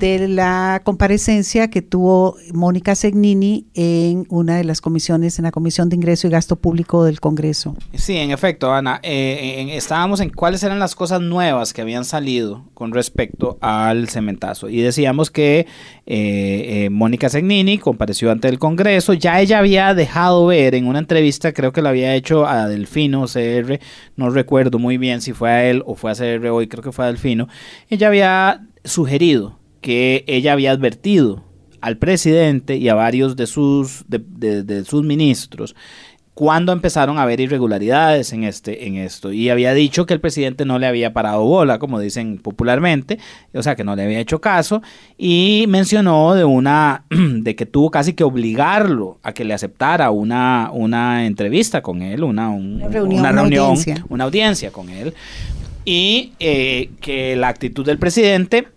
de 0.00 0.28
la 0.28 0.80
comparecencia 0.82 1.68
que 1.68 1.82
tuvo 1.82 2.36
Mónica 2.54 2.94
Segnini 2.94 3.66
en 3.74 4.24
una 4.30 4.56
de 4.56 4.64
las 4.64 4.80
comisiones, 4.80 5.38
en 5.38 5.44
la 5.44 5.50
Comisión 5.50 5.90
de 5.90 5.96
Ingreso 5.96 6.26
y 6.26 6.30
Gasto 6.30 6.56
Público 6.56 7.04
del 7.04 7.20
Congreso. 7.20 7.76
Sí, 7.94 8.16
en 8.16 8.30
efecto, 8.30 8.72
Ana. 8.72 8.98
eh, 9.02 9.56
en- 9.58 9.68
estábamos 9.68 10.20
en 10.20 10.30
cuáles 10.30 10.62
eran 10.62 10.78
las 10.78 10.94
cosas 10.94 11.20
nuevas 11.20 11.74
que 11.74 11.82
habían 11.82 12.06
salido 12.06 12.64
con 12.72 12.92
respecto 12.92 13.58
al 13.60 14.08
cementazo. 14.08 14.68
Y 14.70 14.80
decíamos 14.80 15.30
que 15.30 15.66
eh, 16.06 16.84
eh, 16.86 16.90
Mónica 16.90 17.28
Segnini 17.28 17.78
compareció 17.78 18.30
ante 18.32 18.48
el 18.48 18.58
Congreso. 18.58 19.12
Ya 19.12 19.40
ella 19.40 19.58
había 19.58 19.94
dejado 19.94 20.46
ver 20.46 20.74
en 20.74 20.86
una 20.86 20.98
entrevista, 20.98 21.52
creo 21.52 21.72
que 21.72 21.82
la 21.82 21.90
había 21.90 22.14
hecho 22.16 22.46
a 22.46 22.66
Delfino 22.68 23.26
CR, 23.26 23.78
no 24.16 24.30
recuerdo 24.30 24.78
muy 24.78 24.98
bien 24.98 25.20
si 25.20 25.32
fue 25.32 25.50
a 25.50 25.68
él 25.70 25.82
o 25.86 25.94
fue 25.94 26.10
a 26.10 26.14
CR 26.14 26.48
hoy, 26.50 26.66
creo 26.68 26.82
que 26.82 26.92
fue 26.92 27.04
a 27.04 27.08
Delfino. 27.08 27.48
Ella 27.88 28.08
había 28.08 28.66
sugerido 28.84 29.58
que 29.80 30.24
ella 30.26 30.52
había 30.52 30.70
advertido 30.72 31.44
al 31.80 31.98
presidente 31.98 32.76
y 32.76 32.88
a 32.88 32.94
varios 32.94 33.34
de 33.36 33.46
sus, 33.48 34.04
de, 34.08 34.20
de- 34.24 34.62
de 34.62 34.84
sus 34.84 35.02
ministros 35.04 35.74
cuando 36.34 36.72
empezaron 36.72 37.18
a 37.18 37.24
haber 37.24 37.40
irregularidades 37.40 38.32
en 38.32 38.44
este 38.44 38.86
en 38.86 38.96
esto 38.96 39.32
y 39.32 39.50
había 39.50 39.74
dicho 39.74 40.06
que 40.06 40.14
el 40.14 40.20
presidente 40.20 40.64
no 40.64 40.78
le 40.78 40.86
había 40.86 41.12
parado 41.12 41.42
bola 41.44 41.78
como 41.78 42.00
dicen 42.00 42.38
popularmente 42.38 43.18
o 43.52 43.62
sea 43.62 43.76
que 43.76 43.84
no 43.84 43.94
le 43.94 44.04
había 44.04 44.18
hecho 44.18 44.40
caso 44.40 44.80
y 45.18 45.66
mencionó 45.68 46.32
de 46.34 46.44
una 46.44 47.04
de 47.10 47.54
que 47.54 47.66
tuvo 47.66 47.90
casi 47.90 48.14
que 48.14 48.24
obligarlo 48.24 49.18
a 49.22 49.34
que 49.34 49.44
le 49.44 49.52
aceptara 49.52 50.10
una 50.10 50.70
una 50.72 51.26
entrevista 51.26 51.82
con 51.82 52.00
él 52.00 52.24
una, 52.24 52.48
un- 52.48 52.76
Una 52.76 52.88
reunión, 52.88 53.20
una 53.20 53.30
una 53.30 53.40
reunión 53.42 53.64
audiencia. 53.66 54.04
una 54.08 54.24
audiencia 54.24 54.70
con 54.70 54.88
él 54.88 55.12
y 55.84 56.32
eh, 56.40 56.90
que 57.02 57.36
la 57.36 57.48
actitud 57.48 57.84
del 57.84 57.98
presidente 57.98 58.68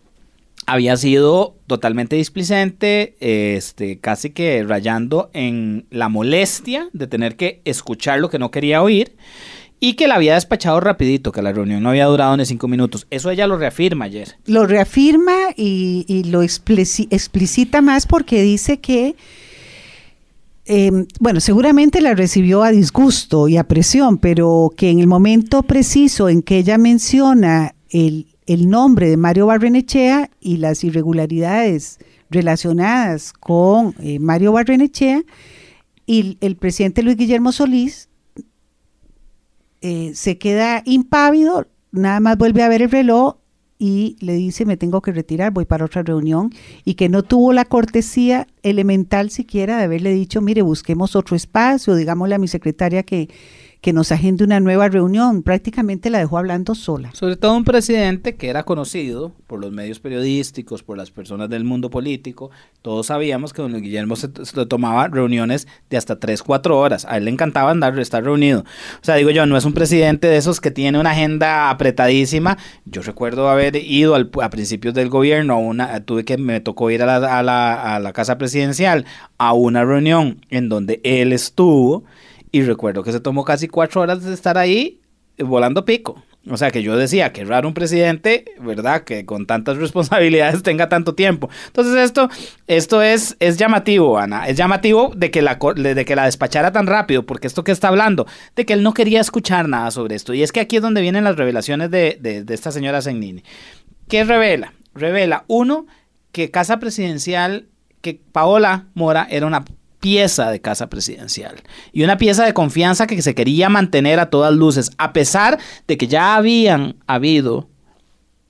había 0.65 0.97
sido 0.97 1.54
totalmente 1.67 2.15
displicente, 2.15 3.15
este, 3.19 3.99
casi 3.99 4.29
que 4.29 4.63
rayando 4.63 5.29
en 5.33 5.85
la 5.89 6.09
molestia 6.09 6.89
de 6.93 7.07
tener 7.07 7.35
que 7.35 7.61
escuchar 7.65 8.19
lo 8.19 8.29
que 8.29 8.39
no 8.39 8.51
quería 8.51 8.83
oír 8.83 9.15
y 9.79 9.93
que 9.93 10.07
la 10.07 10.15
había 10.15 10.35
despachado 10.35 10.79
rapidito, 10.79 11.31
que 11.31 11.41
la 11.41 11.51
reunión 11.51 11.83
no 11.83 11.89
había 11.89 12.05
durado 12.05 12.37
ni 12.37 12.45
cinco 12.45 12.67
minutos. 12.67 13.07
Eso 13.09 13.29
ella 13.29 13.47
lo 13.47 13.57
reafirma 13.57 14.05
ayer. 14.05 14.35
Lo 14.45 14.65
reafirma 14.65 15.33
y, 15.55 16.23
lo 16.29 16.43
explici- 16.43 17.07
explicita 17.11 17.81
más 17.81 18.07
porque 18.07 18.41
dice 18.41 18.79
que, 18.79 19.15
eh, 20.65 20.91
bueno, 21.19 21.39
seguramente 21.39 22.01
la 22.01 22.15
recibió 22.15 22.63
a 22.63 22.71
disgusto 22.71 23.47
y 23.47 23.57
a 23.57 23.65
presión, 23.65 24.17
pero 24.17 24.71
que 24.75 24.89
en 24.89 24.99
el 24.99 25.07
momento 25.07 25.63
preciso 25.63 26.29
en 26.29 26.41
que 26.41 26.57
ella 26.57 26.77
menciona 26.77 27.75
el, 27.89 28.27
el 28.45 28.69
nombre 28.69 29.09
de 29.09 29.17
Mario 29.17 29.47
Barrenechea 29.47 30.29
y 30.39 30.57
las 30.57 30.83
irregularidades 30.83 31.99
relacionadas 32.29 33.33
con 33.33 33.95
eh, 33.99 34.19
Mario 34.19 34.51
Barrenechea, 34.51 35.23
y 36.07 36.37
el 36.41 36.55
presidente 36.55 37.01
Luis 37.01 37.17
Guillermo 37.17 37.51
Solís 37.51 38.09
eh, 39.81 40.11
se 40.13 40.37
queda 40.37 40.83
impávido, 40.85 41.67
nada 41.91 42.19
más 42.19 42.37
vuelve 42.37 42.63
a 42.63 42.69
ver 42.69 42.83
el 42.83 42.91
reloj 42.91 43.37
y 43.79 44.15
le 44.19 44.33
dice 44.33 44.65
me 44.65 44.77
tengo 44.77 45.01
que 45.01 45.11
retirar, 45.11 45.51
voy 45.51 45.65
para 45.65 45.85
otra 45.85 46.03
reunión 46.03 46.51
y 46.85 46.93
que 46.93 47.09
no 47.09 47.23
tuvo 47.23 47.53
la 47.53 47.65
cortesía 47.65 48.47
elemental 48.61 49.31
siquiera 49.31 49.77
de 49.77 49.83
haberle 49.83 50.13
dicho, 50.13 50.41
mire, 50.41 50.61
busquemos 50.61 51.15
otro 51.15 51.35
espacio, 51.35 51.95
digámosle 51.95 52.35
a 52.35 52.39
mi 52.39 52.47
secretaria 52.47 53.03
que, 53.03 53.29
que 53.85 53.93
nos 53.93 54.11
agende 54.11 54.43
una 54.43 54.59
nueva 54.59 54.89
reunión, 54.89 55.43
prácticamente 55.43 56.09
la 56.09 56.17
dejó 56.17 56.39
hablando 56.39 56.73
sola. 56.73 57.11
Sobre 57.13 57.35
todo 57.35 57.55
un 57.55 57.63
presidente 57.63 58.33
que 58.33 58.49
era 58.49 58.63
conocido 58.63 59.31
por 59.45 59.59
los 59.59 59.71
medios 59.71 59.99
periodísticos, 59.99 60.81
por 60.81 60.97
las 60.97 61.11
personas 61.11 61.51
del 61.51 61.65
mundo 61.65 61.91
político. 61.91 62.49
Todos 62.81 63.05
sabíamos 63.05 63.53
que 63.53 63.61
don 63.61 63.79
Guillermo 63.79 64.15
se, 64.15 64.27
tomaba 64.27 65.07
reuniones 65.07 65.67
de 65.91 65.97
hasta 65.97 66.19
3, 66.19 66.41
4 66.41 66.79
horas. 66.79 67.05
A 67.07 67.17
él 67.17 67.25
le 67.25 67.29
encantaba 67.31 67.69
andar, 67.69 67.99
estar 67.99 68.23
reunido. 68.23 68.61
O 68.61 69.03
sea, 69.05 69.17
digo 69.17 69.29
yo, 69.29 69.45
no 69.45 69.55
es 69.55 69.65
un 69.65 69.73
presidente 69.73 70.25
de 70.29 70.37
esos 70.37 70.59
que 70.59 70.71
tiene 70.71 70.99
una 70.99 71.11
agenda 71.11 71.69
apretadísima. 71.69 72.57
Yo 72.85 73.03
recuerdo 73.03 73.49
haber 73.49 73.75
ido 73.75 74.15
al- 74.15 74.31
a 74.41 74.49
principios 74.49 74.95
del 74.95 75.09
gobierno, 75.09 75.59
una, 75.59 75.99
tuve 76.05 76.25
que, 76.25 76.39
me 76.39 76.59
tocó 76.59 76.89
ir 76.89 77.03
a 77.03 77.05
la, 77.19 77.37
a 77.37 77.43
la- 77.43 77.95
a 77.95 77.99
la 77.99 78.13
casa 78.13 78.39
presidencial 78.39 79.05
a 79.37 79.53
una 79.53 79.85
reunión 79.85 80.43
en 80.49 80.69
donde 80.69 81.01
él 81.03 81.33
estuvo. 81.33 82.03
Y 82.55 82.61
recuerdo 82.61 83.03
que 83.03 83.11
se 83.11 83.19
tomó 83.19 83.43
casi 83.43 83.67
cuatro 83.67 83.99
horas 83.99 84.23
de 84.23 84.33
estar 84.33 84.57
ahí 84.57 85.01
eh, 85.35 85.43
volando 85.43 85.83
pico. 85.83 86.23
O 86.49 86.55
sea 86.55 86.71
que 86.71 86.81
yo 86.81 86.95
decía, 86.95 87.33
que 87.33 87.43
raro 87.43 87.67
un 87.67 87.73
presidente, 87.73 88.45
¿verdad? 88.61 89.03
Que 89.03 89.25
con 89.25 89.45
tantas 89.45 89.75
responsabilidades 89.85 90.63
tenga 90.63 90.87
tanto 90.87 91.15
tiempo. 91.15 91.49
Entonces 91.67 91.97
esto, 91.97 92.29
esto 92.67 93.01
es, 93.01 93.35
es 93.41 93.57
llamativo, 93.57 94.17
Ana. 94.17 94.47
Es 94.47 94.55
llamativo 94.55 95.11
de 95.13 95.31
que, 95.31 95.41
la, 95.41 95.59
de 95.75 96.05
que 96.05 96.15
la 96.15 96.23
despachara 96.23 96.71
tan 96.71 96.87
rápido, 96.87 97.25
porque 97.25 97.47
esto 97.47 97.65
que 97.65 97.73
está 97.73 97.89
hablando, 97.89 98.25
de 98.55 98.65
que 98.65 98.71
él 98.71 98.83
no 98.83 98.93
quería 98.93 99.19
escuchar 99.19 99.67
nada 99.67 99.91
sobre 99.91 100.15
esto. 100.15 100.33
Y 100.33 100.41
es 100.41 100.53
que 100.53 100.61
aquí 100.61 100.77
es 100.77 100.81
donde 100.81 101.01
vienen 101.01 101.25
las 101.25 101.35
revelaciones 101.35 101.91
de, 101.91 102.17
de, 102.21 102.45
de 102.45 102.53
esta 102.53 102.71
señora 102.71 103.01
Segnini. 103.01 103.43
¿Qué 104.07 104.23
revela? 104.23 104.71
Revela, 104.93 105.43
uno, 105.47 105.87
que 106.31 106.51
Casa 106.51 106.79
Presidencial, 106.79 107.67
que 107.99 108.17
Paola 108.31 108.85
Mora 108.93 109.27
era 109.29 109.45
una 109.45 109.65
pieza 110.05 110.51
de 110.51 110.61
casa 110.61 110.87
presidencial 110.87 111.55
y 111.91 112.03
una 112.03 112.19
pieza 112.19 112.45
de 112.45 112.53
confianza 112.53 113.07
que 113.07 113.19
se 113.23 113.33
quería 113.33 113.69
mantener 113.69 114.19
a 114.19 114.29
todas 114.29 114.53
luces, 114.53 114.91
a 114.99 115.13
pesar 115.13 115.57
de 115.87 115.97
que 115.97 116.05
ya 116.05 116.35
habían 116.35 116.97
habido 117.07 117.67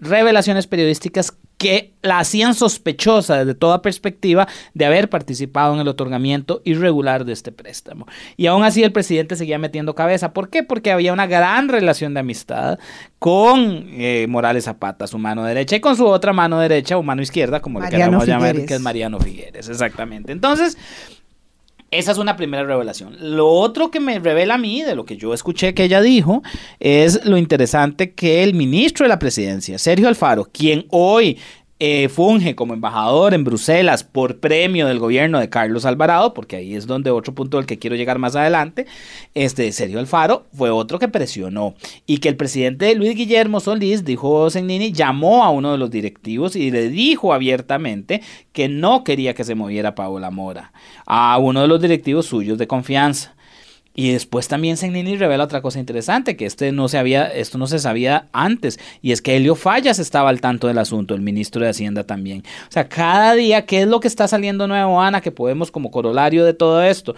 revelaciones 0.01 0.67
periodísticas 0.67 1.31
que 1.57 1.93
la 2.01 2.19
hacían 2.19 2.55
sospechosa 2.55 3.37
desde 3.37 3.55
toda 3.55 3.81
perspectiva 3.81 4.49
de 4.73 4.85
haber 4.85 5.09
participado 5.09 5.73
en 5.73 5.79
el 5.79 5.87
otorgamiento 5.87 6.61
irregular 6.65 7.23
de 7.23 7.31
este 7.31 7.53
préstamo. 7.53 8.05
Y 8.35 8.47
aún 8.47 8.65
así 8.65 8.83
el 8.83 8.91
presidente 8.91 9.37
seguía 9.37 9.57
metiendo 9.57 9.95
cabeza. 9.95 10.33
¿Por 10.33 10.49
qué? 10.49 10.61
Porque 10.61 10.91
había 10.91 11.13
una 11.13 11.25
gran 11.25 11.69
relación 11.69 12.13
de 12.13 12.19
amistad 12.19 12.79
con 13.17 13.87
eh, 13.91 14.25
Morales 14.27 14.65
Zapata, 14.65 15.07
su 15.07 15.17
mano 15.17 15.45
derecha, 15.45 15.77
y 15.77 15.79
con 15.79 15.95
su 15.95 16.05
otra 16.05 16.33
mano 16.33 16.59
derecha 16.59 16.97
o 16.97 17.03
mano 17.03 17.21
izquierda, 17.21 17.61
como 17.61 17.79
le 17.79 17.85
Mariano 17.85 18.19
queramos 18.19 18.27
llamar, 18.27 18.65
que 18.65 18.73
es 18.73 18.81
Mariano 18.81 19.21
Figueres, 19.21 19.69
exactamente. 19.69 20.33
Entonces, 20.33 20.77
esa 21.97 22.11
es 22.11 22.17
una 22.17 22.35
primera 22.35 22.63
revelación. 22.63 23.17
Lo 23.19 23.49
otro 23.49 23.91
que 23.91 23.99
me 23.99 24.19
revela 24.19 24.55
a 24.55 24.57
mí, 24.57 24.83
de 24.83 24.95
lo 24.95 25.05
que 25.05 25.17
yo 25.17 25.33
escuché 25.33 25.73
que 25.73 25.83
ella 25.83 26.01
dijo, 26.01 26.43
es 26.79 27.25
lo 27.25 27.37
interesante 27.37 28.13
que 28.13 28.43
el 28.43 28.53
ministro 28.53 29.05
de 29.05 29.09
la 29.09 29.19
presidencia, 29.19 29.77
Sergio 29.77 30.07
Alfaro, 30.07 30.49
quien 30.51 30.85
hoy 30.89 31.37
eh, 31.79 32.07
funge 32.07 32.55
como 32.55 32.73
embajador 32.73 33.33
en 33.33 33.43
Bruselas 33.43 34.05
por 34.05 34.39
premio 34.39 34.87
del 34.87 34.97
gobierno 34.97 35.39
de 35.39 35.49
Carlos 35.49 35.83
Alvarado, 35.83 36.33
porque 36.33 36.55
ahí 36.55 36.73
es 36.73 36.87
donde 36.87 37.11
otro 37.11 37.35
punto 37.35 37.57
del 37.57 37.65
que 37.65 37.77
quiero 37.77 37.97
llegar 37.97 38.17
más 38.17 38.37
adelante, 38.37 38.85
este 39.33 39.69
Sergio 39.73 39.99
Alfaro 39.99 40.45
fue 40.53 40.69
otro 40.69 40.99
que 40.99 41.09
presionó 41.09 41.75
y 42.05 42.19
que 42.19 42.29
el 42.29 42.37
presidente 42.37 42.95
Luis 42.95 43.15
Guillermo 43.15 43.59
Solís, 43.59 44.05
dijo 44.05 44.49
Segnini, 44.49 44.93
llamó 44.93 45.43
a 45.43 45.49
uno 45.49 45.73
de 45.73 45.77
los 45.77 45.91
directivos 45.91 46.55
y 46.55 46.71
le 46.71 46.89
dijo 46.89 47.33
abiertamente 47.33 48.21
que 48.53 48.69
no 48.69 49.03
quería 49.03 49.33
que 49.33 49.43
se 49.43 49.55
moviera 49.55 49.95
Paola 49.95 50.31
Mora, 50.31 50.71
a 51.05 51.37
uno 51.39 51.61
de 51.61 51.67
los 51.67 51.81
directivos 51.81 52.25
suyos 52.25 52.57
de 52.57 52.67
confianza. 52.67 53.34
Y 53.95 54.11
después 54.11 54.49
también 54.49 54.75
Segnini 54.75 55.15
revela 55.15 55.45
otra 55.45 55.61
cosa 55.61 55.79
interesante, 55.79 56.35
que 56.35 56.45
este 56.45 56.71
no 56.73 56.89
se 56.89 56.97
había, 56.97 57.27
esto 57.27 57.57
no 57.57 57.65
se 57.65 57.79
sabía 57.79 58.27
antes, 58.33 58.77
y 59.01 59.13
es 59.13 59.21
que 59.21 59.37
Helio 59.37 59.55
Fallas 59.55 59.99
estaba 59.99 60.29
al 60.29 60.41
tanto 60.41 60.67
del 60.67 60.77
asunto, 60.77 61.15
el 61.15 61.21
ministro 61.21 61.63
de 61.63 61.69
Hacienda 61.69 62.03
también. 62.03 62.43
O 62.67 62.71
sea, 62.71 62.89
cada 62.89 63.33
día, 63.33 63.65
¿qué 63.65 63.83
es 63.83 63.87
lo 63.87 64.01
que 64.01 64.09
está 64.09 64.27
saliendo 64.27 64.67
nuevo, 64.67 65.01
Ana, 65.01 65.21
que 65.21 65.31
podemos 65.31 65.71
como 65.71 65.91
corolario 65.91 66.43
de 66.43 66.53
todo 66.53 66.83
esto? 66.83 67.15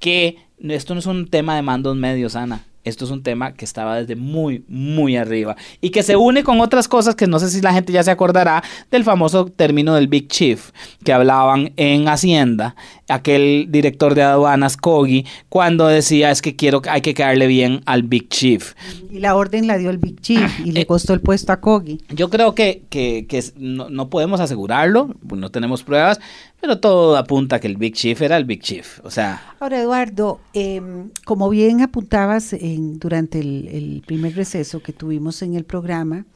Que 0.00 0.36
esto 0.60 0.94
no 0.94 1.00
es 1.00 1.06
un 1.06 1.28
tema 1.28 1.54
de 1.54 1.62
mandos 1.62 1.96
medios, 1.96 2.34
Ana. 2.34 2.64
Esto 2.88 3.04
es 3.04 3.10
un 3.10 3.22
tema 3.22 3.52
que 3.52 3.64
estaba 3.64 3.96
desde 4.00 4.16
muy, 4.16 4.64
muy 4.68 5.16
arriba 5.16 5.56
y 5.80 5.90
que 5.90 6.02
se 6.02 6.16
une 6.16 6.42
con 6.42 6.60
otras 6.60 6.88
cosas 6.88 7.14
que 7.14 7.26
no 7.26 7.38
sé 7.38 7.50
si 7.50 7.60
la 7.60 7.72
gente 7.72 7.92
ya 7.92 8.02
se 8.02 8.10
acordará 8.10 8.62
del 8.90 9.04
famoso 9.04 9.46
término 9.46 9.94
del 9.94 10.08
Big 10.08 10.28
Chief 10.28 10.70
que 11.04 11.12
hablaban 11.12 11.72
en 11.76 12.08
Hacienda, 12.08 12.74
aquel 13.08 13.66
director 13.68 14.14
de 14.14 14.22
aduanas, 14.22 14.76
Kogi, 14.76 15.24
cuando 15.48 15.86
decía 15.86 16.30
es 16.30 16.42
que 16.42 16.56
quiero, 16.56 16.82
hay 16.88 17.00
que 17.00 17.14
quedarle 17.14 17.46
bien 17.46 17.82
al 17.86 18.02
Big 18.02 18.28
Chief. 18.28 18.74
Y 19.10 19.18
la 19.20 19.34
orden 19.36 19.66
la 19.66 19.78
dio 19.78 19.90
el 19.90 19.98
Big 19.98 20.20
Chief 20.20 20.60
y 20.60 20.72
le 20.72 20.80
Eh, 20.80 20.86
costó 20.86 21.12
el 21.14 21.20
puesto 21.20 21.52
a 21.52 21.60
Kogi. 21.60 22.00
Yo 22.10 22.30
creo 22.30 22.54
que, 22.54 22.82
que, 22.90 23.26
que 23.28 23.42
no, 23.56 23.90
no 23.90 24.08
podemos 24.08 24.40
asegurarlo, 24.40 25.14
no 25.28 25.50
tenemos 25.50 25.82
pruebas, 25.82 26.20
pero 26.60 26.80
todo 26.80 27.16
apunta 27.16 27.56
a 27.56 27.60
que 27.60 27.66
el 27.66 27.76
Big 27.76 27.94
Chief 27.94 28.20
era 28.20 28.36
el 28.36 28.44
Big 28.44 28.60
Chief. 28.60 29.00
O 29.04 29.10
sea, 29.10 29.54
Ahora, 29.60 29.80
Eduardo, 29.80 30.40
em, 30.52 31.10
como 31.24 31.48
bien 31.48 31.80
apuntabas 31.80 32.52
en, 32.52 32.98
durante 32.98 33.40
el, 33.40 33.68
el 33.68 34.02
primer 34.06 34.34
receso 34.34 34.82
que 34.82 34.92
tuvimos 34.92 35.42
en 35.42 35.54
el 35.54 35.64
programa, 35.64 36.26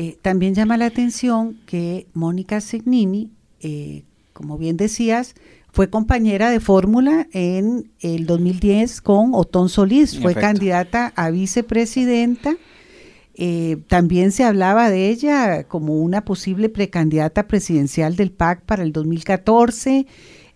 eh, 0.00 0.16
también 0.22 0.54
llama 0.54 0.76
la 0.76 0.86
atención 0.86 1.58
que 1.66 2.06
Mónica 2.14 2.60
Segnini, 2.60 3.32
eh, 3.60 4.04
como 4.32 4.56
bien 4.56 4.76
decías, 4.76 5.34
fue 5.72 5.90
compañera 5.90 6.50
de 6.50 6.60
fórmula 6.60 7.26
en 7.32 7.90
el 8.00 8.26
2010 8.26 9.00
con 9.00 9.30
Otón 9.34 9.68
Solís, 9.68 10.18
fue 10.20 10.34
candidata 10.34 11.12
a 11.16 11.30
vicepresidenta. 11.30 12.56
Eh, 13.40 13.78
también 13.86 14.32
se 14.32 14.42
hablaba 14.42 14.90
de 14.90 15.10
ella 15.10 15.62
como 15.62 15.94
una 15.94 16.24
posible 16.24 16.68
precandidata 16.68 17.46
presidencial 17.46 18.16
del 18.16 18.32
PAC 18.32 18.62
para 18.62 18.82
el 18.82 18.92
2014. 18.92 20.06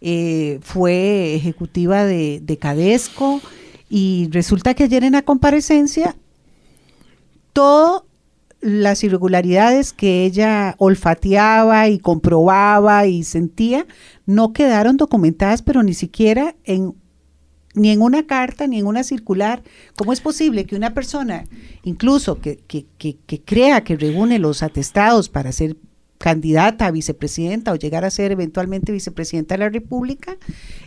Eh, 0.01 0.59
fue 0.63 1.37
ejecutiva 1.37 2.05
de, 2.05 2.41
de 2.43 2.57
Cadesco 2.59 3.41
y 3.89 4.29
resulta 4.33 4.75
que 4.75 4.83
ayer 4.83 5.05
en 5.05 5.13
la 5.13 5.23
comparecencia 5.23 6.17
todo 7.53 8.05
las 8.61 9.05
irregularidades 9.05 9.93
que 9.93 10.25
ella 10.25 10.75
olfateaba 10.79 11.89
y 11.89 12.01
comprobaba 12.01 13.07
y 13.07 13.23
sentía 13.23 13.87
no 14.27 14.53
quedaron 14.53 14.97
documentadas, 14.97 15.63
pero 15.63 15.85
ni 15.85 15.95
siquiera 15.95 16.57
en 16.65 16.95
ni 17.75 17.91
en 17.91 18.03
una 18.03 18.27
carta, 18.27 18.67
ni 18.67 18.79
en 18.79 18.87
una 18.87 19.05
circular. 19.05 19.63
¿Cómo 19.97 20.13
es 20.13 20.21
posible 20.21 20.67
que 20.67 20.77
una 20.77 20.95
persona, 20.95 21.45
incluso 21.85 22.41
que, 22.41 22.59
que, 22.67 22.87
que, 22.99 23.41
crea 23.43 23.85
que 23.85 23.97
reúne 23.97 24.39
los 24.39 24.63
atestados 24.63 25.29
para 25.29 25.53
ser 25.53 25.77
candidata 26.19 26.87
a 26.87 26.91
vicepresidenta 26.93 27.73
o 27.73 27.77
llegar 27.77 28.05
a 28.05 28.11
ser 28.11 28.31
eventualmente 28.31 28.93
vicepresidenta 28.93 29.55
de 29.55 29.59
la 29.59 29.71
República, 29.71 30.37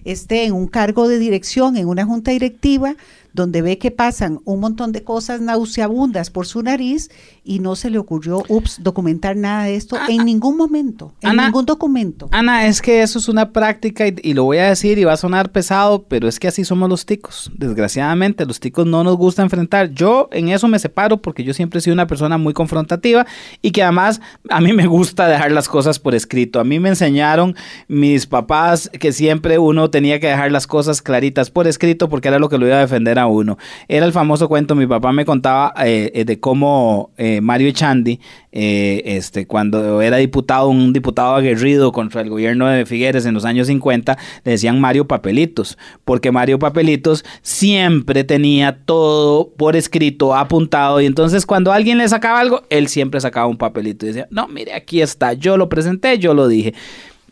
esté 0.06 0.46
en 0.46 0.54
un 0.54 0.68
cargo 0.68 1.10
de 1.10 1.20
dirección, 1.20 1.76
en 1.76 1.88
una 1.88 2.06
junta 2.06 2.32
directiva, 2.32 2.96
donde 3.36 3.62
ve 3.62 3.78
que 3.78 3.92
pasan 3.92 4.40
un 4.46 4.62
montón 4.62 4.94
de 4.94 5.04
cosas 5.04 5.42
nauseabundas 5.42 6.30
por 6.30 6.48
su 6.48 6.64
nariz 6.64 7.12
y 7.44 7.60
no 7.60 7.76
se 7.76 7.90
le 7.90 7.98
ocurrió, 7.98 8.44
ups, 8.48 8.82
documentar 8.82 9.36
nada 9.36 9.66
de 9.66 9.76
esto 9.76 9.98
en 10.08 10.26
ningún 10.26 10.58
momento, 10.58 11.14
en 11.22 11.36
ningún 11.36 11.66
documento. 11.66 12.30
Ana, 12.32 12.66
es 12.66 12.82
que 12.82 13.02
eso 13.02 13.20
es 13.20 13.28
una 13.28 13.52
práctica 13.52 14.06
y, 14.08 14.34
lo 14.34 14.46
voy 14.46 14.58
a 14.58 14.70
decir 14.70 14.98
y 14.98 15.04
va 15.04 15.14
a 15.14 15.18
sonar 15.18 15.52
pesado, 15.52 16.04
pero 16.04 16.28
es 16.28 16.40
que 16.40 16.48
así 16.48 16.64
somos 16.64 16.90
los 16.90 17.06
ticos. 17.06 17.52
Desgraciadamente, 17.56 18.46
los 18.46 18.60
ticos 18.60 18.88
no 18.88 19.04
nos 19.04 19.18
gusta 19.18 19.42
enfrentar. 19.42 19.92
Yo 19.92 20.30
en 20.32 20.48
eso 20.50 20.68
me 20.68 20.80
separo 20.80 21.22
porque 21.22 21.44
yo 21.44 21.54
siempre 21.54 21.80
he 21.80 21.82
sido 21.82 21.94
una 21.94 22.08
persona 22.08 22.38
muy 22.38 22.54
confrontativa 22.54 23.28
y 23.62 23.72
que 23.72 23.84
además 23.84 24.22
a 24.50 24.62
mí 24.62 24.72
me 24.74 24.88
gusta 24.88 25.28
dejar 25.28 25.52
las 25.52 25.68
cosas 25.68 26.00
por 26.00 26.16
escrito. 26.16 26.60
A 26.60 26.64
mí 26.64 26.80
me 26.80 26.90
enseñaron 26.90 27.56
mis 27.88 28.28
papás 28.28 28.90
que 29.00 29.12
siempre 29.12 29.60
uno 29.60 29.90
tenía 29.90 30.20
que 30.20 30.28
dejar 30.28 30.52
las 30.52 30.68
cosas 30.68 31.02
claritas 31.02 31.52
por 31.52 31.68
escrito 31.68 32.08
porque 32.10 32.30
era 32.30 32.40
lo 32.40 32.50
que 32.50 32.58
lo 32.58 32.66
iba 32.66 32.78
a 32.78 32.80
defender 32.80 33.20
a 33.20 33.25
uno. 33.28 33.58
Era 33.88 34.06
el 34.06 34.12
famoso 34.12 34.48
cuento, 34.48 34.76
mi 34.76 34.88
papá 34.88 35.12
me 35.12 35.26
contaba 35.26 35.74
eh, 35.86 36.12
eh, 36.14 36.26
de 36.26 36.40
cómo 36.40 37.12
eh, 37.18 37.42
Mario 37.42 37.68
Echandi, 37.68 38.20
este, 38.52 39.48
cuando 39.48 40.02
era 40.02 40.16
diputado, 40.16 40.70
un 40.70 40.94
diputado 40.94 41.36
aguerrido 41.36 41.92
contra 41.92 42.22
el 42.22 42.30
gobierno 42.30 42.68
de 42.68 42.86
Figueres 42.86 43.26
en 43.26 43.34
los 43.34 43.44
años 43.44 43.68
50, 43.68 44.18
le 44.46 44.52
decían 44.52 44.80
Mario 44.80 45.08
Papelitos, 45.08 45.78
porque 46.06 46.32
Mario 46.32 46.58
Papelitos 46.58 47.26
siempre 47.42 48.24
tenía 48.24 48.78
todo 48.86 49.50
por 49.58 49.76
escrito, 49.76 50.34
apuntado, 50.34 51.02
y 51.02 51.06
entonces 51.06 51.46
cuando 51.46 51.74
alguien 51.74 51.98
le 51.98 52.08
sacaba 52.08 52.40
algo, 52.40 52.64
él 52.70 52.88
siempre 52.88 53.20
sacaba 53.20 53.48
un 53.48 53.58
papelito 53.58 54.06
y 54.06 54.10
decía, 54.10 54.28
no, 54.30 54.48
mire, 54.48 54.74
aquí 54.74 55.02
está, 55.02 55.34
yo 55.34 55.58
lo 55.58 55.68
presenté, 55.68 56.18
yo 56.18 56.34
lo 56.34 56.48
dije 56.48 56.74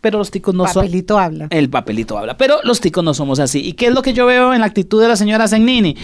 pero 0.03 0.17
los 0.17 0.31
ticos 0.31 0.53
no 0.53 0.67
son... 0.67 0.83
El 0.83 0.89
papelito 0.89 1.17
habla. 1.17 1.47
El 1.49 1.69
papelito 1.69 2.17
habla, 2.17 2.35
pero 2.35 2.57
los 2.65 2.81
ticos 2.81 3.05
no 3.05 3.13
somos 3.13 3.39
así. 3.39 3.65
¿Y 3.65 3.71
qué 3.71 3.87
es 3.87 3.93
lo 3.93 4.01
que 4.01 4.11
yo 4.11 4.25
veo 4.25 4.53
en 4.53 4.59
la 4.59 4.65
actitud 4.65 5.01
de 5.01 5.07
la 5.07 5.15
señora 5.15 5.47
Zegnini? 5.47 5.95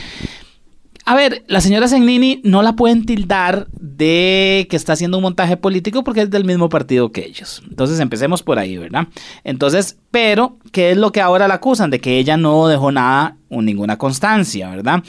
A 1.03 1.15
ver, 1.15 1.43
la 1.47 1.59
señora 1.59 1.89
Zegnini 1.89 2.39
no 2.45 2.61
la 2.61 2.77
pueden 2.77 3.05
tildar 3.05 3.67
de 3.73 4.67
que 4.69 4.77
está 4.77 4.93
haciendo 4.93 5.17
un 5.17 5.23
montaje 5.23 5.57
político 5.57 6.05
porque 6.05 6.21
es 6.21 6.29
del 6.29 6.45
mismo 6.45 6.69
partido 6.69 7.11
que 7.11 7.25
ellos. 7.25 7.61
Entonces 7.69 7.99
empecemos 7.99 8.41
por 8.41 8.57
ahí, 8.57 8.77
¿verdad? 8.77 9.07
Entonces, 9.43 9.97
pero, 10.11 10.57
¿qué 10.71 10.91
es 10.91 10.97
lo 10.97 11.11
que 11.11 11.19
ahora 11.19 11.49
la 11.49 11.55
acusan? 11.55 11.89
De 11.89 11.99
que 11.99 12.19
ella 12.19 12.37
no 12.37 12.69
dejó 12.69 12.93
nada 12.93 13.35
o 13.49 13.61
ninguna 13.61 13.97
constancia, 13.97 14.69
¿verdad? 14.69 15.03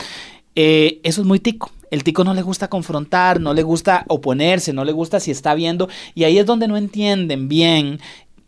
Eh, 0.56 0.98
eso 1.04 1.20
es 1.20 1.26
muy 1.28 1.38
tico. 1.38 1.70
El 1.92 2.04
tico 2.04 2.24
no 2.24 2.34
le 2.34 2.42
gusta 2.42 2.68
confrontar, 2.68 3.40
no 3.40 3.52
le 3.52 3.62
gusta 3.62 4.04
oponerse, 4.08 4.72
no 4.72 4.84
le 4.84 4.92
gusta 4.92 5.20
si 5.20 5.30
está 5.30 5.54
viendo. 5.54 5.88
Y 6.14 6.24
ahí 6.24 6.38
es 6.38 6.46
donde 6.46 6.68
no 6.68 6.76
entienden 6.76 7.48
bien 7.48 8.00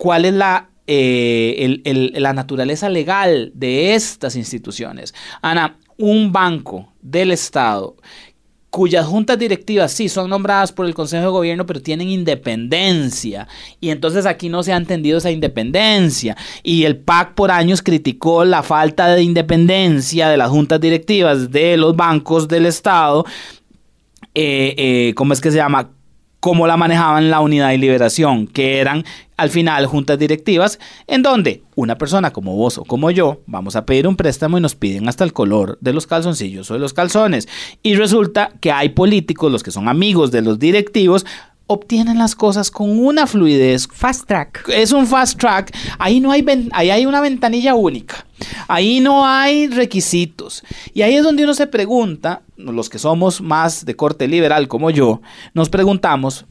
cuál 0.02 0.24
es 0.24 0.34
la, 0.34 0.68
eh, 0.88 1.80
la 2.14 2.32
naturaleza 2.32 2.88
legal 2.88 3.52
de 3.54 3.94
estas 3.94 4.34
instituciones. 4.34 5.14
Ana, 5.42 5.78
un 5.96 6.32
banco 6.32 6.92
del 7.00 7.30
Estado 7.30 7.94
cuyas 8.68 9.06
juntas 9.06 9.38
directivas 9.38 9.92
sí 9.92 10.08
son 10.08 10.30
nombradas 10.30 10.72
por 10.72 10.86
el 10.86 10.94
Consejo 10.94 11.22
de 11.22 11.30
Gobierno, 11.30 11.66
pero 11.66 11.80
tienen 11.80 12.08
independencia. 12.08 13.46
Y 13.78 13.90
entonces 13.90 14.26
aquí 14.26 14.48
no 14.48 14.64
se 14.64 14.72
ha 14.72 14.76
entendido 14.76 15.18
esa 15.18 15.30
independencia. 15.30 16.36
Y 16.64 16.82
el 16.82 16.96
PAC 16.96 17.34
por 17.34 17.52
años 17.52 17.80
criticó 17.80 18.44
la 18.44 18.64
falta 18.64 19.14
de 19.14 19.22
independencia 19.22 20.28
de 20.28 20.36
las 20.36 20.50
juntas 20.50 20.80
directivas 20.80 21.52
de 21.52 21.76
los 21.76 21.94
bancos 21.94 22.48
del 22.48 22.66
Estado. 22.66 23.24
Eh, 24.34 24.74
eh, 24.76 25.14
¿Cómo 25.14 25.32
es 25.32 25.40
que 25.40 25.52
se 25.52 25.58
llama? 25.58 25.90
Cómo 26.42 26.66
la 26.66 26.76
manejaban 26.76 27.31
la 27.31 27.38
unidad 27.38 27.68
de 27.68 27.78
liberación, 27.78 28.48
que 28.48 28.81
eran 28.81 29.05
al 29.37 29.48
final 29.48 29.87
juntas 29.87 30.18
directivas, 30.18 30.81
en 31.07 31.22
donde 31.22 31.62
una 31.76 31.98
persona 31.98 32.33
como 32.33 32.57
vos 32.57 32.78
o 32.78 32.85
como 32.85 33.12
yo 33.12 33.42
vamos 33.46 33.76
a 33.76 33.87
pedir 33.87 34.09
un 34.09 34.16
préstamo 34.16 34.59
y 34.59 34.61
nos 34.61 34.74
piden 34.74 35.09
hasta 35.09 35.22
el 35.22 35.33
color 35.33 35.78
de 35.81 35.92
los 35.92 36.09
calzoncillos 36.09 36.68
o 36.68 36.74
de 36.74 36.81
los 36.81 36.94
calzones. 36.94 37.48
Y 37.85 37.94
resulta 37.94 38.50
que 38.61 38.72
hay 38.72 38.88
políticos, 38.88 39.52
los 39.52 39.62
que 39.62 39.70
son 39.70 39.88
amigos 39.88 40.33
de 40.33 40.42
los 40.42 40.59
directivos, 40.59 41.24
obtienen 41.72 42.18
las 42.18 42.35
cosas 42.35 42.70
con 42.70 42.98
una 42.98 43.26
fluidez. 43.26 43.88
Fast 43.90 44.26
track. 44.26 44.68
Es 44.68 44.92
un 44.92 45.06
fast 45.06 45.38
track. 45.38 45.76
Ahí 45.98 46.20
no 46.20 46.30
hay, 46.30 46.44
ahí 46.72 46.90
hay 46.90 47.06
una 47.06 47.20
ventanilla 47.20 47.74
única. 47.74 48.26
Ahí 48.68 49.00
no 49.00 49.26
hay 49.26 49.68
requisitos. 49.68 50.62
Y 50.94 51.02
ahí 51.02 51.16
es 51.16 51.24
donde 51.24 51.44
uno 51.44 51.54
se 51.54 51.66
pregunta, 51.66 52.42
los 52.56 52.88
que 52.88 52.98
somos 52.98 53.40
más 53.40 53.85
de 53.85 53.96
corte 53.96 54.28
liberal 54.28 54.68
como 54.68 54.90
yo, 54.90 55.20
nos 55.54 55.68
preguntamos, 55.68 56.46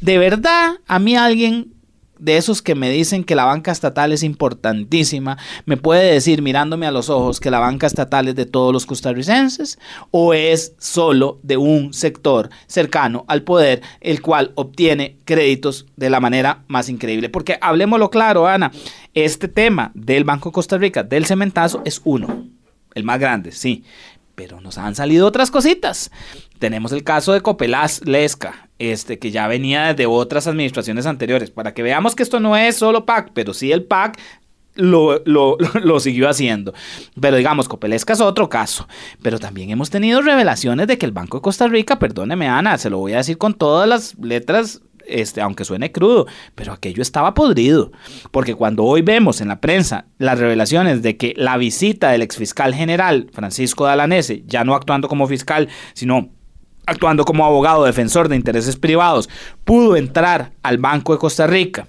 ¿de 0.00 0.18
verdad 0.18 0.74
a 0.86 0.98
mí 0.98 1.16
alguien 1.16 1.72
de 2.18 2.36
esos 2.36 2.62
que 2.62 2.74
me 2.74 2.90
dicen 2.90 3.24
que 3.24 3.34
la 3.34 3.44
banca 3.44 3.72
estatal 3.72 4.12
es 4.12 4.22
importantísima, 4.22 5.38
me 5.66 5.76
puede 5.76 6.12
decir 6.12 6.42
mirándome 6.42 6.86
a 6.86 6.90
los 6.90 7.08
ojos 7.10 7.40
que 7.40 7.50
la 7.50 7.58
banca 7.58 7.86
estatal 7.86 8.28
es 8.28 8.34
de 8.34 8.46
todos 8.46 8.72
los 8.72 8.86
costarricenses 8.86 9.78
o 10.10 10.34
es 10.34 10.74
solo 10.78 11.38
de 11.42 11.56
un 11.56 11.92
sector 11.92 12.50
cercano 12.66 13.24
al 13.28 13.42
poder, 13.42 13.82
el 14.00 14.22
cual 14.22 14.52
obtiene 14.54 15.18
créditos 15.24 15.86
de 15.96 16.10
la 16.10 16.20
manera 16.20 16.64
más 16.68 16.88
increíble. 16.88 17.28
Porque 17.28 17.58
hablemoslo 17.60 18.10
claro, 18.10 18.46
Ana, 18.46 18.72
este 19.14 19.48
tema 19.48 19.92
del 19.94 20.24
Banco 20.24 20.52
Costa 20.52 20.78
Rica, 20.78 21.02
del 21.02 21.26
cementazo, 21.26 21.82
es 21.84 22.00
uno, 22.04 22.46
el 22.94 23.04
más 23.04 23.18
grande, 23.18 23.52
sí, 23.52 23.84
pero 24.34 24.60
nos 24.60 24.78
han 24.78 24.94
salido 24.94 25.26
otras 25.26 25.50
cositas. 25.50 26.12
Tenemos 26.58 26.92
el 26.92 27.04
caso 27.04 27.32
de 27.32 27.40
Copelaz 27.40 28.00
Lesca, 28.04 28.68
este, 28.78 29.18
que 29.18 29.30
ya 29.30 29.46
venía 29.48 29.94
de 29.94 30.06
otras 30.06 30.46
administraciones 30.46 31.06
anteriores, 31.06 31.50
para 31.50 31.74
que 31.74 31.82
veamos 31.82 32.14
que 32.14 32.22
esto 32.22 32.40
no 32.40 32.56
es 32.56 32.76
solo 32.76 33.06
PAC, 33.06 33.30
pero 33.34 33.54
sí 33.54 33.72
el 33.72 33.84
PAC 33.84 34.18
lo, 34.74 35.22
lo, 35.24 36.00
siguió 36.00 36.28
haciendo. 36.28 36.72
Pero 37.20 37.36
digamos, 37.36 37.68
Copelesca 37.68 38.12
es 38.12 38.20
otro 38.20 38.48
caso. 38.48 38.88
Pero 39.22 39.38
también 39.38 39.70
hemos 39.70 39.90
tenido 39.90 40.22
revelaciones 40.22 40.86
de 40.86 40.98
que 40.98 41.06
el 41.06 41.12
Banco 41.12 41.38
de 41.38 41.42
Costa 41.42 41.68
Rica, 41.68 41.98
perdóneme 41.98 42.48
Ana, 42.48 42.78
se 42.78 42.90
lo 42.90 42.98
voy 42.98 43.12
a 43.12 43.18
decir 43.18 43.38
con 43.38 43.54
todas 43.54 43.88
las 43.88 44.16
letras 44.18 44.80
este, 45.08 45.40
aunque 45.40 45.64
suene 45.64 45.90
crudo, 45.90 46.26
pero 46.54 46.72
aquello 46.72 47.02
estaba 47.02 47.34
podrido. 47.34 47.90
Porque 48.30 48.54
cuando 48.54 48.84
hoy 48.84 49.02
vemos 49.02 49.40
en 49.40 49.48
la 49.48 49.60
prensa 49.60 50.06
las 50.18 50.38
revelaciones 50.38 51.02
de 51.02 51.16
que 51.16 51.34
la 51.36 51.56
visita 51.56 52.10
del 52.10 52.22
exfiscal 52.22 52.74
general 52.74 53.30
Francisco 53.32 53.86
Dalanese, 53.86 54.44
ya 54.46 54.64
no 54.64 54.74
actuando 54.74 55.08
como 55.08 55.26
fiscal, 55.26 55.68
sino 55.94 56.30
actuando 56.88 57.24
como 57.24 57.44
abogado 57.44 57.84
defensor 57.84 58.28
de 58.28 58.36
intereses 58.36 58.76
privados, 58.76 59.28
pudo 59.64 59.96
entrar 59.96 60.52
al 60.62 60.78
Banco 60.78 61.12
de 61.12 61.18
Costa 61.18 61.46
Rica. 61.46 61.86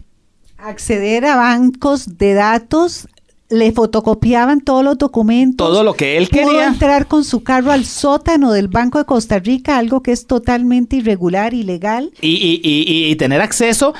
Acceder 0.57 1.25
a 1.25 1.37
bancos 1.37 2.17
de 2.17 2.33
datos 2.33 3.07
le 3.49 3.71
fotocopiaban 3.71 4.61
todos 4.61 4.83
los 4.83 4.97
documentos. 4.97 5.67
Todo 5.67 5.83
lo 5.83 5.93
que 5.93 6.17
él 6.17 6.29
quería. 6.29 6.67
entrar 6.67 7.07
con 7.07 7.23
su 7.23 7.43
carro 7.43 7.71
al 7.71 7.85
sótano 7.85 8.51
del 8.51 8.67
Banco 8.67 8.99
de 8.99 9.05
Costa 9.05 9.39
Rica, 9.39 9.77
algo 9.77 10.03
que 10.03 10.11
es 10.11 10.27
totalmente 10.27 10.97
irregular, 10.97 11.53
ilegal. 11.53 12.11
Y, 12.21 12.29
y, 12.29 12.61
y, 12.63 13.09
y 13.09 13.15
tener 13.15 13.41
acceso 13.41 13.93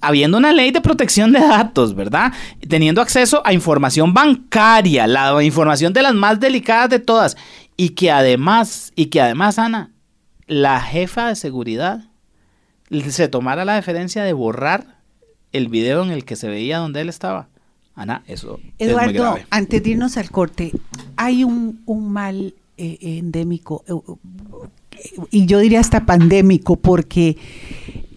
habiendo 0.00 0.38
una 0.38 0.52
ley 0.52 0.70
de 0.70 0.80
protección 0.80 1.32
de 1.32 1.40
datos, 1.40 1.94
¿verdad? 1.94 2.32
Teniendo 2.68 3.00
acceso 3.00 3.42
a 3.44 3.52
información 3.52 4.12
bancaria, 4.12 5.06
la 5.06 5.42
información 5.42 5.92
de 5.92 6.02
las 6.02 6.14
más 6.14 6.40
delicadas 6.40 6.90
de 6.90 6.98
todas. 6.98 7.36
Y 7.76 7.90
que 7.90 8.10
además, 8.10 8.92
y 8.96 9.06
que 9.06 9.20
además, 9.20 9.58
Ana, 9.58 9.90
la 10.46 10.80
jefa 10.80 11.28
de 11.28 11.36
seguridad 11.36 12.04
se 13.08 13.28
tomara 13.28 13.64
la 13.64 13.74
deferencia 13.74 14.22
de 14.22 14.32
borrar 14.32 14.98
el 15.52 15.68
video 15.68 16.02
en 16.04 16.10
el 16.10 16.24
que 16.24 16.36
se 16.36 16.48
veía 16.48 16.78
donde 16.78 17.00
él 17.00 17.08
estaba. 17.08 17.48
Ana, 17.94 18.22
eso 18.26 18.60
Eduardo, 18.78 19.10
es 19.10 19.14
muy 19.14 19.20
grave. 19.20 19.46
antes 19.50 19.82
de 19.82 19.90
irnos 19.90 20.16
al 20.16 20.30
corte, 20.30 20.72
hay 21.16 21.44
un, 21.44 21.82
mal 21.86 22.54
eh, 22.76 22.98
endémico, 23.00 23.84
eh, 23.88 23.94
y 25.30 25.46
yo 25.46 25.58
diría 25.60 25.80
hasta 25.80 26.04
pandémico, 26.04 26.76
porque 26.76 27.36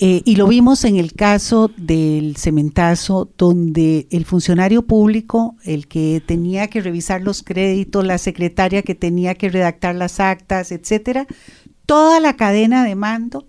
Eh, 0.02 0.22
y 0.24 0.38
lo 0.38 0.48
vimos 0.48 0.86
en 0.86 0.96
el 0.96 1.12
caso 1.12 1.70
del 1.76 2.38
cementazo, 2.38 3.30
donde 3.38 4.08
el 4.12 4.24
funcionario 4.24 4.84
público, 4.84 5.58
el 5.66 5.88
que 5.88 6.24
tenía 6.26 6.68
que 6.68 6.80
revisar 6.80 7.22
los 7.22 7.44
créditos, 7.44 8.06
la 8.06 8.18
secretaria 8.18 8.82
que 8.82 8.96
tenía 8.96 9.36
que 9.36 9.50
redactar 9.50 9.96
las 9.96 10.22
actas, 10.22 10.72
etcétera, 10.72 11.28
toda 11.90 12.20
la 12.20 12.36
cadena 12.36 12.84
de 12.84 12.94
mando, 12.94 13.48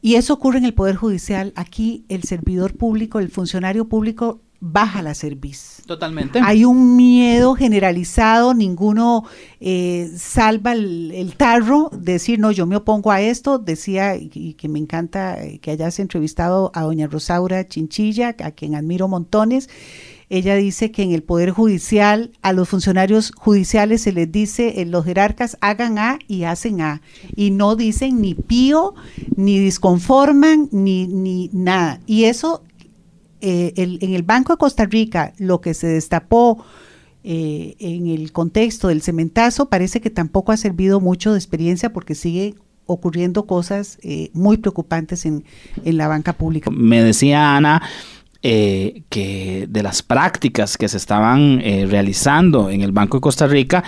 y 0.00 0.14
eso 0.14 0.32
ocurre 0.32 0.56
en 0.56 0.64
el 0.64 0.72
Poder 0.72 0.96
Judicial. 0.96 1.52
Aquí 1.54 2.06
el 2.08 2.22
servidor 2.22 2.78
público, 2.78 3.18
el 3.18 3.28
funcionario 3.28 3.90
público 3.90 4.40
baja 4.58 5.02
la 5.02 5.14
cerviz. 5.14 5.82
Totalmente. 5.86 6.40
Hay 6.42 6.64
un 6.64 6.96
miedo 6.96 7.54
generalizado, 7.54 8.54
ninguno 8.54 9.24
eh, 9.60 10.10
salva 10.16 10.72
el, 10.72 11.34
tarro, 11.36 11.90
decir, 11.92 12.38
no, 12.38 12.52
yo 12.52 12.64
me 12.64 12.76
opongo 12.76 13.10
a 13.10 13.20
esto, 13.20 13.58
decía, 13.58 14.16
y, 14.16 14.54
que 14.54 14.68
me 14.70 14.78
encanta 14.78 15.36
que 15.60 15.72
hayas 15.72 15.98
entrevistado 15.98 16.70
a 16.74 16.82
doña 16.82 17.06
Rosaura 17.06 17.68
Chinchilla, 17.68 18.34
a 18.42 18.50
quien 18.52 18.74
admiro 18.74 19.08
montones. 19.08 19.68
Ella 20.32 20.56
dice 20.56 20.90
que 20.90 21.02
en 21.02 21.12
el 21.12 21.22
Poder 21.22 21.50
Judicial 21.50 22.30
a 22.40 22.54
los 22.54 22.66
funcionarios 22.70 23.32
judiciales 23.36 24.00
se 24.00 24.12
les 24.12 24.32
dice, 24.32 24.80
en 24.80 24.90
los 24.90 25.04
jerarcas 25.04 25.58
hagan 25.60 25.98
A 25.98 26.18
y 26.26 26.44
hacen 26.44 26.80
A, 26.80 27.02
y 27.36 27.50
no 27.50 27.76
dicen 27.76 28.22
ni 28.22 28.34
pío, 28.34 28.94
ni 29.36 29.58
disconforman, 29.58 30.70
ni, 30.72 31.06
ni 31.06 31.50
nada. 31.52 32.00
Y 32.06 32.24
eso 32.24 32.62
eh, 33.42 33.74
en 33.76 34.14
el 34.14 34.22
Banco 34.22 34.54
de 34.54 34.56
Costa 34.56 34.86
Rica 34.86 35.34
lo 35.36 35.60
que 35.60 35.74
se 35.74 35.88
destapó 35.88 36.64
eh, 37.24 37.74
en 37.78 38.06
el 38.06 38.32
contexto 38.32 38.88
del 38.88 39.02
cementazo 39.02 39.68
parece 39.68 40.00
que 40.00 40.08
tampoco 40.08 40.52
ha 40.52 40.56
servido 40.56 40.98
mucho 40.98 41.32
de 41.32 41.38
experiencia 41.38 41.92
porque 41.92 42.14
sigue 42.14 42.54
ocurriendo 42.86 43.46
cosas 43.46 43.98
eh, 44.02 44.30
muy 44.32 44.56
preocupantes 44.56 45.26
en, 45.26 45.44
en, 45.84 45.96
la 45.98 46.08
banca 46.08 46.32
pública. 46.32 46.70
Me 46.70 47.02
decía 47.02 47.54
Ana 47.54 47.82
que 48.42 49.68
de 49.68 49.82
las 49.84 50.02
prácticas 50.02 50.76
que 50.76 50.88
se 50.88 50.96
estaban 50.96 51.60
realizando 51.88 52.70
en 52.70 52.82
el 52.82 52.90
Banco 52.90 53.18
de 53.18 53.20
Costa 53.20 53.46
Rica 53.46 53.84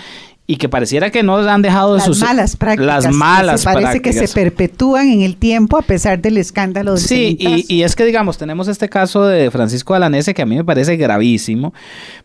y 0.46 0.56
que 0.56 0.68
pareciera 0.68 1.10
que 1.10 1.22
no 1.22 1.36
han 1.36 1.62
dejado 1.62 1.94
de 1.94 2.06
las 2.06 2.18
malas 2.18 2.56
prácticas 2.56 3.04
las 3.04 3.14
malas 3.14 3.64
parece 3.64 4.02
que 4.02 4.12
se 4.12 4.28
perpetúan 4.28 5.08
en 5.08 5.22
el 5.22 5.36
tiempo 5.36 5.78
a 5.78 5.82
pesar 5.82 6.20
del 6.20 6.36
escándalo 6.36 6.94
del 6.94 7.02
sí 7.02 7.36
y, 7.40 7.64
y, 7.74 7.82
es 7.82 7.96
que 7.96 8.04
digamos 8.04 8.36
tenemos 8.36 8.68
este 8.68 8.88
caso 8.88 9.24
de 9.24 9.50
Francisco 9.50 9.94
Alanese 9.94 10.34
que 10.34 10.42
a 10.42 10.46
mí 10.46 10.54
me 10.56 10.64
parece 10.64 10.96
gravísimo 10.96 11.72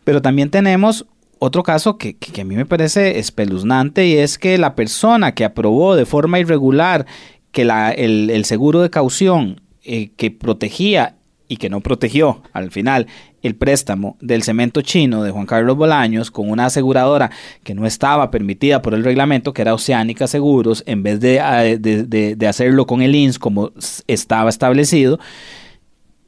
pero 0.03 0.21
también 0.21 0.49
tenemos 0.49 1.05
otro 1.39 1.63
caso 1.63 1.97
que, 1.97 2.17
que, 2.17 2.41
a 2.41 2.45
mí 2.45 2.55
me 2.55 2.65
parece 2.65 3.19
espeluznante 3.19 4.05
y 4.05 4.17
es 4.17 4.37
que 4.37 4.57
la 4.57 4.75
persona 4.75 5.33
que 5.33 5.45
aprobó 5.45 5.95
de 5.95 6.05
forma 6.05 6.39
irregular 6.39 7.05
que 7.53 7.63
la, 7.63 7.91
el, 7.91 8.29
el 8.29 8.43
seguro 8.43 8.81
de 8.81 8.89
caución 8.89 9.61
eh, 9.83 10.11
que 10.17 10.29
protegía 10.29 11.15
y 11.49 11.57
que 11.57 11.69
no 11.69 11.81
protegió 11.81 12.41
al 12.53 12.71
final 12.71 13.07
el 13.41 13.55
préstamo 13.55 14.15
del 14.21 14.43
cemento 14.43 14.81
chino 14.81 15.23
de 15.23 15.31
Juan 15.31 15.47
Carlos 15.47 15.75
Bolaños 15.75 16.31
con 16.31 16.49
una 16.49 16.67
aseguradora 16.67 17.31
que 17.63 17.73
no 17.73 17.85
estaba 17.85 18.31
permitida 18.31 18.81
por 18.81 18.93
el 18.93 19.03
reglamento, 19.03 19.51
que 19.51 19.63
era 19.63 19.73
Oceánica 19.73 20.27
Seguros, 20.27 20.83
en 20.85 21.03
vez 21.03 21.19
de, 21.19 21.41
eh, 21.41 22.47
hacerlo 22.47 22.85
con 22.85 23.01
el 23.01 23.15
INS 23.15 23.39
como 23.39 23.71
estaba 24.07 24.49
establecido, 24.49 25.19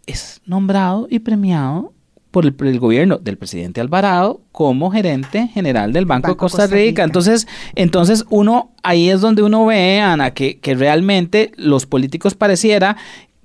es 0.07 0.41
nombrado 0.45 1.07
y 1.09 1.19
premiado 1.19 1.93
por 2.31 2.45
el, 2.45 2.79
gobierno 2.79 3.17
del 3.17 3.37
presidente 3.37 3.81
Alvarado 3.81 4.41
como 4.53 4.89
gerente 4.89 5.49
general 5.49 5.91
del 5.91 6.05
Banco, 6.05 6.29
de 6.29 6.37
Costa, 6.37 6.65
Rica. 6.65 7.03
Entonces, 7.03 7.45
entonces 7.75 8.25
uno, 8.29 8.71
ahí 8.83 9.09
es 9.09 9.19
donde 9.19 9.43
uno 9.43 9.65
ve, 9.65 9.99
Ana, 9.99 10.31
que, 10.31 10.59
que 10.59 10.73
realmente 10.73 11.51
los 11.57 11.85
políticos 11.85 12.33
pareciera 12.33 12.95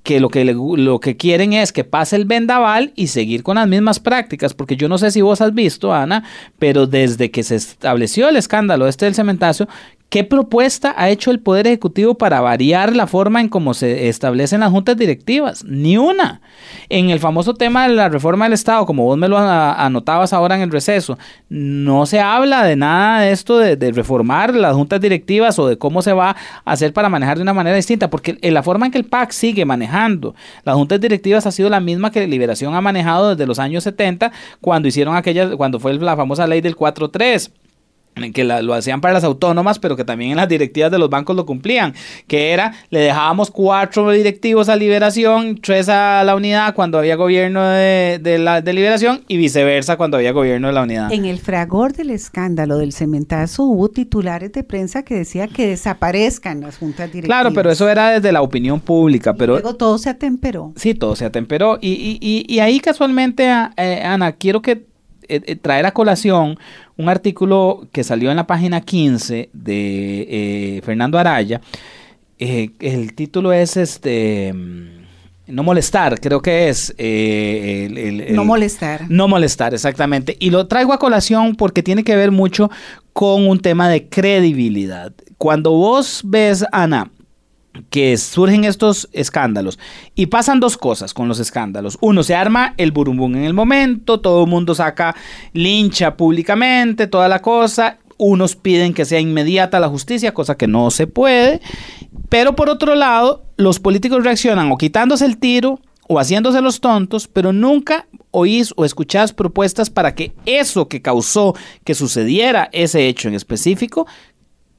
que 0.07 0.21
lo 0.21 0.29
que, 0.29 0.45
lo 0.45 1.01
que 1.01 1.17
quieren 1.17 1.53
es 1.53 1.73
que 1.73 1.83
pase 1.83 2.15
el 2.15 2.27
vendaval 2.27 2.93
y 2.95 3.09
seguir 3.09 3.43
con 3.43 3.57
las 3.57 3.67
mismas 3.67 3.99
prácticas, 3.99 4.55
porque 4.55 4.77
yo 4.77 4.89
no 4.89 4.99
sé 4.99 5.11
si 5.11 5.21
vos 5.21 5.41
has 5.41 5.53
visto, 5.53 5.93
Ana, 5.93 6.23
pero 6.61 6.87
desde 6.87 7.33
que 7.33 7.43
se 7.43 7.57
estableció 7.57 8.29
el 8.29 8.37
escándalo 8.37 8.87
este 8.87 9.07
del 9.07 9.17
cementazo, 9.17 9.69
¿Qué 10.09 10.23
propuesta 10.23 10.95
ha 10.97 11.11
hecho 11.11 11.33
el 11.33 11.41
Poder 11.41 11.67
Ejecutivo 11.67 12.15
para 12.15 12.41
variar 12.41 12.95
la 12.95 13.09
forma 13.09 13.41
en 13.41 13.49
cómo 13.49 13.75
se 13.75 14.09
establecen 14.09 14.61
las 14.61 14.71
juntas 14.71 14.97
directivas? 14.97 15.65
Ni 15.65 15.99
una. 15.99 16.41
En 16.89 17.11
el 17.11 17.19
famoso 17.19 17.55
tema 17.55 17.89
de 17.89 17.95
la 17.95 18.09
reforma 18.09 18.45
del 18.45 18.53
Estado, 18.53 18.87
como 18.87 19.03
vos 19.03 19.19
me 19.19 19.27
lo 19.27 19.37
anotabas 19.37 20.33
ahora 20.33 20.55
en 20.55 20.63
el 20.63 20.71
receso, 20.71 21.19
no 21.49 22.07
se 22.07 22.21
habla 22.21 22.63
de 22.63 22.77
nada 22.77 23.23
de 23.23 23.33
esto 23.33 23.59
de, 23.59 23.77
reformar 23.91 24.55
las 24.55 24.75
juntas 24.75 25.01
directivas 25.01 25.59
o 25.59 25.67
de 25.67 25.77
cómo 25.77 26.03
se 26.03 26.13
va 26.13 26.37
a 26.65 26.73
hacer 26.73 26.93
para 26.93 27.09
manejar 27.09 27.39
de 27.39 27.43
una 27.43 27.55
manera 27.55 27.75
distinta, 27.75 28.09
porque 28.09 28.39
la 28.43 28.63
forma 28.63 28.87
en 28.87 28.93
que 28.93 28.99
el 28.99 29.05
PAC 29.05 29.33
sigue 29.33 29.65
manejando 29.65 30.37
las 30.65 30.77
juntas 30.77 31.01
directivas 31.01 31.47
ha 31.47 31.51
sido 31.51 31.69
la 31.69 31.81
misma 31.81 32.13
que 32.13 32.27
Liberación 32.27 32.75
ha 32.77 32.81
manejado 32.81 33.31
desde 33.31 33.47
los 33.47 33.59
años 33.59 33.83
70, 33.83 34.31
cuando 34.61 34.87
hicieron 34.87 35.17
aquella, 35.17 35.57
cuando 35.57 35.81
fue 35.81 35.95
la 35.95 36.17
famosa 36.17 36.47
ley 36.47 36.61
del 36.61 36.77
4.3 36.77 37.51
que 38.33 38.45
lo 38.45 38.75
hacían 38.75 39.01
para 39.01 39.15
las 39.15 39.25
autónomas, 39.25 39.79
pero 39.79 39.95
que 39.95 40.05
también 40.05 40.31
en 40.31 40.37
las 40.39 40.49
directivas 40.49 40.91
de 40.91 40.99
los 40.99 41.11
bancos 41.11 41.37
lo 41.37 41.45
cumplían, 41.45 41.95
que 42.27 42.53
era, 42.53 42.73
le 42.91 43.01
dejábamos 43.01 43.51
cuatro 43.51 44.11
directivos 44.11 44.69
a 44.69 44.77
Liberación, 44.77 45.59
tres 45.61 45.89
a 45.89 46.25
la 46.25 46.35
unidad 46.35 46.75
cuando 46.75 46.99
había 46.99 47.17
gobierno 47.17 47.63
de, 47.63 48.39
la, 48.41 48.63
de 48.63 48.73
Liberación 48.73 49.23
y 49.29 49.37
viceversa 49.37 49.97
cuando 49.97 50.17
había 50.17 50.33
gobierno 50.33 50.69
de 50.69 50.73
la 50.73 50.83
unidad. 50.83 51.13
En 51.13 51.27
el 51.27 51.39
fragor 51.39 51.93
del 51.93 52.11
escándalo 52.11 52.79
del 52.79 52.93
cementazo 52.93 53.65
hubo 53.65 53.89
titulares 53.89 54.53
de 54.53 54.65
prensa 54.65 55.03
que 55.03 55.15
decía 55.15 55.49
que 55.49 55.67
desaparezcan 55.67 56.61
las 56.63 56.79
juntas 56.79 57.13
directivas. 57.13 57.43
Claro, 57.43 57.55
pero 57.55 57.71
eso 57.71 57.89
era 57.89 58.11
desde 58.11 58.33
la 58.33 58.41
opinión 58.41 58.81
pública. 58.81 59.35
Pero, 59.35 59.55
luego 59.55 59.77
todo 59.77 59.99
se 59.99 60.09
atemperó. 60.09 60.73
Sí, 60.77 60.95
todo 60.95 61.17
se 61.17 61.27
atemperó. 61.27 61.79
Y, 61.81 61.91
y, 61.91 62.19
y, 62.21 62.55
y 62.55 62.61
ahí 62.61 62.81
casualmente, 62.81 63.45
eh, 63.77 64.03
Ana, 64.03 64.33
quiero 64.33 64.63
que 64.63 64.87
eh, 65.29 65.43
eh, 65.47 65.57
traer 65.57 65.87
a 65.87 65.93
colación 65.93 66.59
un 66.97 67.09
artículo 67.09 67.89
que 67.93 68.05
salió 68.05 68.31
en 68.31 68.37
la 68.37 68.47
página 68.47 68.81
15 68.81 69.51
de 69.53 70.27
eh, 70.29 70.81
Fernando 70.85 71.19
Araya. 71.19 71.61
el 72.39 73.15
título 73.15 73.53
es 73.53 73.77
este 73.77 74.53
no 75.47 75.63
molestar, 75.63 76.19
creo 76.21 76.43
que 76.43 76.69
es. 76.69 76.95
no 78.33 78.45
molestar. 78.45 79.07
No 79.09 79.29
molestar, 79.29 79.75
exactamente. 79.75 80.37
Y 80.41 80.51
lo 80.51 80.67
traigo 80.67 80.93
a 80.93 80.99
colación 80.99 81.55
porque 81.55 81.83
tiene 81.83 82.03
que 82.03 82.17
ver 82.17 82.33
mucho 82.33 82.71
con 83.13 83.47
un 83.47 83.61
tema 83.61 83.89
de 83.89 84.09
credibilidad. 84.09 85.13
Cuando 85.39 85.71
vos 85.73 86.23
ves, 86.25 86.65
Ana, 86.73 87.11
que 87.91 88.17
surgen 88.17 88.65
estos 88.65 89.09
escándalos. 89.13 89.79
Y 90.15 90.27
pasan 90.27 90.61
dos 90.61 90.77
cosas 90.77 91.15
con 91.15 91.29
los 91.29 91.39
escándalos. 91.39 91.99
Uno, 92.01 92.23
se 92.23 92.35
arma 92.35 92.75
el 92.77 92.93
burumbum 92.93 93.37
en 93.37 93.45
el 93.45 93.55
momento, 93.55 94.21
todo 94.21 94.45
el 94.45 94.51
mundo 94.51 94.75
saca 94.75 95.15
lincha 95.53 96.17
públicamente, 96.17 97.07
toda 97.07 97.29
la 97.29 97.41
cosa. 97.41 97.99
Unos 98.19 98.57
piden 98.57 98.95
que 98.95 99.05
sea 99.05 99.21
inmediata 99.21 99.79
la 99.79 99.89
justicia, 99.89 100.33
cosa 100.33 100.57
que 100.57 100.67
no 100.67 100.91
se 100.91 101.07
puede. 101.07 101.61
Pero 102.29 102.57
por 102.57 102.69
otro 102.71 102.95
lado, 102.95 103.45
los 103.57 103.79
políticos 103.79 104.25
reaccionan 104.25 104.73
o 104.73 104.79
quitándose 104.79 105.27
el 105.27 105.39
tiro 105.39 105.81
o 106.09 106.19
haciéndose 106.19 106.61
los 106.61 106.81
tontos, 106.81 107.29
pero 107.29 107.53
nunca 107.53 108.07
oís 108.31 108.73
o 108.77 108.85
escuchás 108.85 109.33
propuestas 109.33 109.91
para 109.91 110.15
que 110.15 110.33
eso 110.45 110.89
que 110.89 111.03
causó 111.03 111.55
que 111.85 111.95
sucediera 111.95 112.69
ese 112.73 113.09
hecho 113.09 113.29
en 113.29 113.35
específico 113.35 114.07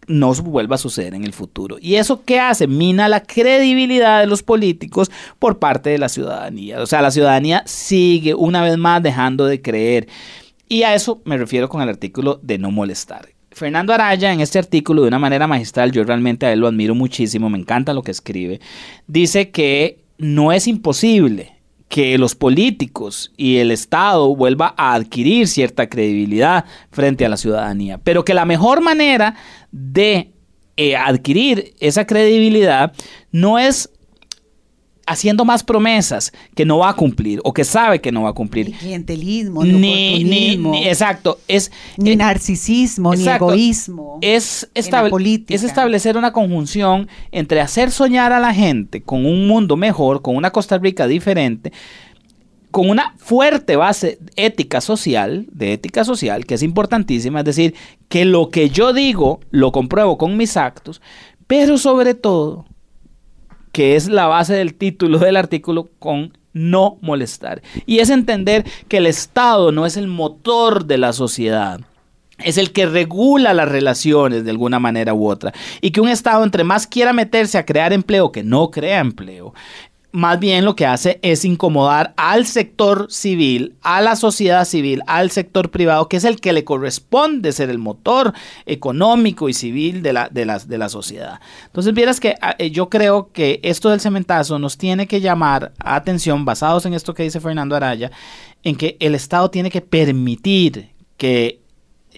no 0.07 0.33
vuelva 0.33 0.75
a 0.75 0.79
suceder 0.79 1.13
en 1.13 1.23
el 1.23 1.33
futuro. 1.33 1.77
¿Y 1.79 1.95
eso 1.95 2.23
qué 2.23 2.39
hace? 2.39 2.67
Mina 2.67 3.07
la 3.07 3.23
credibilidad 3.23 4.21
de 4.21 4.27
los 4.27 4.41
políticos 4.41 5.11
por 5.37 5.59
parte 5.59 5.89
de 5.89 5.97
la 5.97 6.09
ciudadanía. 6.09 6.81
O 6.81 6.87
sea, 6.87 7.01
la 7.01 7.11
ciudadanía 7.11 7.63
sigue 7.65 8.33
una 8.33 8.61
vez 8.61 8.77
más 8.77 9.03
dejando 9.03 9.45
de 9.45 9.61
creer. 9.61 10.07
Y 10.69 10.83
a 10.83 10.95
eso 10.95 11.21
me 11.25 11.37
refiero 11.37 11.69
con 11.69 11.81
el 11.81 11.89
artículo 11.89 12.39
de 12.41 12.57
no 12.57 12.71
molestar. 12.71 13.29
Fernando 13.51 13.93
Araya 13.93 14.31
en 14.31 14.39
este 14.39 14.59
artículo 14.59 15.01
de 15.01 15.07
una 15.07 15.19
manera 15.19 15.47
magistral, 15.47 15.91
yo 15.91 16.03
realmente 16.03 16.45
a 16.45 16.53
él 16.53 16.59
lo 16.59 16.67
admiro 16.67 16.93
muchísimo, 16.93 17.49
me 17.49 17.57
encanta 17.57 17.93
lo 17.93 18.03
que 18.03 18.11
escribe, 18.11 18.61
dice 19.07 19.49
que 19.49 19.97
no 20.19 20.51
es 20.51 20.67
imposible 20.67 21.56
que 21.87 22.17
los 22.17 22.35
políticos 22.35 23.31
y 23.37 23.57
el 23.57 23.71
Estado 23.71 24.35
vuelva 24.35 24.73
a 24.77 24.93
adquirir 24.93 25.47
cierta 25.47 25.87
credibilidad 25.87 26.65
frente 26.91 27.25
a 27.25 27.29
la 27.29 27.37
ciudadanía, 27.37 27.97
pero 27.97 28.25
que 28.25 28.33
la 28.33 28.45
mejor 28.45 28.81
manera 28.81 29.35
de 29.71 30.33
eh, 30.75 30.95
adquirir 30.95 31.73
esa 31.79 32.05
credibilidad 32.05 32.93
no 33.31 33.57
es 33.57 33.89
haciendo 35.07 35.45
más 35.45 35.63
promesas 35.63 36.33
que 36.53 36.65
no 36.65 36.79
va 36.79 36.89
a 36.89 36.93
cumplir 36.93 37.39
o 37.43 37.53
que 37.53 37.63
sabe 37.63 38.01
que 38.01 38.11
no 38.11 38.23
va 38.23 38.29
a 38.29 38.33
cumplir. 38.33 38.67
Ni 38.67 38.73
clientelismo, 38.73 39.63
ni, 39.63 40.23
ni, 40.23 40.87
exacto, 40.87 41.39
es 41.47 41.71
ni 41.97 42.11
eh, 42.11 42.15
narcisismo, 42.17 43.15
ni 43.15 43.27
egoísmo. 43.27 44.19
Es, 44.21 44.69
es 44.75 45.63
establecer 45.63 46.17
una 46.17 46.33
conjunción 46.33 47.07
entre 47.31 47.61
hacer 47.61 47.89
soñar 47.89 48.33
a 48.33 48.39
la 48.39 48.53
gente 48.53 49.01
con 49.01 49.25
un 49.25 49.47
mundo 49.47 49.77
mejor, 49.77 50.21
con 50.21 50.35
una 50.35 50.51
Costa 50.51 50.77
Rica 50.77 51.07
diferente, 51.07 51.71
con 52.69 52.89
una 52.89 53.15
fuerte 53.17 53.77
base 53.77 54.19
ética 54.35 54.81
social, 54.81 55.47
de 55.51 55.73
ética 55.73 56.03
social, 56.03 56.45
que 56.45 56.55
es 56.55 56.63
importantísima, 56.63 57.39
es 57.39 57.45
decir, 57.45 57.75
que 58.09 58.25
lo 58.25 58.49
que 58.49 58.69
yo 58.69 58.91
digo 58.91 59.39
lo 59.51 59.71
compruebo 59.71 60.17
con 60.17 60.35
mis 60.35 60.57
actos, 60.57 61.01
pero 61.47 61.77
sobre 61.77 62.13
todo 62.13 62.65
que 63.77 63.95
es 63.95 64.07
la 64.07 64.25
base 64.25 64.55
del 64.55 64.73
título 64.73 65.19
del 65.19 65.37
artículo, 65.37 65.87
con 65.99 66.35
no 66.51 66.97
molestar. 67.01 67.61
Y 67.85 67.99
es 67.99 68.09
entender 68.09 68.65
que 68.87 68.97
el 68.97 69.05
Estado 69.05 69.71
no 69.71 69.85
es 69.85 69.97
el 69.97 70.07
motor 70.07 70.85
de 70.85 70.97
la 70.97 71.13
sociedad. 71.13 71.81
Es 72.39 72.57
el 72.57 72.71
que 72.71 72.87
regula 72.87 73.53
las 73.53 73.69
relaciones 73.69 74.43
de 74.43 74.49
alguna 74.49 74.79
manera 74.79 75.13
u 75.13 75.29
otra. 75.29 75.53
Y 75.79 75.91
que 75.91 76.01
un 76.01 76.09
Estado, 76.09 76.43
entre 76.43 76.63
más 76.63 76.87
quiera 76.87 77.13
meterse 77.13 77.59
a 77.59 77.67
crear 77.67 77.93
empleo, 77.93 78.31
que 78.31 78.41
no 78.41 78.71
crea 78.71 78.99
empleo, 78.99 79.53
más 80.11 80.39
bien 80.39 80.65
lo 80.65 80.75
que 80.75 80.85
hace 80.85 81.19
es 81.21 81.45
incomodar 81.45 82.13
al 82.17 82.45
sector 82.45 83.07
civil, 83.09 83.75
a 83.81 84.01
la 84.01 84.15
sociedad 84.15 84.65
civil, 84.65 85.01
al 85.05 85.31
sector 85.31 85.69
privado, 85.69 86.07
que 86.07 86.17
es 86.17 86.23
el 86.23 86.39
que 86.39 86.53
le 86.53 86.63
corresponde 86.63 87.51
ser 87.51 87.69
el 87.69 87.77
motor 87.77 88.33
económico 88.65 89.49
y 89.49 89.53
civil 89.53 90.01
de 90.01 90.13
la, 90.13 90.29
de 90.29 90.45
de 90.65 90.77
la 90.77 90.89
sociedad. 90.89 91.39
Entonces, 91.65 91.93
vieras 91.93 92.19
que 92.19 92.35
ah, 92.41 92.55
eh, 92.57 92.71
yo 92.71 92.89
creo 92.89 93.31
que 93.31 93.59
esto 93.63 93.89
del 93.89 93.99
cementazo 93.99 94.59
nos 94.59 94.77
tiene 94.77 95.07
que 95.07 95.21
llamar 95.21 95.73
a 95.79 95.95
atención, 95.95 96.45
basados 96.45 96.85
en 96.85 96.93
esto 96.93 97.13
que 97.13 97.23
dice 97.23 97.39
Fernando 97.39 97.75
Araya, 97.75 98.11
en 98.63 98.75
que 98.75 98.97
el 98.99 99.13
Estado 99.13 99.51
tiene 99.51 99.69
que 99.69 99.81
permitir 99.81 100.91
que 101.17 101.61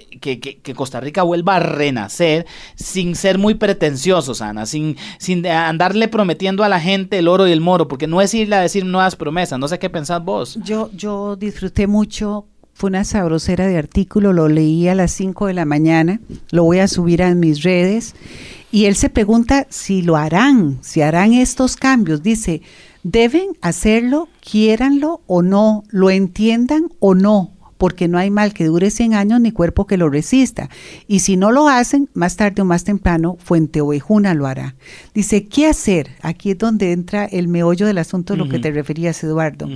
que, 0.09 0.73
Costa 0.75 0.99
Rica 0.99 1.23
vuelva 1.23 1.57
a 1.57 1.59
renacer 1.59 2.45
sin 2.75 3.15
ser 3.15 3.37
muy 3.37 3.55
pretenciosos, 3.55 4.41
Ana, 4.41 4.65
sin, 4.65 4.97
sin 5.17 5.45
andarle 5.47 6.07
prometiendo 6.07 6.63
a 6.63 6.69
la 6.69 6.79
gente 6.79 7.19
el 7.19 7.27
oro 7.27 7.47
y 7.47 7.51
el 7.51 7.61
moro, 7.61 7.87
porque 7.87 8.07
no 8.07 8.21
es 8.21 8.33
irle 8.33 8.55
a 8.55 8.61
decir 8.61 8.85
nuevas 8.85 9.15
promesas. 9.15 9.59
No 9.59 9.67
sé 9.67 9.79
qué 9.79 9.89
pensás 9.89 10.23
vos. 10.23 10.59
Yo, 10.63 10.89
yo 10.93 11.35
disfruté 11.35 11.87
mucho 11.87 12.45
fue 12.79 12.91
una 12.91 13.03
sabrosera 13.03 13.67
de 13.67 13.77
artículo, 13.77 14.31
lo 14.31 14.47
leí 14.47 14.87
a 14.87 14.95
las 14.95 15.11
5 15.11 15.47
de 15.47 15.53
la 15.53 15.65
mañana, 15.65 16.21
lo 16.51 16.63
voy 16.63 16.79
a 16.79 16.87
subir 16.87 17.21
a 17.21 17.35
mis 17.35 17.61
redes 17.61 18.15
y 18.71 18.85
él 18.85 18.95
se 18.95 19.09
pregunta 19.09 19.67
si 19.69 20.01
lo 20.01 20.15
harán, 20.15 20.77
si 20.81 21.01
harán 21.01 21.33
estos 21.33 21.75
cambios. 21.75 22.23
Dice, 22.23 22.61
deben 23.03 23.49
hacerlo, 23.61 24.29
quiéranlo 24.39 25.19
o 25.27 25.41
no, 25.41 25.83
lo 25.89 26.09
entiendan 26.09 26.87
o 26.99 27.15
no 27.15 27.51
porque 27.79 28.09
no 28.09 28.17
hay 28.17 28.29
mal 28.29 28.53
que 28.53 28.65
dure 28.65 28.91
100 28.91 29.13
años 29.13 29.39
ni 29.39 29.53
cuerpo 29.53 29.87
que 29.87 29.95
lo 29.95 30.09
resista. 30.09 30.69
Y 31.07 31.19
si 31.19 31.37
no 31.37 31.49
lo 31.51 31.69
hacen, 31.69 32.09
más 32.13 32.35
tarde 32.35 32.61
o 32.61 32.65
más 32.65 32.83
temprano, 32.83 33.37
Fuente 33.39 33.79
Ovejuna 33.79 34.33
lo 34.33 34.47
hará. 34.47 34.75
Dice, 35.13 35.47
¿qué 35.47 35.65
hacer? 35.65 36.09
Aquí 36.21 36.51
es 36.51 36.57
donde 36.57 36.91
entra 36.91 37.23
el 37.23 37.47
meollo 37.47 37.87
del 37.87 37.97
asunto, 37.97 38.33
de 38.33 38.39
lo 38.39 38.49
que 38.49 38.59
te 38.59 38.69
referías, 38.71 39.23
Eduardo. 39.23 39.69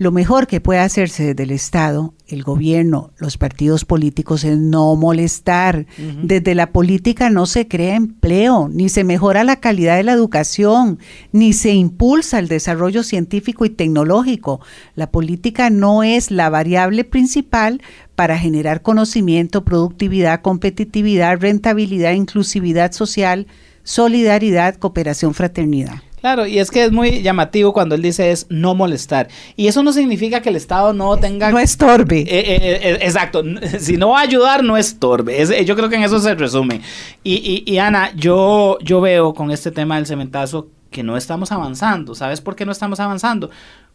Lo 0.00 0.12
mejor 0.12 0.46
que 0.46 0.60
puede 0.60 0.78
hacerse 0.78 1.24
desde 1.24 1.42
el 1.42 1.50
Estado, 1.50 2.14
el 2.28 2.44
gobierno, 2.44 3.10
los 3.18 3.36
partidos 3.36 3.84
políticos 3.84 4.44
es 4.44 4.56
no 4.56 4.94
molestar. 4.94 5.86
Desde 6.22 6.54
la 6.54 6.70
política 6.70 7.30
no 7.30 7.46
se 7.46 7.66
crea 7.66 7.96
empleo, 7.96 8.68
ni 8.72 8.90
se 8.90 9.02
mejora 9.02 9.42
la 9.42 9.56
calidad 9.56 9.96
de 9.96 10.04
la 10.04 10.12
educación, 10.12 11.00
ni 11.32 11.52
se 11.52 11.74
impulsa 11.74 12.38
el 12.38 12.46
desarrollo 12.46 13.02
científico 13.02 13.64
y 13.64 13.70
tecnológico. 13.70 14.60
La 14.94 15.10
política 15.10 15.68
no 15.68 16.04
es 16.04 16.30
la 16.30 16.48
variable 16.48 17.02
principal 17.02 17.82
para 18.14 18.38
generar 18.38 18.82
conocimiento, 18.82 19.64
productividad, 19.64 20.42
competitividad, 20.42 21.40
rentabilidad, 21.40 22.12
inclusividad 22.12 22.92
social, 22.92 23.48
solidaridad, 23.82 24.76
cooperación, 24.76 25.34
fraternidad. 25.34 26.02
Claro, 26.20 26.46
y 26.46 26.58
es 26.58 26.70
que 26.70 26.84
es 26.84 26.92
muy 26.92 27.22
llamativo 27.22 27.72
cuando 27.72 27.94
él 27.94 28.02
dice 28.02 28.32
es 28.32 28.46
no 28.48 28.74
molestar. 28.74 29.28
Y 29.56 29.68
eso 29.68 29.82
no 29.82 29.92
significa 29.92 30.40
que 30.40 30.48
el 30.48 30.56
Estado 30.56 30.92
no 30.92 31.16
tenga... 31.16 31.50
No 31.50 31.58
estorbe. 31.58 32.20
Eh, 32.20 32.26
eh, 32.28 32.80
eh, 32.82 32.98
exacto. 33.02 33.42
Si 33.78 33.96
no 33.96 34.10
va 34.10 34.20
a 34.20 34.22
ayudar, 34.22 34.64
no 34.64 34.76
estorbe. 34.76 35.64
yo 35.64 35.76
creo 35.76 35.88
que 35.88 35.96
en 35.96 36.02
eso 36.02 36.18
se 36.18 36.34
resume. 36.34 36.80
Y, 37.22 37.62
y, 37.64 37.78
Ana, 37.78 38.12
yo, 38.16 38.78
yo 38.80 39.00
veo 39.00 39.34
con 39.34 39.50
este 39.50 39.70
tema 39.70 39.96
del 39.96 40.06
cementazo 40.06 40.68
que 40.90 41.02
no 41.02 41.16
estamos 41.16 41.52
avanzando. 41.52 42.14
¿Sabes 42.14 42.40
por 42.40 42.56
qué 42.56 42.66
no 42.66 42.72
estamos 42.72 42.98
avanzando? 42.98 43.50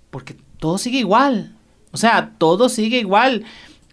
Porque 0.10 0.36
todo 0.60 0.78
sigue 0.78 1.00
igual. 1.00 1.56
O 1.92 1.98
sea, 1.98 2.32
todo 2.38 2.70
sigue 2.70 3.00
igual. 3.00 3.44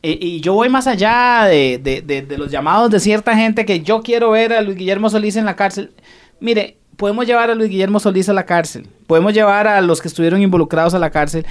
y 0.02 0.40
yo 0.40 0.54
voy 0.54 0.68
más 0.68 0.86
allá 0.86 1.46
de, 1.46 1.78
de 1.78 2.38
los 2.38 2.50
llamados 2.50 2.90
de 2.90 3.00
cierta 3.00 3.36
gente 3.36 3.64
que 3.64 3.80
yo 3.80 4.02
quiero 4.02 4.30
ver 4.30 4.52
a 4.52 4.62
Luis 4.62 4.76
Guillermo 4.76 5.10
Solís 5.10 5.36
en 5.36 5.44
la 5.44 5.56
cárcel. 5.56 5.92
Mire, 6.38 6.79
podemos 6.96 7.26
llevar 7.26 7.50
a 7.50 7.54
Luis 7.54 7.70
Guillermo 7.70 8.00
Solís 8.00 8.28
a 8.28 8.32
la 8.32 8.46
cárcel, 8.46 8.88
podemos 9.06 9.32
llevar 9.32 9.66
a 9.66 9.80
los 9.80 10.00
que 10.00 10.08
estuvieron 10.08 10.42
involucrados 10.42 10.94
a 10.94 10.98
la 10.98 11.10
cárcel, 11.10 11.46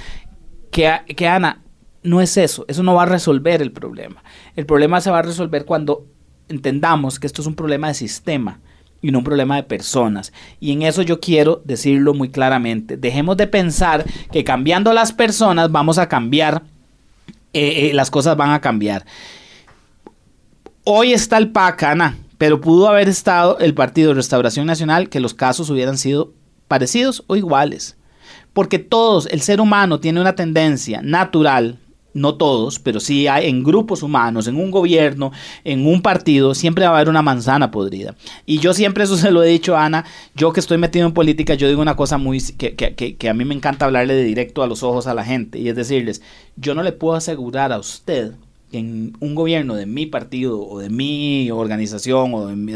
que, 0.70 1.28
Ana, 1.28 1.62
no 2.02 2.20
es 2.20 2.36
eso, 2.36 2.64
eso 2.68 2.82
no 2.82 2.94
va 2.94 3.02
a 3.02 3.06
resolver 3.06 3.60
el 3.60 3.72
problema. 3.72 4.22
El 4.56 4.66
problema 4.66 5.00
se 5.00 5.10
va 5.10 5.18
a 5.18 5.22
resolver 5.22 5.64
cuando 5.64 6.06
entendamos 6.48 7.18
que 7.18 7.26
esto 7.26 7.42
es 7.42 7.46
un 7.46 7.54
problema 7.54 7.88
de 7.88 7.94
sistema 7.94 8.60
y 9.02 9.10
no 9.10 9.18
un 9.18 9.24
problema 9.24 9.56
de 9.56 9.62
personas. 9.64 10.32
Y 10.60 10.72
en 10.72 10.82
eso 10.82 11.02
yo 11.02 11.20
quiero 11.20 11.62
decirlo 11.64 12.14
muy 12.14 12.30
claramente. 12.30 12.96
Dejemos 12.96 13.36
de 13.36 13.46
pensar 13.46 14.04
que 14.30 14.44
cambiando 14.44 14.92
las 14.92 15.12
personas 15.12 15.70
vamos 15.72 15.98
a 15.98 16.08
cambiar, 16.08 16.62
eh, 17.52 17.90
eh, 17.90 17.94
las 17.94 18.10
cosas 18.10 18.36
van 18.36 18.50
a 18.50 18.60
cambiar. 18.60 19.04
Hoy 20.84 21.12
está 21.12 21.38
el 21.38 21.50
PAC, 21.50 21.82
Ana 21.82 22.16
pero 22.40 22.62
pudo 22.62 22.88
haber 22.88 23.06
estado 23.06 23.58
el 23.58 23.74
Partido 23.74 24.14
Restauración 24.14 24.64
Nacional 24.64 25.10
que 25.10 25.20
los 25.20 25.34
casos 25.34 25.68
hubieran 25.68 25.98
sido 25.98 26.32
parecidos 26.68 27.22
o 27.26 27.36
iguales. 27.36 27.98
Porque 28.54 28.78
todos, 28.78 29.26
el 29.26 29.42
ser 29.42 29.60
humano 29.60 30.00
tiene 30.00 30.22
una 30.22 30.36
tendencia 30.36 31.02
natural, 31.02 31.76
no 32.14 32.36
todos, 32.36 32.78
pero 32.78 32.98
sí 32.98 33.26
hay 33.26 33.50
en 33.50 33.62
grupos 33.62 34.02
humanos, 34.02 34.46
en 34.46 34.56
un 34.56 34.70
gobierno, 34.70 35.32
en 35.64 35.86
un 35.86 36.00
partido, 36.00 36.54
siempre 36.54 36.86
va 36.86 36.92
a 36.92 36.94
haber 36.94 37.10
una 37.10 37.20
manzana 37.20 37.70
podrida. 37.70 38.14
Y 38.46 38.58
yo 38.58 38.72
siempre 38.72 39.04
eso 39.04 39.16
se 39.18 39.32
lo 39.32 39.42
he 39.42 39.48
dicho 39.48 39.76
a 39.76 39.84
Ana, 39.84 40.06
yo 40.34 40.54
que 40.54 40.60
estoy 40.60 40.78
metido 40.78 41.06
en 41.06 41.12
política, 41.12 41.52
yo 41.52 41.68
digo 41.68 41.82
una 41.82 41.94
cosa 41.94 42.16
muy 42.16 42.40
que, 42.56 42.74
que, 42.74 43.16
que 43.16 43.28
a 43.28 43.34
mí 43.34 43.44
me 43.44 43.54
encanta 43.54 43.84
hablarle 43.84 44.14
de 44.14 44.24
directo 44.24 44.62
a 44.62 44.66
los 44.66 44.82
ojos 44.82 45.06
a 45.06 45.12
la 45.12 45.26
gente, 45.26 45.58
y 45.58 45.68
es 45.68 45.76
decirles, 45.76 46.22
yo 46.56 46.74
no 46.74 46.82
le 46.82 46.92
puedo 46.92 47.16
asegurar 47.16 47.70
a 47.70 47.78
usted 47.78 48.32
en 48.72 49.16
un 49.20 49.34
gobierno 49.34 49.74
de 49.74 49.86
mi 49.86 50.06
partido 50.06 50.60
o 50.60 50.78
de 50.78 50.90
mi 50.90 51.50
organización 51.50 52.34
o 52.34 52.46
de 52.46 52.56
mi, 52.56 52.74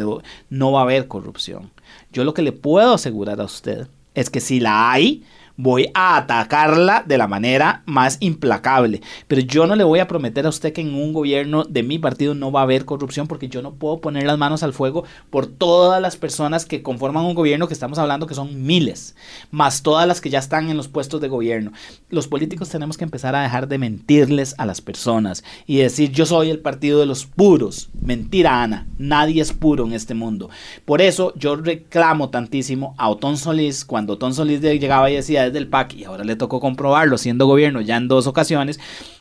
no 0.50 0.72
va 0.72 0.80
a 0.80 0.82
haber 0.82 1.08
corrupción. 1.08 1.70
Yo 2.12 2.24
lo 2.24 2.34
que 2.34 2.42
le 2.42 2.52
puedo 2.52 2.94
asegurar 2.94 3.40
a 3.40 3.44
usted 3.44 3.86
es 4.14 4.30
que 4.30 4.40
si 4.40 4.60
la 4.60 4.92
hay, 4.92 5.24
voy 5.56 5.90
a 5.94 6.16
atacarla 6.16 7.04
de 7.06 7.18
la 7.18 7.28
manera 7.28 7.82
más 7.86 8.16
implacable. 8.20 9.00
Pero 9.28 9.42
yo 9.42 9.66
no 9.66 9.76
le 9.76 9.84
voy 9.84 10.00
a 10.00 10.08
prometer 10.08 10.46
a 10.46 10.48
usted 10.48 10.72
que 10.72 10.80
en 10.80 10.94
un 10.94 11.12
gobierno 11.12 11.64
de 11.64 11.82
mi 11.82 11.98
partido 11.98 12.34
no 12.34 12.50
va 12.50 12.60
a 12.60 12.62
haber 12.64 12.84
corrupción 12.84 13.26
porque 13.26 13.48
yo 13.48 13.62
no 13.62 13.74
puedo 13.74 14.00
poner 14.00 14.24
las 14.24 14.38
manos 14.38 14.62
al 14.62 14.72
fuego 14.72 15.04
por 15.30 15.46
todas 15.46 16.00
las 16.00 16.16
personas 16.16 16.66
que 16.66 16.82
conforman 16.82 17.24
un 17.24 17.34
gobierno 17.34 17.68
que 17.68 17.74
estamos 17.74 17.98
hablando 17.98 18.26
que 18.26 18.34
son 18.34 18.64
miles, 18.64 19.14
más 19.50 19.82
todas 19.82 20.06
las 20.06 20.20
que 20.20 20.30
ya 20.30 20.38
están 20.38 20.70
en 20.70 20.76
los 20.76 20.88
puestos 20.88 21.20
de 21.20 21.28
gobierno. 21.28 21.72
Los 22.10 22.28
políticos 22.28 22.68
tenemos 22.68 22.96
que 22.96 23.04
empezar 23.04 23.34
a 23.34 23.42
dejar 23.42 23.68
de 23.68 23.78
mentirles 23.78 24.54
a 24.58 24.66
las 24.66 24.80
personas 24.80 25.44
y 25.66 25.78
decir 25.78 26.10
yo 26.10 26.26
soy 26.26 26.50
el 26.50 26.58
partido 26.58 27.00
de 27.00 27.06
los 27.06 27.26
puros. 27.26 27.90
Mentira, 28.00 28.62
Ana, 28.62 28.86
nadie 28.98 29.42
es 29.42 29.52
puro 29.52 29.84
en 29.84 29.92
este 29.92 30.14
mundo. 30.14 30.50
Por 30.84 31.00
eso 31.00 31.32
yo 31.36 31.56
reclamo 31.56 32.30
tantísimo 32.30 32.94
a 32.98 33.08
Otón 33.08 33.36
Solís 33.36 33.84
cuando 33.84 34.14
Otón 34.14 34.34
Solís 34.34 34.60
llegaba 34.60 35.10
y 35.10 35.16
decía 35.16 35.43
del 35.52 35.68
PAC 35.68 35.94
y 35.94 36.04
ahora 36.04 36.24
le 36.24 36.36
tocó 36.36 36.60
comprobarlo 36.60 37.18
siendo 37.18 37.46
gobierno 37.46 37.80
ya 37.80 37.96
en 37.96 38.08
dos 38.08 38.26
ocasiones, 38.26 38.80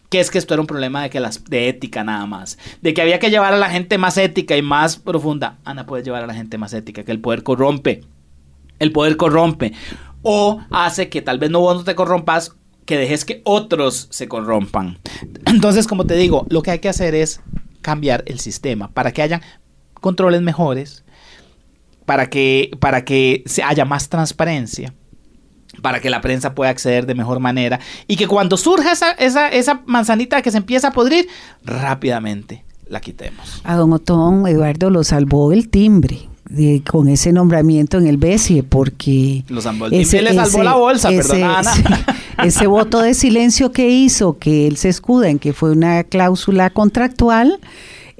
que 0.09 0.19
es 0.19 0.29
que 0.29 0.37
esto 0.37 0.53
era 0.53 0.61
un 0.61 0.67
problema 0.67 1.01
de 1.03 1.09
que 1.09 1.19
las 1.19 1.43
de 1.43 1.69
ética 1.69 2.03
nada 2.03 2.25
más, 2.25 2.57
de 2.81 2.93
que 2.93 3.01
había 3.01 3.19
que 3.19 3.29
llevar 3.29 3.53
a 3.53 3.57
la 3.57 3.69
gente 3.69 3.97
más 3.97 4.17
ética 4.17 4.55
y 4.55 4.61
más 4.61 4.97
profunda. 4.97 5.57
Ana 5.65 5.85
puede 5.85 6.03
llevar 6.03 6.23
a 6.23 6.27
la 6.27 6.33
gente 6.33 6.57
más 6.57 6.73
ética, 6.73 7.03
que 7.03 7.11
el 7.11 7.19
poder 7.19 7.43
corrompe. 7.43 8.01
El 8.79 8.91
poder 8.91 9.17
corrompe 9.17 9.73
o 10.23 10.61
hace 10.71 11.09
que 11.09 11.21
tal 11.21 11.37
vez 11.37 11.51
no 11.51 11.59
vos 11.59 11.77
no 11.77 11.83
te 11.83 11.95
corrompas, 11.95 12.55
que 12.85 12.97
dejes 12.97 13.25
que 13.25 13.41
otros 13.43 14.07
se 14.09 14.27
corrompan. 14.27 14.97
Entonces, 15.45 15.87
como 15.87 16.05
te 16.05 16.15
digo, 16.15 16.45
lo 16.49 16.61
que 16.63 16.71
hay 16.71 16.79
que 16.79 16.89
hacer 16.89 17.13
es 17.13 17.41
cambiar 17.81 18.23
el 18.25 18.39
sistema 18.39 18.89
para 18.89 19.11
que 19.11 19.21
haya 19.21 19.41
controles 19.93 20.41
mejores, 20.41 21.03
para 22.05 22.29
que, 22.29 22.71
para 22.79 23.05
que 23.05 23.43
haya 23.63 23.85
más 23.85 24.09
transparencia 24.09 24.93
para 25.81 25.99
que 25.99 26.09
la 26.09 26.21
prensa 26.21 26.53
pueda 26.53 26.69
acceder 26.69 27.05
de 27.05 27.15
mejor 27.15 27.39
manera 27.39 27.79
y 28.07 28.15
que 28.15 28.27
cuando 28.27 28.57
surja 28.57 28.91
esa, 28.91 29.11
esa, 29.11 29.49
esa 29.49 29.81
manzanita 29.85 30.41
que 30.41 30.51
se 30.51 30.57
empieza 30.57 30.89
a 30.89 30.91
podrir, 30.91 31.27
rápidamente 31.63 32.63
la 32.87 33.01
quitemos. 33.01 33.61
A 33.63 33.75
don 33.75 33.91
Otón 33.93 34.47
Eduardo 34.47 34.89
lo 34.89 35.03
salvó 35.03 35.51
el 35.51 35.69
timbre. 35.69 36.29
con 36.89 37.07
ese 37.07 37.31
nombramiento 37.33 37.97
en 37.97 38.07
el 38.07 38.17
BESIE, 38.17 38.63
porque... 38.63 39.43
Lo 39.49 39.61
salvó 39.61 39.87
el 39.87 39.91
timbre, 39.91 40.21
le 40.21 40.33
salvó 40.35 40.63
la 40.63 40.75
bolsa, 40.75 41.11
ese, 41.11 41.43
ese 42.43 42.67
voto 42.67 43.01
de 43.01 43.13
silencio 43.13 43.71
que 43.71 43.89
hizo, 43.89 44.37
que 44.37 44.67
él 44.67 44.77
se 44.77 44.89
escuda 44.89 45.29
en 45.29 45.39
que 45.39 45.53
fue 45.53 45.71
una 45.71 46.03
cláusula 46.03 46.69
contractual, 46.69 47.59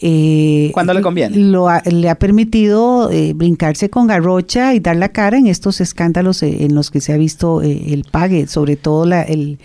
eh, 0.06 0.72
Cuando 0.74 0.94
le 0.94 1.02
conviene. 1.02 1.38
Lo 1.38 1.70
le 1.86 2.10
ha 2.10 2.16
permitido 2.16 3.10
eh, 3.10 3.32
brincarse 3.34 3.90
con 3.90 4.06
garrocha 4.06 4.74
y 4.74 4.82
dar 4.82 4.98
la 4.98 5.10
cara 5.10 5.38
en 5.38 5.48
estos 5.48 5.80
escándalos 5.80 6.44
eh, 6.44 6.66
en 6.66 6.76
los 6.76 6.92
que 6.92 7.00
se 7.00 7.14
ha 7.14 7.18
visto 7.18 7.62
eh, 7.62 7.94
el 7.94 8.04
pague, 8.04 8.48
sobre 8.48 8.76
todo 8.76 9.06
la, 9.06 9.22
el, 9.22 9.60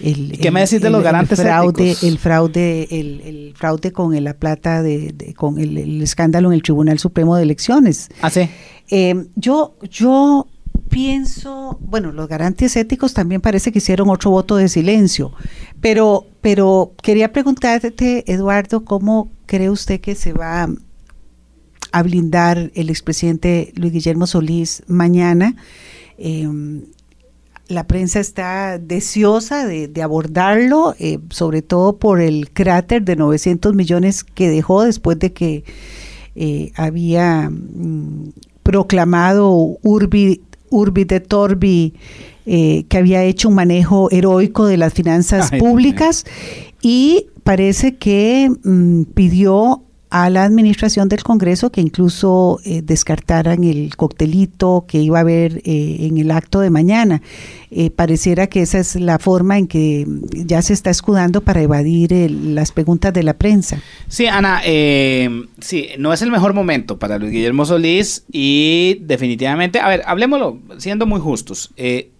el, 0.00 0.38
¿Qué 0.42 0.50
me 0.50 0.58
decís 0.58 0.80
de 0.80 0.90
los 0.90 1.04
garantes 1.04 1.40
fraude, 1.40 1.94
el 2.02 2.18
fraude, 2.18 2.88
el, 2.90 3.54
fraude 3.54 3.92
con 3.92 4.24
la 4.24 4.34
plata 4.34 4.82
de, 4.82 5.34
con 5.36 5.60
el, 5.60 6.02
escándalo 6.02 6.48
en 6.48 6.54
el 6.54 6.62
Tribunal 6.64 6.98
Supremo 6.98 7.36
de 7.36 7.44
Elecciones. 7.44 8.08
Ah, 8.22 8.30
sí. 8.30 8.50
yo, 9.36 9.76
yo 9.88 10.48
pienso, 10.88 11.78
bueno, 11.80 12.10
los 12.10 12.26
garantes 12.26 12.74
éticos 12.74 13.14
también 13.14 13.40
parece 13.40 13.70
que 13.70 13.78
hicieron 13.78 14.10
otro 14.10 14.32
voto 14.32 14.56
de 14.56 14.68
silencio, 14.68 15.32
pero, 15.80 16.26
pero 16.40 16.92
quería 17.02 17.30
preguntarte, 17.30 18.24
Eduardo, 18.26 18.84
¿cómo 18.84 19.30
cree 19.46 19.70
usted 19.70 20.00
que 20.00 20.14
se 20.14 20.32
va 20.32 20.68
a 21.92 22.02
blindar 22.02 22.70
el 22.74 22.90
expresidente 22.90 23.72
Luis 23.76 23.92
Guillermo 23.92 24.26
Solís 24.26 24.82
mañana? 24.86 25.56
Em, 26.18 26.82
la 27.68 27.86
prensa 27.86 28.20
está 28.20 28.78
deseosa 28.78 29.66
de, 29.66 30.02
abordarlo, 30.02 30.94
eh, 30.98 31.18
sobre 31.30 31.62
todo 31.62 31.96
por 31.96 32.20
el 32.20 32.50
cráter 32.50 33.02
de 33.02 33.16
900 33.16 33.74
millones 33.74 34.22
que 34.22 34.48
dejó 34.48 34.84
después 34.84 35.18
de 35.18 35.32
que 35.32 35.64
eh, 36.36 36.72
había 36.76 37.50
mm, 37.50 38.32
proclamado 38.62 39.78
Urbi, 39.82 40.42
Urbi 40.70 41.04
de 41.04 41.20
Torbi, 41.20 41.94
eh, 42.44 42.84
que 42.88 42.98
había 42.98 43.24
hecho 43.24 43.48
un 43.48 43.56
manejo 43.56 44.08
heroico 44.12 44.66
de 44.66 44.76
las 44.76 44.92
finanzas 44.92 45.50
públicas 45.58 46.24
y 46.82 47.28
parece 47.44 47.96
que 47.96 48.50
mm, 48.64 49.04
pidió 49.14 49.85
a 50.10 50.30
la 50.30 50.44
administración 50.44 51.08
del 51.08 51.22
Congreso 51.22 51.70
que 51.70 51.80
incluso 51.80 52.60
eh, 52.64 52.80
descartaran 52.82 53.64
el 53.64 53.96
coctelito 53.96 54.84
que 54.86 54.98
iba 54.98 55.18
a 55.18 55.22
haber 55.22 55.62
eh, 55.64 55.96
en 56.00 56.18
el 56.18 56.30
acto 56.30 56.60
de 56.60 56.70
mañana. 56.70 57.22
Eh, 57.70 57.90
pareciera 57.90 58.46
que 58.46 58.62
esa 58.62 58.78
es 58.78 58.94
la 58.94 59.18
forma 59.18 59.58
en 59.58 59.66
que 59.66 60.06
ya 60.32 60.62
se 60.62 60.72
está 60.72 60.90
escudando 60.90 61.40
para 61.40 61.60
evadir 61.60 62.30
las 62.30 62.70
preguntas 62.70 63.12
de 63.12 63.24
la 63.24 63.34
prensa. 63.34 63.82
Sí, 64.08 64.26
Ana, 64.26 64.62
sí, 64.62 65.88
no 65.98 66.12
es 66.12 66.22
el 66.22 66.30
mejor 66.30 66.54
momento 66.54 66.98
para 66.98 67.18
Luis 67.18 67.32
Guillermo 67.32 67.64
Solís 67.64 68.24
y 68.30 69.00
definitivamente, 69.02 69.80
a 69.80 69.88
ver, 69.88 70.02
hablemoslo 70.06 70.60
siendo 70.78 71.06
muy 71.06 71.20
justos. 71.20 71.72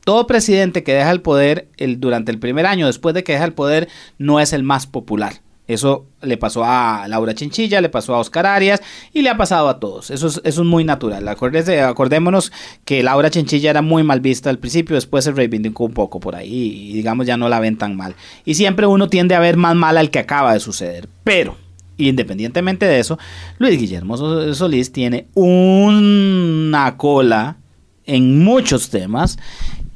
todo 0.04 0.26
presidente 0.26 0.82
que 0.82 0.92
deja 0.92 1.10
el 1.12 1.22
poder 1.22 1.68
el, 1.76 2.00
durante 2.00 2.32
el 2.32 2.38
primer 2.40 2.66
año 2.66 2.86
después 2.86 3.14
de 3.14 3.22
que 3.22 3.32
deja 3.32 3.44
el 3.44 3.52
poder 3.52 3.88
no 4.18 4.40
es 4.40 4.52
el 4.52 4.64
más 4.64 4.86
popular 4.86 5.45
eso 5.68 6.06
le 6.22 6.36
pasó 6.36 6.64
a 6.64 7.06
Laura 7.08 7.34
Chinchilla, 7.34 7.80
le 7.80 7.88
pasó 7.88 8.14
a 8.14 8.18
Oscar 8.18 8.46
Arias 8.46 8.80
y 9.12 9.22
le 9.22 9.30
ha 9.30 9.36
pasado 9.36 9.68
a 9.68 9.80
todos. 9.80 10.10
Eso 10.10 10.28
es, 10.28 10.40
eso 10.44 10.62
es 10.62 10.66
muy 10.66 10.84
natural. 10.84 11.26
acordémonos 11.26 12.52
que 12.84 13.02
Laura 13.02 13.30
Chinchilla 13.30 13.70
era 13.70 13.82
muy 13.82 14.04
mal 14.04 14.20
vista 14.20 14.48
al 14.48 14.58
principio, 14.58 14.94
después 14.94 15.24
se 15.24 15.32
reivindicó 15.32 15.84
un 15.84 15.92
poco 15.92 16.20
por 16.20 16.36
ahí 16.36 16.90
y 16.90 16.92
digamos 16.92 17.26
ya 17.26 17.36
no 17.36 17.48
la 17.48 17.58
ven 17.58 17.78
tan 17.78 17.96
mal. 17.96 18.14
Y 18.44 18.54
siempre 18.54 18.86
uno 18.86 19.08
tiende 19.08 19.34
a 19.34 19.40
ver 19.40 19.56
más 19.56 19.74
mal 19.74 19.96
al 19.98 20.10
que 20.10 20.20
acaba 20.20 20.52
de 20.52 20.60
suceder. 20.60 21.08
Pero, 21.24 21.56
independientemente 21.96 22.86
de 22.86 23.00
eso, 23.00 23.18
Luis 23.58 23.78
Guillermo 23.78 24.16
Solís 24.54 24.92
tiene 24.92 25.26
una 25.34 26.96
cola 26.96 27.56
en 28.04 28.44
muchos 28.44 28.88
temas 28.90 29.36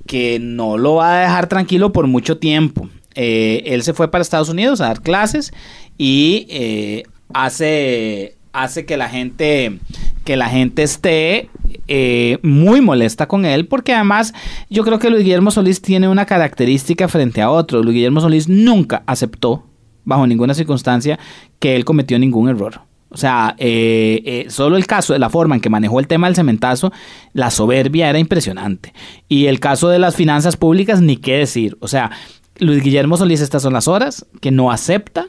que 0.07 0.41
no 0.41 0.77
lo 0.77 0.97
va 0.97 1.19
a 1.19 1.21
dejar 1.21 1.47
tranquilo 1.47 1.93
por 1.93 2.09
mucho 2.09 2.39
tiempo. 2.39 2.89
Eh, 3.15 3.63
él 3.67 3.83
se 3.83 3.93
fue 3.93 4.11
para 4.11 4.23
Estados 4.23 4.49
Unidos 4.49 4.81
a 4.81 4.87
dar 4.87 5.03
clases 5.03 5.53
y 5.99 6.47
eh, 6.49 7.03
hace, 7.33 8.37
hace 8.53 8.85
que 8.87 8.97
la 8.97 9.09
gente 9.09 9.79
que 10.25 10.37
la 10.37 10.49
gente 10.49 10.83
esté 10.83 11.49
eh, 11.89 12.39
muy 12.43 12.81
molesta 12.81 13.27
con 13.27 13.45
él 13.45 13.67
porque 13.67 13.95
además 13.95 14.33
yo 14.69 14.85
creo 14.85 14.99
que 14.99 15.11
Luis 15.11 15.25
Guillermo 15.25 15.51
Solís 15.51 15.83
tiene 15.83 16.09
una 16.09 16.27
característica 16.27 17.09
frente 17.09 17.43
a 17.43 17.51
otros. 17.51 17.85
Luis 17.85 17.97
Guillermo 17.97 18.21
Solís 18.21 18.49
nunca 18.49 19.03
aceptó 19.07 19.65
bajo 20.05 20.27
ninguna 20.27 20.55
circunstancia 20.55 21.19
que 21.59 21.75
él 21.75 21.85
cometió 21.85 22.19
ningún 22.19 22.49
error. 22.49 22.83
O 23.13 23.17
sea, 23.17 23.57
solo 24.49 24.77
el 24.77 24.87
caso 24.87 25.15
de 25.15 25.19
la 25.19 25.31
forma 25.31 25.57
en 25.57 25.61
que 25.61 25.69
manejó 25.69 25.99
el 25.99 26.07
tema 26.07 26.29
del 26.29 26.37
cementazo, 26.37 26.93
la 27.33 27.51
soberbia 27.51 28.09
era 28.09 28.21
impresionante. 28.21 28.93
Y 29.29 29.47
el 29.47 29.59
caso 29.59 29.89
de 29.89 29.99
las 29.99 30.15
finanzas 30.15 30.57
públicas, 30.57 31.01
ni 31.01 31.17
qué 31.17 31.39
decir. 31.39 31.77
O 31.81 31.89
sea, 31.89 32.13
Luis 32.61 32.83
Guillermo 32.83 33.17
Solís, 33.17 33.41
estas 33.41 33.63
son 33.63 33.73
las 33.73 33.89
horas 33.89 34.27
que 34.41 34.51
no 34.51 34.71
acepta 34.71 35.27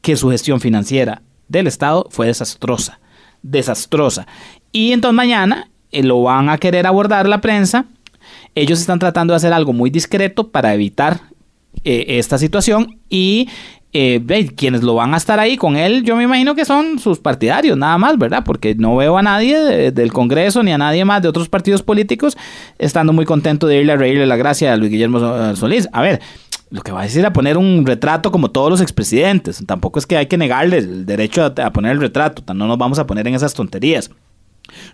que 0.00 0.16
su 0.16 0.30
gestión 0.30 0.60
financiera 0.60 1.22
del 1.48 1.66
Estado 1.66 2.06
fue 2.10 2.28
desastrosa, 2.28 3.00
desastrosa. 3.42 4.26
Y 4.70 4.92
entonces 4.92 5.16
mañana 5.16 5.70
eh, 5.90 6.04
lo 6.04 6.22
van 6.22 6.48
a 6.48 6.58
querer 6.58 6.86
abordar 6.86 7.28
la 7.28 7.40
prensa. 7.40 7.86
Ellos 8.54 8.80
están 8.80 9.00
tratando 9.00 9.32
de 9.32 9.36
hacer 9.36 9.52
algo 9.52 9.72
muy 9.72 9.90
discreto 9.90 10.50
para 10.50 10.72
evitar 10.72 11.20
eh, 11.82 12.04
esta 12.18 12.38
situación 12.38 13.00
y 13.08 13.48
eh, 13.92 14.24
quienes 14.56 14.84
lo 14.84 14.94
van 14.94 15.14
a 15.14 15.16
estar 15.16 15.40
ahí 15.40 15.56
con 15.56 15.76
él, 15.76 16.04
yo 16.04 16.16
me 16.16 16.22
imagino 16.22 16.54
que 16.54 16.64
son 16.64 16.98
sus 16.98 17.18
partidarios, 17.18 17.76
nada 17.76 17.98
más, 17.98 18.16
¿verdad? 18.16 18.42
Porque 18.44 18.74
no 18.74 18.96
veo 18.96 19.18
a 19.18 19.22
nadie 19.22 19.90
del 19.90 20.12
Congreso 20.12 20.62
ni 20.62 20.72
a 20.72 20.78
nadie 20.78 21.04
más 21.04 21.20
de 21.22 21.28
otros 21.28 21.48
partidos 21.48 21.82
políticos 21.82 22.38
estando 22.78 23.12
muy 23.12 23.26
contento 23.26 23.66
de 23.66 23.80
irle 23.80 23.92
a 23.92 23.96
reírle 23.96 24.26
la 24.26 24.36
gracia 24.36 24.72
a 24.72 24.76
Luis 24.76 24.90
Guillermo 24.90 25.54
Solís. 25.56 25.88
A 25.92 26.00
ver, 26.00 26.20
lo 26.72 26.80
que 26.80 26.90
va 26.90 27.00
a 27.00 27.04
decir 27.04 27.24
a 27.26 27.34
poner 27.34 27.58
un 27.58 27.84
retrato 27.86 28.32
como 28.32 28.50
todos 28.50 28.70
los 28.70 28.80
expresidentes. 28.80 29.62
Tampoco 29.66 29.98
es 29.98 30.06
que 30.06 30.16
hay 30.16 30.26
que 30.26 30.38
negarle 30.38 30.78
el 30.78 31.04
derecho 31.04 31.44
a, 31.44 31.46
a 31.64 31.72
poner 31.72 31.92
el 31.92 32.00
retrato, 32.00 32.54
no 32.54 32.66
nos 32.66 32.78
vamos 32.78 32.98
a 32.98 33.06
poner 33.06 33.28
en 33.28 33.34
esas 33.34 33.52
tonterías 33.54 34.10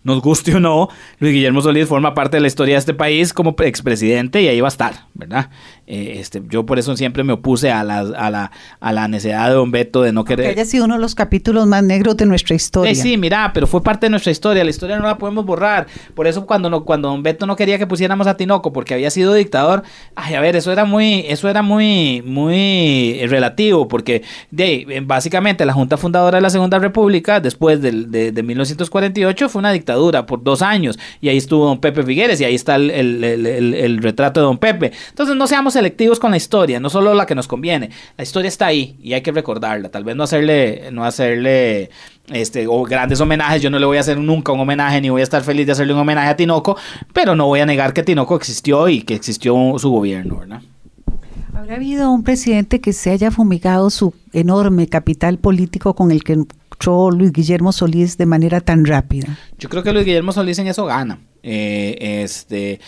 nos 0.02 0.20
guste 0.20 0.54
o 0.54 0.60
no, 0.60 0.88
Luis 1.18 1.32
Guillermo 1.32 1.60
Solís 1.60 1.86
forma 1.86 2.14
parte 2.14 2.36
de 2.36 2.40
la 2.40 2.46
historia 2.46 2.74
de 2.74 2.80
este 2.80 2.94
país 2.94 3.32
como 3.32 3.54
expresidente 3.58 4.42
y 4.42 4.48
ahí 4.48 4.60
va 4.60 4.68
a 4.68 4.70
estar, 4.70 5.06
¿verdad? 5.14 5.50
Eh, 5.86 6.16
este, 6.18 6.42
yo 6.48 6.66
por 6.66 6.78
eso 6.78 6.96
siempre 6.96 7.24
me 7.24 7.32
opuse 7.32 7.70
a 7.70 7.84
la, 7.84 8.00
a 8.00 8.30
la, 8.30 8.50
a 8.80 8.92
la 8.92 9.08
necesidad 9.08 9.48
de 9.48 9.54
Don 9.54 9.70
Beto 9.70 10.02
de 10.02 10.12
no 10.12 10.24
querer... 10.24 10.46
Que 10.46 10.52
haya 10.60 10.64
sido 10.64 10.84
uno 10.84 10.94
de 10.94 11.00
los 11.00 11.14
capítulos 11.14 11.66
más 11.66 11.82
negros 11.82 12.16
de 12.16 12.26
nuestra 12.26 12.54
historia. 12.56 12.94
sí, 12.94 13.16
mira, 13.16 13.52
pero 13.52 13.66
fue 13.66 13.82
parte 13.82 14.06
de 14.06 14.10
nuestra 14.10 14.32
historia, 14.32 14.64
la 14.64 14.70
historia 14.70 14.98
no 14.98 15.06
la 15.06 15.18
podemos 15.18 15.44
borrar. 15.44 15.86
Por 16.14 16.26
eso 16.26 16.46
cuando, 16.46 16.70
no, 16.70 16.84
cuando 16.84 17.08
Don 17.08 17.22
Beto 17.22 17.46
no 17.46 17.56
quería 17.56 17.78
que 17.78 17.86
pusiéramos 17.86 18.26
a 18.26 18.36
Tinoco 18.36 18.72
porque 18.72 18.94
había 18.94 19.10
sido 19.10 19.34
dictador, 19.34 19.82
ay, 20.14 20.34
a 20.34 20.40
ver, 20.40 20.56
eso 20.56 20.72
era 20.72 20.84
muy, 20.84 21.24
eso 21.28 21.48
era 21.48 21.62
muy, 21.62 22.22
muy 22.22 23.26
relativo, 23.26 23.88
porque 23.88 24.22
de, 24.50 25.02
básicamente 25.04 25.64
la 25.64 25.72
Junta 25.72 25.96
Fundadora 25.96 26.38
de 26.38 26.42
la 26.42 26.50
Segunda 26.50 26.78
República, 26.78 27.40
después 27.40 27.80
de, 27.80 27.92
de, 27.92 28.32
de 28.32 28.42
1948, 28.42 29.48
fue 29.48 29.57
una 29.58 29.72
dictadura 29.72 30.26
por 30.26 30.42
dos 30.42 30.62
años 30.62 30.98
y 31.20 31.28
ahí 31.28 31.36
estuvo 31.36 31.66
don 31.66 31.80
Pepe 31.80 32.02
Figueres 32.02 32.40
y 32.40 32.44
ahí 32.44 32.54
está 32.54 32.76
el, 32.76 33.98
retrato 34.00 34.40
de 34.40 34.44
don 34.44 34.58
Pepe. 34.58 34.92
Entonces 35.08 35.36
no 35.36 35.46
seamos 35.46 35.74
selectivos 35.74 36.18
con 36.18 36.30
la 36.30 36.36
historia, 36.36 36.80
no 36.80 36.90
solo 36.90 37.14
la 37.14 37.26
que 37.26 37.34
nos 37.34 37.48
conviene. 37.48 37.90
La 38.16 38.24
historia 38.24 38.48
está 38.48 38.66
ahí 38.66 38.96
y 39.02 39.12
hay 39.12 39.22
que 39.22 39.32
recordarla. 39.32 39.90
Tal 39.90 40.04
vez 40.04 40.16
no 40.16 40.24
hacerle, 40.24 40.90
no 40.92 41.04
hacerle 41.04 41.90
este, 42.30 42.66
o 42.66 42.82
grandes 42.84 43.20
homenajes. 43.20 43.62
Yo 43.62 43.70
no 43.70 43.78
le 43.78 43.86
voy 43.86 43.96
a 43.96 44.00
hacer 44.00 44.18
nunca 44.18 44.52
un 44.52 44.60
homenaje 44.60 45.00
ni 45.00 45.10
voy 45.10 45.20
a 45.20 45.24
estar 45.24 45.42
feliz 45.42 45.66
de 45.66 45.72
hacerle 45.72 45.94
un 45.94 46.00
homenaje 46.00 46.28
a 46.28 46.36
Tinoco, 46.36 46.76
pero 47.12 47.34
no 47.34 47.46
voy 47.46 47.60
a 47.60 47.66
negar 47.66 47.92
que 47.92 48.02
Tinoco 48.02 48.36
existió 48.36 48.88
y 48.88 49.02
que 49.02 49.14
existió 49.14 49.54
su 49.78 49.90
gobierno. 49.90 50.40
¿Habrá 51.54 51.74
habido 51.74 52.10
un 52.12 52.22
presidente 52.22 52.80
que 52.80 52.92
se 52.92 53.10
haya 53.10 53.30
fumigado 53.30 53.90
su 53.90 54.14
enorme 54.32 54.86
capital 54.86 55.38
político 55.38 55.94
con 55.94 56.10
el 56.10 56.22
que 56.22 56.44
Luis 56.86 57.32
Guillermo 57.32 57.72
Solís 57.72 58.16
de 58.16 58.26
manera 58.26 58.60
tan 58.60 58.84
rápida? 58.84 59.38
Yo 59.58 59.68
creo 59.68 59.82
que 59.82 59.92
Luis 59.92 60.06
Guillermo 60.06 60.32
Solís 60.32 60.58
en 60.58 60.68
eso 60.68 60.86
gana. 60.86 61.18
Eh, 61.42 62.22
este, 62.22 62.80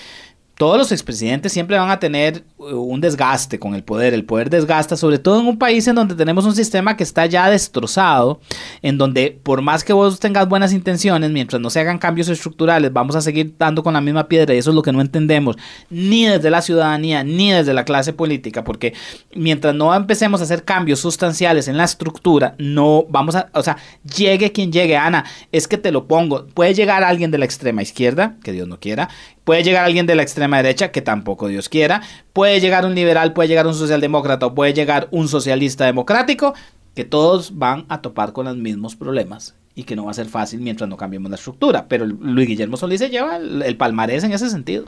todos 0.60 0.76
los 0.76 0.92
expresidentes 0.92 1.54
siempre 1.54 1.78
van 1.78 1.88
a 1.88 1.98
tener 1.98 2.44
uh, 2.58 2.64
un 2.64 3.00
desgaste 3.00 3.58
con 3.58 3.74
el 3.74 3.82
poder. 3.82 4.12
El 4.12 4.26
poder 4.26 4.50
desgasta, 4.50 4.94
sobre 4.94 5.18
todo 5.18 5.40
en 5.40 5.46
un 5.46 5.58
país 5.58 5.88
en 5.88 5.94
donde 5.94 6.14
tenemos 6.14 6.44
un 6.44 6.54
sistema 6.54 6.98
que 6.98 7.02
está 7.02 7.24
ya 7.24 7.48
destrozado, 7.48 8.42
en 8.82 8.98
donde 8.98 9.40
por 9.42 9.62
más 9.62 9.82
que 9.84 9.94
vos 9.94 10.20
tengas 10.20 10.46
buenas 10.46 10.74
intenciones, 10.74 11.30
mientras 11.30 11.62
no 11.62 11.70
se 11.70 11.80
hagan 11.80 11.96
cambios 11.96 12.28
estructurales, 12.28 12.92
vamos 12.92 13.16
a 13.16 13.22
seguir 13.22 13.54
dando 13.58 13.82
con 13.82 13.94
la 13.94 14.02
misma 14.02 14.28
piedra 14.28 14.54
y 14.54 14.58
eso 14.58 14.68
es 14.68 14.76
lo 14.76 14.82
que 14.82 14.92
no 14.92 15.00
entendemos, 15.00 15.56
ni 15.88 16.26
desde 16.26 16.50
la 16.50 16.60
ciudadanía, 16.60 17.24
ni 17.24 17.52
desde 17.52 17.72
la 17.72 17.86
clase 17.86 18.12
política, 18.12 18.62
porque 18.62 18.92
mientras 19.34 19.74
no 19.74 19.94
empecemos 19.94 20.42
a 20.42 20.44
hacer 20.44 20.64
cambios 20.64 21.00
sustanciales 21.00 21.68
en 21.68 21.78
la 21.78 21.84
estructura, 21.84 22.54
no 22.58 23.06
vamos 23.08 23.34
a, 23.34 23.48
o 23.54 23.62
sea, 23.62 23.78
llegue 24.14 24.52
quien 24.52 24.70
llegue, 24.70 24.98
Ana, 24.98 25.24
es 25.52 25.66
que 25.66 25.78
te 25.78 25.90
lo 25.90 26.06
pongo, 26.06 26.48
puede 26.48 26.74
llegar 26.74 27.02
alguien 27.02 27.30
de 27.30 27.38
la 27.38 27.46
extrema 27.46 27.80
izquierda, 27.80 28.36
que 28.44 28.52
Dios 28.52 28.68
no 28.68 28.78
quiera, 28.78 29.08
Puede 29.50 29.64
llegar 29.64 29.84
alguien 29.84 30.06
de 30.06 30.14
la 30.14 30.22
extrema 30.22 30.49
derecha, 30.58 30.90
que 30.90 31.02
tampoco 31.02 31.48
Dios 31.48 31.68
quiera. 31.68 32.02
Puede 32.32 32.60
llegar 32.60 32.84
un 32.84 32.94
liberal, 32.94 33.32
puede 33.32 33.48
llegar 33.48 33.66
un 33.66 33.74
socialdemócrata 33.74 34.46
o 34.46 34.54
puede 34.54 34.72
llegar 34.72 35.08
un 35.10 35.28
socialista 35.28 35.86
democrático, 35.86 36.54
que 36.94 37.04
todos 37.04 37.58
van 37.58 37.86
a 37.88 38.00
topar 38.00 38.32
con 38.32 38.46
los 38.46 38.56
mismos 38.56 38.96
problemas 38.96 39.54
y 39.74 39.84
que 39.84 39.96
no 39.96 40.04
va 40.04 40.10
a 40.10 40.14
ser 40.14 40.26
fácil 40.26 40.60
mientras 40.60 40.88
no 40.88 40.96
cambiemos 40.96 41.30
la 41.30 41.36
estructura. 41.36 41.86
Pero 41.88 42.06
Luis 42.06 42.48
Guillermo 42.48 42.76
Solís 42.76 43.00
se 43.00 43.10
lleva 43.10 43.36
el, 43.36 43.76
palmarés 43.76 44.24
en 44.24 44.32
ese 44.32 44.50
sentido. 44.50 44.86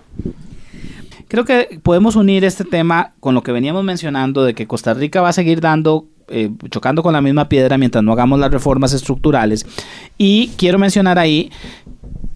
Creo 1.29 1.45
que 1.45 1.81
podemos 1.83 2.17
unir 2.17 2.45
este 2.45 2.65
tema 2.65 3.15
con 3.21 3.35
lo 3.35 3.43
que 3.43 3.53
veníamos 3.53 3.85
mencionando 3.85 4.45
de 4.45 4.55
que 4.55 4.67
Costa 4.67 4.93
Rica 4.93 5.23
va 5.23 5.31
a 5.31 5.33
seguir 5.33 5.61
dando 5.61 6.07
eh, 6.29 6.51
chocando 6.71 7.03
con 7.03 7.13
la 7.13 7.23
misma 7.23 7.49
piedra 7.49 7.79
mientras 7.79 8.05
no 8.05 8.13
hagamos 8.13 8.39
las 8.39 8.51
reformas 8.51 8.93
estructurales. 8.93 9.65
Y 10.19 10.49
quiero 10.57 10.79
mencionar 10.79 11.19
ahí 11.19 11.51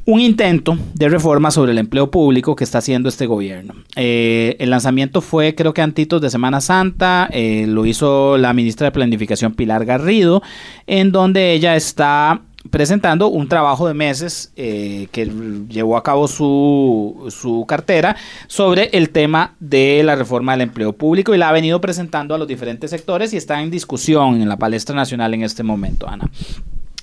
un 0.06 0.20
intento 0.20 0.78
de 0.94 1.08
reforma 1.08 1.50
sobre 1.50 1.72
el 1.72 1.78
empleo 1.78 2.10
público 2.10 2.54
que 2.54 2.62
está 2.62 2.78
haciendo 2.78 3.08
este 3.08 3.26
gobierno. 3.26 3.74
Eh, 3.96 4.56
el 4.60 4.70
lanzamiento 4.70 5.20
fue 5.20 5.56
creo 5.56 5.74
que 5.74 5.82
antitos 5.82 6.20
de 6.20 6.30
Semana 6.30 6.60
Santa, 6.60 7.28
eh, 7.32 7.66
lo 7.66 7.84
hizo 7.86 8.38
la 8.38 8.52
ministra 8.54 8.86
de 8.86 8.92
Planificación 8.92 9.54
Pilar 9.54 9.84
Garrido, 9.84 10.42
en 10.86 11.10
donde 11.10 11.52
ella 11.52 11.74
está 11.74 12.40
presentando 12.70 13.28
un 13.28 13.48
trabajo 13.48 13.86
de 13.88 13.94
meses 13.94 14.52
eh, 14.56 15.08
que 15.10 15.26
llevó 15.68 15.96
a 15.96 16.02
cabo 16.02 16.28
su, 16.28 17.26
su 17.30 17.64
cartera 17.66 18.16
sobre 18.46 18.90
el 18.92 19.10
tema 19.10 19.54
de 19.58 20.02
la 20.04 20.14
reforma 20.14 20.52
del 20.52 20.62
empleo 20.62 20.92
público 20.92 21.34
y 21.34 21.38
la 21.38 21.48
ha 21.48 21.52
venido 21.52 21.80
presentando 21.80 22.34
a 22.34 22.38
los 22.38 22.46
diferentes 22.46 22.90
sectores 22.90 23.32
y 23.32 23.36
está 23.36 23.60
en 23.60 23.70
discusión 23.70 24.40
en 24.40 24.48
la 24.48 24.56
palestra 24.56 24.94
nacional 24.94 25.34
en 25.34 25.42
este 25.42 25.64
momento, 25.64 26.08
Ana. 26.08 26.30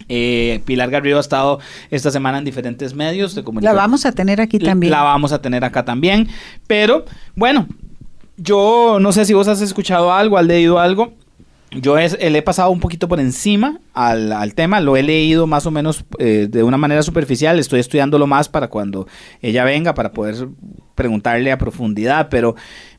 Eh, 0.09 0.61
Pilar 0.65 0.89
Garrido 0.89 1.17
ha 1.17 1.21
estado 1.21 1.59
esta 1.91 2.11
semana 2.11 2.37
en 2.37 2.45
diferentes 2.45 2.93
medios 2.93 3.35
de 3.35 3.43
comunicación. 3.43 3.75
La 3.75 3.81
vamos 3.81 4.05
a 4.05 4.11
tener 4.11 4.41
aquí 4.41 4.59
también. 4.59 4.91
La 4.91 5.03
vamos 5.03 5.31
a 5.31 5.41
tener 5.41 5.63
acá 5.63 5.85
también. 5.85 6.27
Pero 6.67 7.05
bueno, 7.35 7.67
yo 8.37 8.97
no 8.99 9.11
sé 9.11 9.25
si 9.25 9.33
vos 9.33 9.47
has 9.47 9.61
escuchado 9.61 10.13
algo, 10.13 10.37
has 10.37 10.45
leído 10.45 10.79
algo. 10.79 11.13
Yo 11.71 11.95
le 11.95 12.37
he 12.37 12.41
pasado 12.41 12.69
un 12.69 12.79
poquito 12.79 13.07
por 13.07 13.19
encima 13.19 13.79
al, 13.93 14.53
tema, 14.53 14.79
lo 14.79 14.95
he 14.95 15.01
leído 15.01 15.47
más 15.47 15.65
o 15.65 15.71
menos 15.71 16.05
eh, 16.19 16.47
de 16.49 16.61
una 16.61 16.77
manera 16.77 17.01
superficial, 17.01 17.57
estoy 17.57 17.79
estudiándolo 17.79 18.27
más 18.27 18.47
para 18.47 18.67
cuando 18.67 19.07
ella 19.41 19.63
venga, 19.63 19.95
para 19.95 20.11
poder 20.11 20.49
preguntarle 20.93 21.51
a 21.51 21.57
profundidad, 21.57 22.27
pero 22.29 22.55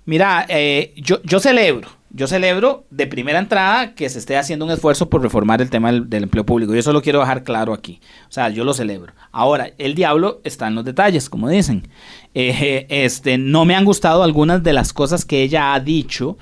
mira, 0.07 0.45
eh, 0.49 0.93
yo, 0.97 1.23
yo 1.23 1.39
celebro, 1.39 1.89
yo 2.17 2.29
celebro 2.29 2.87
de 2.91 3.09
primera 3.09 3.41
entrada 3.41 3.97
que 3.97 4.09
se 4.09 4.21
esté 4.21 4.37
haciendo 4.37 4.65
un 4.65 4.71
esfuerzo 4.71 5.11
por 5.11 5.21
reformar 5.21 5.61
el 5.61 5.69
tema 5.69 5.91
del, 5.91 6.23
empleo 6.23 6.47
público. 6.47 6.73
Yo 6.73 6.79
eso 6.79 6.93
lo 6.93 7.03
quiero 7.03 7.19
dejar 7.19 7.43
claro 7.43 7.73
aquí. 7.73 7.99
O 8.29 8.33
sea, 8.33 8.51
yo 8.51 8.62
lo 8.62 8.73
celebro. 8.73 9.12
Ahora, 9.33 9.73
el 9.79 9.97
diablo 9.97 10.41
está 10.45 10.69
en 10.69 10.77
los 10.77 10.85
detalles, 10.85 11.29
como 11.29 11.49
dicen. 11.49 11.89
Eh, 12.33 12.87
este, 12.89 13.37
no 13.37 13.65
me 13.65 13.75
han 13.75 13.85
gustado 13.85 14.23
algunas 14.23 14.62
de 14.62 14.73
las 14.73 14.93
cosas 14.93 15.25
que 15.25 15.43
ella 15.43 15.75
ha 15.75 15.81
dicho. 15.81 16.39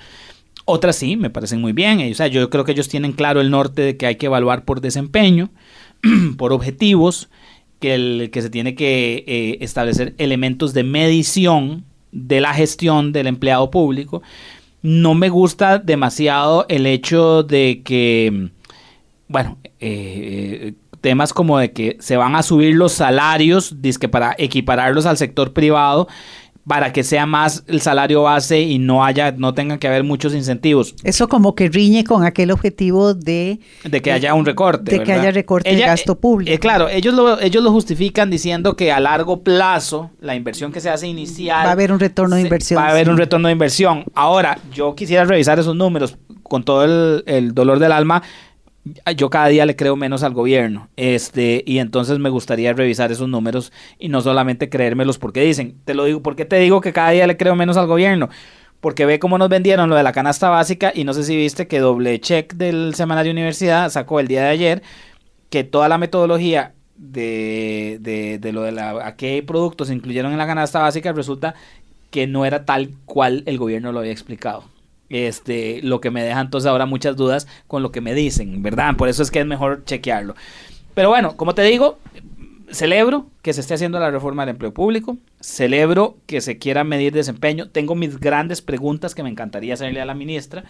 Otras 0.67 0.97
sí, 0.97 1.17
me 1.17 1.31
parecen 1.31 1.63
muy 1.63 1.73
bien. 1.73 2.07
O 2.13 2.15
sea, 2.15 2.27
yo 2.27 2.51
creo 2.51 2.65
que 2.65 2.73
ellos 2.73 2.91
tienen 2.91 3.13
claro 3.13 3.41
el 3.41 3.51
norte 3.51 3.81
de 3.81 3.97
que 3.97 4.05
hay 4.05 4.17
que 4.17 4.27
evaluar 4.27 4.67
por 4.67 4.83
desempeño, 4.83 5.49
por 6.37 6.53
objetivos, 6.53 7.31
que, 7.81 7.95
el, 7.95 8.29
que 8.31 8.43
se 8.43 8.51
tiene 8.51 8.75
que 8.75 9.25
eh, 9.27 9.57
establecer 9.63 10.15
elementos 10.19 10.75
de 10.75 10.85
medición 10.85 11.87
de 12.13 12.43
la 12.43 12.53
gestión 12.53 13.13
del 13.13 13.27
empleado 13.27 13.71
público 13.71 14.23
no 14.83 15.15
me 15.15 15.29
gusta 15.29 15.79
demasiado 15.79 16.67
el 16.69 16.87
hecho 16.87 17.45
de 17.45 17.83
que, 17.85 18.51
bueno, 19.29 19.59
eh, 19.81 20.75
temas 21.01 21.33
como 21.33 21.59
de 21.59 21.73
que 21.73 21.97
se 22.01 22.17
van 22.17 22.35
a 22.35 22.43
subir 22.43 22.75
los 22.75 22.93
salarios, 22.93 23.75
que 23.99 24.09
para 24.09 24.35
equipararlos 24.39 25.07
al 25.07 25.17
sector 25.17 25.53
privado, 25.53 26.09
para 26.67 26.93
que 26.93 27.03
sea 27.03 27.27
más 27.27 27.65
el 27.67 27.81
salario 27.81 28.23
base 28.23 28.61
y 28.61 28.79
no 28.79 29.05
haya, 29.05 29.33
no 29.33 29.53
tengan 29.53 29.79
que 29.79 29.89
haber 29.89 30.05
muchos 30.05 30.35
incentivos. 30.35 30.95
Eso 31.03 31.29
como 31.29 31.55
que 31.55 31.69
riñe 31.69 32.05
con 32.05 32.25
aquel 32.25 32.51
objetivo 32.51 33.15
de... 33.15 33.59
De 33.85 34.01
que 34.01 34.13
haya 34.13 34.35
un 34.35 34.47
recorte. 34.47 34.99
De 34.99 35.03
que 35.03 35.13
haya 35.13 35.33
recorte 35.33 35.75
de 35.75 35.81
gasto 35.81 36.19
público. 36.21 36.53
Eh, 36.53 36.59
claro, 36.59 36.89
ellos 36.89 37.15
lo, 37.15 37.41
ellos 37.41 37.65
lo 37.65 37.73
justifican 37.73 38.31
diciendo 38.31 38.77
que 38.77 38.93
a 38.93 39.01
largo 39.01 39.43
plazo 39.43 40.11
la 40.21 40.37
inversión 40.37 40.71
que 40.73 40.81
se 40.81 40.91
hace 40.91 41.09
inicial... 41.09 41.67
Va 41.67 41.71
a 41.71 41.73
haber 41.73 41.91
un 41.91 41.99
retorno 41.99 42.37
de 42.37 42.43
inversión. 42.43 42.81
Va 42.81 42.87
a 42.87 42.91
haber 42.91 43.09
un 43.11 43.17
retorno 43.17 43.49
de 43.49 43.53
inversión. 43.53 44.05
Ahora, 44.15 44.59
yo 44.73 44.95
quisiera 44.95 45.25
revisar 45.25 45.59
esos 45.59 45.75
números 45.75 46.17
con 46.45 46.65
todo 46.65 46.85
el, 46.85 47.25
el 47.27 47.55
dolor 47.55 47.79
del 47.81 47.93
alma 47.93 48.23
yo 49.17 49.31
cada 49.31 49.47
día 49.49 49.67
le 49.67 49.77
creo 49.77 49.97
menos 49.97 50.23
al 50.23 50.35
gobierno. 50.35 50.89
Este, 50.97 51.63
y 51.67 51.79
entonces 51.79 52.19
me 52.19 52.31
gustaría 52.31 52.73
revisar 52.73 53.13
esos 53.13 53.29
números 53.29 53.73
y 53.99 54.09
no 54.09 54.21
solamente 54.21 54.69
creérmelos 54.69 55.19
porque 55.19 55.43
dicen, 55.43 55.77
te 55.85 55.95
lo 55.95 56.05
digo, 56.05 56.23
¿por 56.23 56.37
qué 56.37 56.45
te 56.45 56.57
digo 56.59 56.81
que 56.81 56.93
cada 56.93 57.11
día 57.11 57.27
le 57.27 57.37
creo 57.37 57.55
menos 57.55 57.77
al 57.77 57.87
gobierno? 57.87 58.29
Porque 58.81 59.07
ve 59.07 59.19
cómo 59.21 59.39
nos 59.39 59.49
vendieron 59.49 59.89
lo 59.89 59.97
de 59.97 60.03
la 60.03 60.13
canasta 60.13 60.49
básica 60.51 60.93
y 60.95 61.05
no 61.05 61.15
sé 61.15 61.23
si 61.25 61.37
viste 61.37 61.69
que 61.69 61.79
doble 61.79 62.21
check 62.21 62.55
del 62.55 62.95
semanario 62.95 63.33
universidad 63.33 63.91
sacó 63.91 64.19
el 64.21 64.27
día 64.29 64.43
de 64.43 64.49
ayer 64.49 64.83
que 65.51 65.65
toda 65.65 65.89
la 65.89 65.99
metodología 65.99 66.75
de, 66.97 67.99
de, 68.01 68.39
de 68.39 68.53
lo 68.53 68.63
de 68.63 68.73
la, 68.73 69.07
a 69.07 69.17
qué 69.17 69.43
productos 69.47 69.89
se 69.89 69.95
incluyeron 69.95 70.33
en 70.33 70.39
la 70.39 70.47
canasta 70.47 70.81
básica 70.81 71.13
resulta 71.13 71.55
que 72.11 72.27
no 72.27 72.45
era 72.45 72.65
tal 72.65 72.91
cual 73.07 73.43
el 73.47 73.59
gobierno 73.59 73.93
lo 73.93 74.01
había 74.01 74.13
explicado 74.13 74.72
este, 75.13 75.81
lo 75.83 76.01
que 76.01 76.11
me 76.11 76.25
deja 76.25 76.41
entonces 76.41 76.69
ahora 76.69 76.87
muchas 76.87 77.17
dudas 77.17 77.47
con 77.69 77.83
lo 77.83 77.93
que 77.93 78.01
me 78.01 78.15
dicen, 78.15 78.63
¿verdad? 78.63 78.97
Por 78.97 79.09
eso 79.09 79.23
es 79.23 79.31
que 79.31 79.41
es 79.41 79.47
mejor 79.47 79.85
chequearlo. 79.85 80.35
Pero 80.95 81.11
bueno, 81.11 81.37
como 81.37 81.55
te 81.55 81.63
digo, 81.63 81.99
celebro 82.71 83.27
que 83.43 83.53
se 83.53 83.61
esté 83.61 83.75
haciendo 83.75 84.01
la 84.01 84.11
reforma 84.11 84.43
del 84.43 84.55
empleo 84.55 84.73
público, 84.73 85.19
celebro 85.41 86.17
que 86.27 86.41
se 86.41 86.59
quiera 86.59 86.85
medir 86.85 87.13
desempeño, 87.13 87.69
tengo 87.69 87.95
mis 87.95 88.19
grandes 88.19 88.63
preguntas 88.63 89.15
que 89.15 89.23
me 89.23 89.29
encantaría 89.29 89.75
hacerle 89.75 90.01
a 90.01 90.07
la 90.07 90.15
ministra 90.15 90.65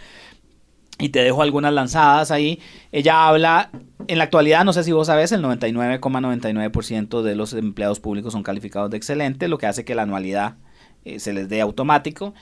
y 0.98 1.08
te 1.10 1.22
dejo 1.22 1.42
algunas 1.42 1.72
lanzadas 1.72 2.30
ahí. 2.30 2.60
Ella 2.92 3.26
habla, 3.26 3.70
en 4.06 4.18
la 4.18 4.24
actualidad, 4.24 4.64
no 4.64 4.72
sé 4.72 4.84
si 4.84 4.92
vos 4.92 5.06
sabes, 5.06 5.32
el 5.32 5.42
99,99% 5.42 7.22
de 7.22 7.34
los 7.34 7.52
empleados 7.54 8.00
públicos 8.00 8.32
son 8.32 8.42
calificados 8.42 8.90
de 8.90 8.96
excelente, 8.96 9.48
lo 9.48 9.58
que 9.58 9.66
hace 9.66 9.84
que 9.84 9.94
la 9.94 10.02
anualidad 10.02 10.56
eh, 11.04 11.18
se 11.18 11.32
les 11.32 11.48
dé 11.48 11.60
automático. 11.60 12.34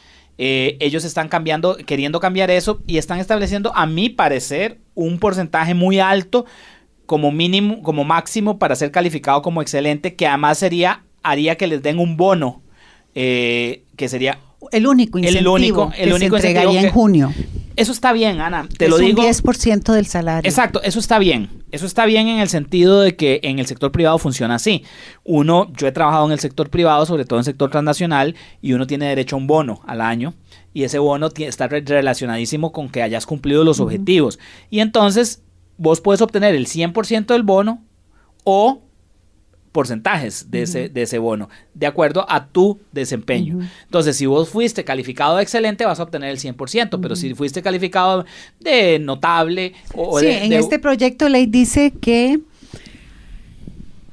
Eh, 0.43 0.79
ellos 0.81 1.05
están 1.05 1.29
cambiando, 1.29 1.77
queriendo 1.77 2.19
cambiar 2.19 2.51
eso 2.51 2.81
y 2.87 2.97
están 2.97 3.19
estableciendo, 3.19 3.77
a 3.77 3.85
mi 3.85 4.09
parecer, 4.09 4.79
un 4.95 5.19
porcentaje 5.19 5.75
muy 5.75 6.01
alto 6.01 6.47
como 7.05 7.31
mínimo, 7.31 7.83
como 7.83 8.05
máximo 8.05 8.59
para 8.59 8.75
ser 8.75 8.91
calificado 8.91 9.43
como 9.43 9.61
excelente, 9.61 10.15
que 10.15 10.27
además 10.27 10.57
sería, 10.57 11.05
haría 11.23 11.57
que 11.57 11.67
les 11.67 11.83
den 11.83 11.99
un 11.99 12.17
bono, 12.17 12.63
eh, 13.15 13.83
que 13.97 14.09
sería 14.09 14.39
el 14.73 14.87
único 14.87 15.19
incentivo 15.19 15.59
el 15.59 15.63
único, 15.63 15.93
el 15.95 16.09
que 16.09 16.15
único 16.15 16.39
se 16.39 16.49
entregaría 16.49 16.81
en 16.81 16.91
junio. 16.91 17.35
Eso 17.77 17.93
está 17.93 18.15
bien, 18.15 18.41
Ana. 18.41 18.67
Te 18.79 18.87
es 18.87 18.91
lo 18.91 18.97
digo. 18.97 19.21
Un 19.21 19.29
10% 19.29 19.93
del 19.93 20.07
salario. 20.07 20.49
Exacto, 20.49 20.83
eso 20.83 21.01
está 21.01 21.19
bien. 21.19 21.51
Eso 21.71 21.87
está 21.87 22.07
bien 22.07 22.29
en 22.29 22.41
el 22.41 22.49
sentido 22.49 23.01
de 23.01 23.17
que 23.17 23.41
en 23.43 23.59
el 23.59 23.67
sector 23.67 23.93
privado 23.93 24.19
funciona 24.19 24.57
así. 24.57 24.85
Uno, 25.25 25.73
yo 25.77 25.87
he 25.87 25.93
trabajado 25.93 26.27
en 26.27 26.33
el 26.33 26.41
sector 26.41 26.71
privado, 26.71 27.07
sobre 27.07 27.25
todo 27.25 27.39
en 27.39 27.41
el 27.41 27.45
sector 27.45 27.71
transnacional, 27.71 28.35
y 28.61 28.73
uno 28.73 28.87
tiene 28.87 29.09
derecho 29.09 29.37
a 29.37 29.39
un 29.39 29.47
bono 29.47 29.81
al 29.87 30.01
año. 30.01 30.35
Y 30.73 30.85
ese 30.85 30.99
bono 30.99 31.29
está 31.37 31.69
relacionadísimo 31.69 32.73
con 32.73 32.89
que 32.89 33.03
hayas 33.03 33.27
cumplido 33.27 33.65
los 33.65 33.81
objetivos. 33.81 34.39
Y 34.71 34.81
entonces, 34.81 35.43
vos 35.77 36.01
puedes 36.01 36.21
obtener 36.21 36.55
el 36.55 36.67
100% 36.67 37.27
del 37.27 37.43
bono 37.43 37.83
o 38.45 38.83
porcentajes 39.73 40.51
de, 40.51 40.63
ese, 40.63 40.89
de 40.89 41.03
ese 41.03 41.19
bono, 41.19 41.49
de 41.75 41.87
acuerdo 41.87 42.27
a 42.29 42.47
tu 42.47 42.79
desempeño. 42.93 43.61
Entonces, 43.85 44.17
si 44.17 44.27
vos 44.27 44.49
fuiste 44.49 44.85
calificado 44.85 45.37
de 45.37 45.43
excelente, 45.43 45.85
vas 45.85 46.01
a 46.01 46.03
obtener 46.03 46.31
el 46.31 46.39
100%, 46.39 46.99
pero 47.01 47.15
si 47.17 47.35
fuiste 47.35 47.63
calificado 47.63 48.25
de 48.59 48.99
notable 48.99 49.75
o 49.95 50.19
sí, 50.19 50.27
de, 50.27 50.45
en 50.45 50.53
este 50.53 50.79
proyecto 50.79 51.29
ley 51.29 51.47
dice 51.47 51.93
que 52.01 52.41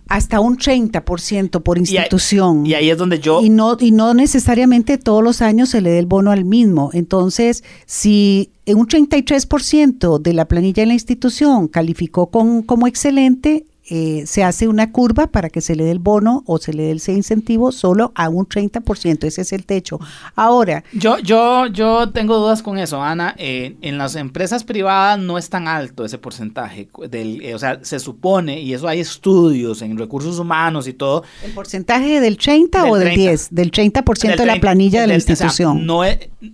hasta 0.09 0.39
un 0.39 0.57
30% 0.57 1.61
por 1.63 1.77
institución. 1.77 2.65
Y 2.65 2.73
ahí, 2.73 2.89
es 2.89 2.97
donde 2.97 3.19
yo... 3.19 3.41
Y 3.41 3.49
no, 3.49 3.77
y 3.79 3.91
no 3.91 4.13
necesariamente 4.13 4.97
todos 4.97 5.23
los 5.23 5.41
años 5.41 5.69
se 5.69 5.81
le 5.81 5.89
dé 5.89 5.99
el 5.99 6.05
bono 6.05 6.31
al 6.31 6.45
mismo. 6.45 6.91
Entonces, 6.93 7.63
si 7.85 8.51
un 8.67 8.87
33% 8.87 10.21
de 10.21 10.33
la 10.33 10.47
planilla 10.47 10.83
de 10.83 10.87
la 10.87 10.93
institución 10.93 11.67
calificó 11.67 12.27
con, 12.27 12.61
como 12.61 12.87
excelente, 12.87 13.65
eh, 13.89 14.23
se 14.25 14.43
hace 14.43 14.67
una 14.67 14.91
curva 14.91 15.27
para 15.27 15.49
que 15.49 15.61
se 15.61 15.75
le 15.75 15.85
dé 15.85 15.91
el 15.91 15.99
bono 15.99 16.43
o 16.45 16.57
se 16.57 16.73
le 16.73 16.83
dé 16.83 16.91
ese 16.91 17.13
incentivo 17.13 17.71
solo 17.71 18.11
a 18.15 18.27
un 18.27 18.45
30%, 18.45 19.23
ese 19.23 19.41
es 19.41 19.53
el 19.53 19.65
techo. 19.65 19.99
Ahora... 20.35 20.83
Yo, 20.91 21.19
yo, 21.19 21.67
yo 21.67 22.09
tengo 22.09 22.37
dudas 22.37 22.61
con 22.61 22.77
eso, 22.77 23.01
Ana. 23.01 23.33
Eh, 23.37 23.77
en 23.81 23.97
las 23.97 24.15
empresas 24.15 24.65
privadas 24.65 25.19
no 25.19 25.37
es 25.37 25.49
tan 25.49 25.69
alto 25.69 26.03
ese 26.03 26.17
porcentaje. 26.17 26.89
Del, 27.09 27.41
eh, 27.41 27.55
o 27.55 27.59
sea, 27.59 27.79
se 27.81 27.99
supone, 27.99 28.59
y 28.59 28.73
eso 28.73 28.89
hay 28.89 28.99
estudios 28.99 29.81
en 29.81 29.97
recursos 29.97 30.37
humanos 30.37 30.87
y 30.87 30.93
todo. 30.93 31.23
¿El 31.45 31.51
porcentaje 31.51 32.19
del 32.19 32.37
30 32.37 32.85
o 32.85 32.97
del 32.97 33.15
10? 33.15 33.47
Del 33.51 33.71
30% 33.71 34.35
de 34.35 34.45
la 34.45 34.59
planilla 34.59 35.01
de 35.01 35.07
la 35.07 35.15
institución. 35.15 35.85
no 35.85 36.01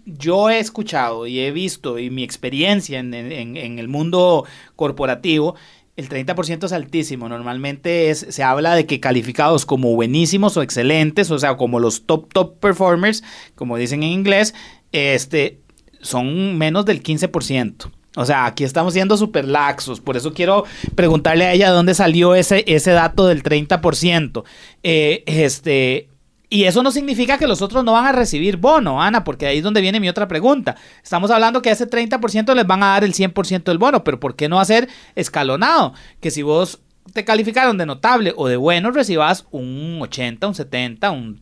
yo 0.05 0.49
he 0.49 0.59
escuchado 0.59 1.27
y 1.27 1.39
he 1.39 1.51
visto, 1.51 1.97
y 1.97 2.09
mi 2.09 2.23
experiencia 2.23 2.99
en, 2.99 3.13
en, 3.13 3.57
en 3.57 3.79
el 3.79 3.87
mundo 3.87 4.45
corporativo, 4.75 5.55
el 5.95 6.09
30% 6.09 6.65
es 6.65 6.71
altísimo. 6.71 7.29
Normalmente 7.29 8.09
es, 8.09 8.25
se 8.29 8.43
habla 8.43 8.75
de 8.75 8.85
que 8.85 8.99
calificados 8.99 9.65
como 9.65 9.93
buenísimos 9.95 10.57
o 10.57 10.61
excelentes, 10.61 11.29
o 11.31 11.39
sea, 11.39 11.55
como 11.57 11.79
los 11.79 12.05
top, 12.05 12.31
top 12.33 12.59
performers, 12.59 13.23
como 13.55 13.77
dicen 13.77 14.03
en 14.03 14.09
inglés, 14.09 14.53
este, 14.91 15.59
son 16.01 16.57
menos 16.57 16.85
del 16.85 17.03
15%. 17.03 17.91
O 18.15 18.25
sea, 18.25 18.45
aquí 18.45 18.63
estamos 18.63 18.93
siendo 18.93 19.17
súper 19.17 19.45
laxos. 19.45 19.99
Por 19.99 20.17
eso 20.17 20.33
quiero 20.33 20.65
preguntarle 20.95 21.45
a 21.45 21.53
ella 21.53 21.69
de 21.69 21.75
dónde 21.75 21.95
salió 21.95 22.35
ese, 22.35 22.63
ese 22.67 22.91
dato 22.91 23.27
del 23.27 23.41
30%. 23.41 24.43
Eh, 24.83 25.23
este, 25.25 26.09
y 26.53 26.65
eso 26.65 26.83
no 26.83 26.91
significa 26.91 27.39
que 27.39 27.47
los 27.47 27.63
otros 27.63 27.83
no 27.83 27.93
van 27.93 28.05
a 28.05 28.11
recibir 28.11 28.57
bono, 28.57 29.01
Ana, 29.01 29.23
porque 29.23 29.47
ahí 29.47 29.57
es 29.57 29.63
donde 29.63 29.81
viene 29.81 29.99
mi 29.99 30.07
otra 30.07 30.27
pregunta. 30.27 30.75
Estamos 31.01 31.31
hablando 31.31 31.63
que 31.63 31.69
a 31.69 31.73
ese 31.73 31.89
30% 31.89 32.53
les 32.53 32.67
van 32.67 32.83
a 32.83 32.89
dar 32.89 33.03
el 33.03 33.15
100% 33.15 33.63
del 33.63 33.79
bono, 33.79 34.03
pero 34.03 34.19
¿por 34.19 34.35
qué 34.35 34.47
no 34.47 34.59
hacer 34.59 34.87
escalonado? 35.15 35.95
Que 36.21 36.29
si 36.29 36.43
vos 36.43 36.79
te 37.11 37.25
calificaron 37.25 37.79
de 37.79 37.87
notable 37.87 38.35
o 38.37 38.47
de 38.47 38.57
bueno, 38.57 38.91
recibas 38.91 39.47
un 39.49 39.97
80, 39.99 40.47
un 40.47 40.53
70, 40.53 41.09
un 41.09 41.41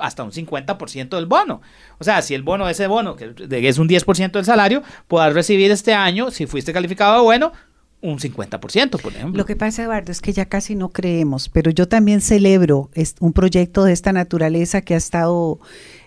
hasta 0.00 0.24
un 0.24 0.32
50% 0.32 1.08
del 1.10 1.26
bono. 1.26 1.60
O 1.98 2.04
sea, 2.04 2.20
si 2.22 2.34
el 2.34 2.42
bono, 2.42 2.68
ese 2.68 2.88
bono, 2.88 3.14
que 3.14 3.34
es 3.48 3.78
un 3.78 3.88
10% 3.88 4.32
del 4.32 4.44
salario, 4.44 4.82
puedas 5.06 5.32
recibir 5.34 5.70
este 5.70 5.94
año, 5.94 6.32
si 6.32 6.46
fuiste 6.46 6.72
calificado 6.72 7.14
de 7.14 7.22
bueno, 7.22 7.52
un 8.00 8.18
50%, 8.18 9.00
por 9.00 9.12
ejemplo. 9.12 9.36
Lo 9.36 9.44
que 9.44 9.56
pasa, 9.56 9.82
Eduardo, 9.82 10.12
es 10.12 10.20
que 10.20 10.32
ya 10.32 10.46
casi 10.46 10.76
no 10.76 10.90
creemos, 10.90 11.48
pero 11.48 11.70
yo 11.70 11.88
también 11.88 12.20
celebro 12.20 12.90
un 13.20 13.32
proyecto 13.32 13.84
de 13.84 13.92
esta 13.92 14.12
naturaleza 14.12 14.82
que 14.82 14.94
ha 14.94 14.98
estado 14.98 15.58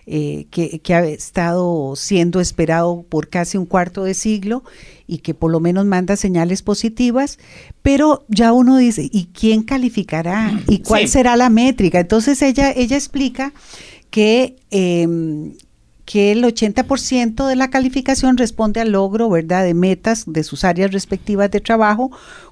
eh, 0.06 0.46
que, 0.50 0.80
que, 0.80 0.94
ha 0.94 1.04
estado 1.04 1.94
siendo 1.94 2.40
esperado 2.40 3.04
por 3.08 3.28
casi 3.28 3.58
un 3.58 3.66
cuarto 3.66 4.04
de 4.04 4.14
siglo 4.14 4.64
y 5.06 5.18
que 5.18 5.34
por 5.34 5.52
lo 5.52 5.60
menos 5.60 5.84
manda 5.84 6.16
señales 6.16 6.62
positivas, 6.62 7.38
pero 7.82 8.24
ya 8.28 8.52
uno 8.52 8.78
dice, 8.78 9.08
¿y 9.12 9.26
quién 9.26 9.62
calificará? 9.62 10.60
¿Y 10.66 10.78
cuál 10.78 11.06
será 11.08 11.36
la 11.36 11.50
métrica? 11.50 12.00
Entonces 12.00 12.40
ella, 12.42 12.72
ella 12.72 12.96
explica 12.96 13.52
que, 14.10 14.56
eh, 14.70 15.06
que 16.12 16.30
el 16.30 16.44
80% 16.44 17.46
de 17.46 17.56
la 17.56 17.70
calificación 17.70 18.36
responde 18.36 18.82
al 18.82 18.92
logro, 18.92 19.30
¿verdad?, 19.30 19.64
de 19.64 19.72
metas 19.72 20.24
de 20.26 20.44
sus 20.44 20.62
áreas 20.62 20.92
respectivas 20.92 21.50
de 21.50 21.62
trabajo 21.62 22.10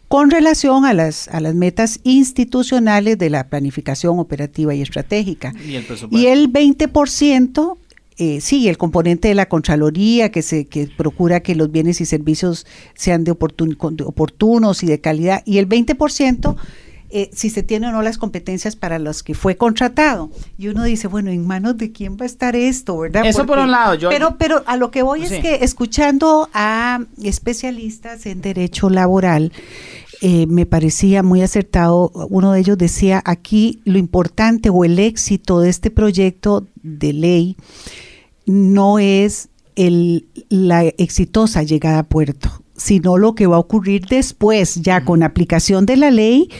con 0.08 0.30
relación 0.30 0.86
a 0.86 0.94
las, 0.94 1.28
a 1.28 1.40
las 1.40 1.54
metas 1.54 2.00
institucionales 2.02 3.18
de 3.18 3.28
la 3.28 3.48
planificación 3.48 4.18
operativa 4.18 4.74
y 4.74 4.80
estratégica. 4.80 5.52
Y 5.62 5.74
el, 5.74 5.84
y 6.11 6.26
el 6.28 6.50
20% 6.50 7.76
eh, 8.16 8.40
sí, 8.40 8.66
el 8.66 8.78
componente 8.78 9.28
de 9.28 9.34
la 9.34 9.46
Contraloría 9.46 10.30
que 10.30 10.40
se 10.40 10.64
que 10.64 10.88
procura 10.96 11.40
que 11.40 11.54
los 11.54 11.70
bienes 11.70 12.00
y 12.00 12.06
servicios 12.06 12.66
sean 12.94 13.24
de, 13.24 13.32
oportunos 13.32 14.82
y 14.82 14.86
de 14.86 15.00
calidad, 15.02 15.42
y 15.44 15.58
el 15.58 15.68
20% 15.68 16.56
eh, 17.11 17.30
si 17.32 17.50
se 17.50 17.62
tiene 17.62 17.88
o 17.88 17.92
no 17.92 18.02
las 18.02 18.18
competencias 18.18 18.76
para 18.76 18.98
los 18.98 19.22
que 19.22 19.34
fue 19.34 19.56
contratado. 19.56 20.30
Y 20.58 20.68
uno 20.68 20.84
dice, 20.84 21.08
bueno, 21.08 21.30
¿en 21.30 21.46
manos 21.46 21.76
de 21.76 21.92
quién 21.92 22.16
va 22.16 22.22
a 22.22 22.26
estar 22.26 22.56
esto, 22.56 22.98
verdad? 22.98 23.24
Eso 23.26 23.46
por 23.46 23.58
un 23.58 23.70
lado. 23.70 23.94
Yo, 23.94 24.08
pero, 24.08 24.36
pero 24.38 24.62
a 24.66 24.76
lo 24.76 24.90
que 24.90 25.02
voy 25.02 25.22
es 25.24 25.32
que 25.40 25.58
escuchando 25.62 26.48
a 26.54 27.00
especialistas 27.22 28.26
en 28.26 28.40
derecho 28.40 28.90
laboral, 28.90 29.52
eh, 30.22 30.46
me 30.46 30.66
parecía 30.66 31.22
muy 31.22 31.40
acertado. 31.42 32.11
Uno 32.28 32.52
de 32.52 32.61
ellos 32.61 32.76
decía, 32.76 33.22
aquí 33.24 33.80
lo 33.84 33.98
importante 33.98 34.68
o 34.68 34.84
el 34.84 34.98
éxito 34.98 35.61
de 35.61 35.70
este 35.70 35.90
proyecto 35.90 36.66
de 36.82 37.12
ley 37.12 37.56
no 38.44 38.98
es 38.98 39.48
el, 39.76 40.26
la 40.48 40.84
exitosa 40.84 41.62
llegada 41.62 42.00
a 42.00 42.02
puerto, 42.02 42.62
sino 42.76 43.16
lo 43.16 43.34
que 43.34 43.46
va 43.46 43.56
a 43.56 43.61
ocurrir 43.61 44.06
después, 44.06 44.76
ya 44.82 45.04
con 45.04 45.22
aplicación 45.22 45.86
de 45.86 45.96
la 45.96 46.11
ley, 46.11 46.50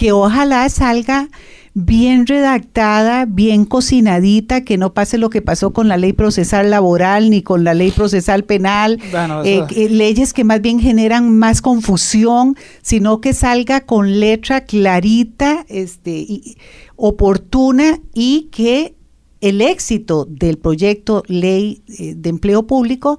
que 0.00 0.12
ojalá 0.12 0.66
salga 0.70 1.28
bien 1.74 2.26
redactada, 2.26 3.26
bien 3.26 3.66
cocinadita, 3.66 4.64
que 4.64 4.78
no 4.78 4.94
pase 4.94 5.18
lo 5.18 5.28
que 5.28 5.42
pasó 5.42 5.74
con 5.74 5.88
la 5.88 5.98
ley 5.98 6.14
procesal 6.14 6.70
laboral 6.70 7.28
ni 7.28 7.42
con 7.42 7.64
la 7.64 7.74
ley 7.74 7.90
procesal 7.90 8.44
penal, 8.44 8.98
eh, 9.44 9.88
leyes 9.90 10.32
que 10.32 10.42
más 10.42 10.62
bien 10.62 10.80
generan 10.80 11.36
más 11.36 11.60
confusión, 11.60 12.56
sino 12.80 13.20
que 13.20 13.34
salga 13.34 13.82
con 13.82 14.20
letra 14.20 14.62
clarita, 14.62 15.66
este, 15.68 16.12
y, 16.12 16.56
oportuna 16.96 18.00
y 18.14 18.48
que 18.50 18.94
el 19.42 19.60
éxito 19.60 20.26
del 20.30 20.56
proyecto 20.56 21.24
ley 21.26 21.82
eh, 21.98 22.14
de 22.16 22.30
empleo 22.30 22.66
público 22.66 23.18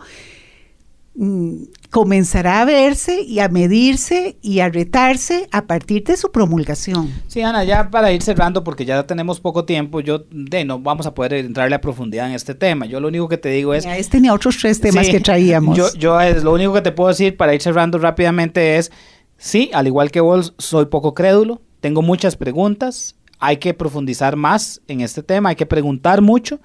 Mm, 1.14 1.64
comenzará 1.92 2.62
a 2.62 2.66
verse 2.66 3.22
y 3.22 3.40
a 3.40 3.50
medirse 3.50 4.38
y 4.42 4.62
a 4.62 4.70
retarse 4.70 5.50
a 5.52 5.68
partir 5.68 6.06
de 6.06 6.16
su 6.16 6.32
promulgación. 6.32 7.14
Sí, 7.28 7.42
Ana, 7.42 7.66
ya 7.66 7.92
para 7.92 8.14
ir 8.14 8.24
cerrando, 8.24 8.64
porque 8.64 8.86
ya 8.86 9.06
tenemos 9.06 9.42
poco 9.42 9.66
tiempo, 9.66 10.00
yo 10.00 10.24
de 10.32 10.64
no 10.64 10.80
vamos 10.80 11.06
a 11.06 11.14
poder 11.14 11.34
entrarle 11.34 11.76
a 11.76 11.82
profundidad 11.82 12.28
en 12.28 12.34
este 12.34 12.56
tema. 12.56 12.86
Yo 12.86 13.02
lo 13.02 13.10
único 13.10 13.28
que 13.28 13.38
te 13.38 13.50
digo 13.50 13.74
es... 13.74 13.86
este 13.86 14.22
ni 14.22 14.30
a 14.30 14.34
otros 14.34 14.58
tres 14.58 14.80
temas 14.80 15.10
que 15.10 15.20
traíamos. 15.20 15.78
Yo, 15.78 15.94
yo 15.96 16.20
es, 16.22 16.44
lo 16.44 16.54
único 16.54 16.74
que 16.74 16.82
te 16.82 16.94
puedo 16.94 17.10
decir 17.10 17.36
para 17.36 17.54
ir 17.54 17.62
cerrando 17.62 17.98
rápidamente 17.98 18.78
es, 18.78 18.90
sí, 19.38 19.70
al 19.74 19.86
igual 19.86 20.12
que 20.12 20.22
vos, 20.22 20.54
soy 20.58 20.86
poco 20.86 21.14
crédulo, 21.14 21.62
tengo 21.82 22.02
muchas 22.02 22.38
preguntas, 22.38 23.18
hay 23.38 23.58
que 23.58 23.74
profundizar 23.74 24.38
más 24.38 24.82
en 24.88 25.02
este 25.02 25.24
tema, 25.24 25.50
hay 25.50 25.56
que 25.58 25.66
preguntar 25.66 26.22
mucho. 26.22 26.62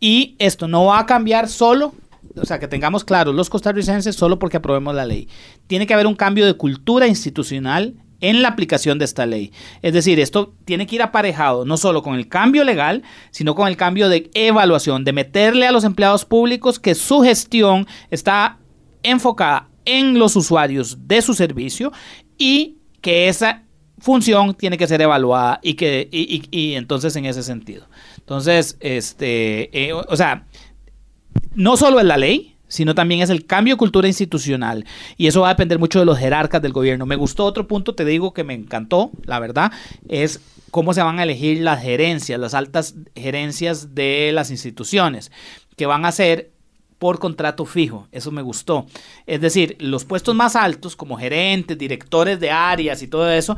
Y 0.00 0.36
esto 0.38 0.68
no 0.68 0.84
va 0.84 0.98
a 0.98 1.06
cambiar 1.06 1.48
solo 1.48 1.94
o 2.36 2.44
sea, 2.44 2.58
que 2.58 2.68
tengamos 2.68 3.04
claro, 3.04 3.32
los 3.32 3.50
costarricenses 3.50 4.16
solo 4.16 4.38
porque 4.38 4.58
aprobemos 4.58 4.94
la 4.94 5.06
ley. 5.06 5.28
Tiene 5.66 5.86
que 5.86 5.94
haber 5.94 6.06
un 6.06 6.14
cambio 6.14 6.46
de 6.46 6.54
cultura 6.54 7.06
institucional 7.06 7.94
en 8.20 8.42
la 8.42 8.48
aplicación 8.48 8.98
de 8.98 9.04
esta 9.04 9.26
ley. 9.26 9.52
Es 9.82 9.94
decir, 9.94 10.20
esto 10.20 10.54
tiene 10.64 10.86
que 10.86 10.96
ir 10.96 11.02
aparejado 11.02 11.64
no 11.64 11.76
solo 11.76 12.02
con 12.02 12.14
el 12.14 12.28
cambio 12.28 12.64
legal, 12.64 13.02
sino 13.30 13.54
con 13.54 13.66
el 13.66 13.76
cambio 13.76 14.08
de 14.08 14.30
evaluación, 14.34 15.04
de 15.04 15.12
meterle 15.12 15.66
a 15.66 15.72
los 15.72 15.84
empleados 15.84 16.24
públicos 16.24 16.78
que 16.78 16.94
su 16.94 17.22
gestión 17.22 17.86
está 18.10 18.58
enfocada 19.02 19.68
en 19.84 20.18
los 20.18 20.36
usuarios 20.36 21.08
de 21.08 21.22
su 21.22 21.34
servicio 21.34 21.92
y 22.36 22.76
que 23.00 23.28
esa 23.28 23.64
función 23.98 24.54
tiene 24.54 24.78
que 24.78 24.86
ser 24.86 25.00
evaluada 25.02 25.60
y 25.62 25.74
que 25.74 26.08
y, 26.10 26.74
entonces 26.74 27.16
en 27.16 27.26
ese 27.26 27.42
sentido. 27.42 27.86
Entonces, 28.18 28.76
este, 28.80 29.88
eh, 29.88 29.92
o 29.92 30.16
sea, 30.16 30.46
no 31.54 31.76
solo 31.76 32.00
es 32.00 32.06
la 32.06 32.16
ley, 32.16 32.56
sino 32.70 32.94
también 32.94 33.20
es 33.20 33.30
el 33.30 33.46
cambio 33.46 33.74
de 33.74 33.78
cultura 33.78 34.08
institucional. 34.08 34.86
Y 35.16 35.26
eso 35.26 35.42
va 35.42 35.48
a 35.48 35.54
depender 35.54 35.78
mucho 35.78 35.98
de 35.98 36.04
los 36.04 36.18
jerarcas 36.18 36.62
del 36.62 36.72
gobierno. 36.72 37.04
Me 37.04 37.16
gustó 37.16 37.44
otro 37.44 37.66
punto, 37.66 37.94
te 37.94 38.04
digo 38.04 38.32
que 38.32 38.44
me 38.44 38.54
encantó, 38.54 39.10
la 39.24 39.40
verdad, 39.40 39.72
es 40.08 40.40
cómo 40.70 40.94
se 40.94 41.02
van 41.02 41.18
a 41.18 41.24
elegir 41.24 41.60
las 41.60 41.82
gerencias, 41.82 42.38
las 42.38 42.54
altas 42.54 42.94
gerencias 43.16 43.94
de 43.94 44.30
las 44.32 44.50
instituciones, 44.50 45.32
que 45.76 45.86
van 45.86 46.04
a 46.04 46.12
ser 46.12 46.52
por 46.98 47.18
contrato 47.18 47.64
fijo. 47.64 48.06
Eso 48.12 48.30
me 48.30 48.42
gustó. 48.42 48.86
Es 49.26 49.40
decir, 49.40 49.76
los 49.80 50.04
puestos 50.04 50.34
más 50.34 50.54
altos, 50.54 50.94
como 50.94 51.16
gerentes, 51.16 51.76
directores 51.76 52.38
de 52.38 52.50
áreas 52.50 53.02
y 53.02 53.08
todo 53.08 53.28
eso, 53.30 53.56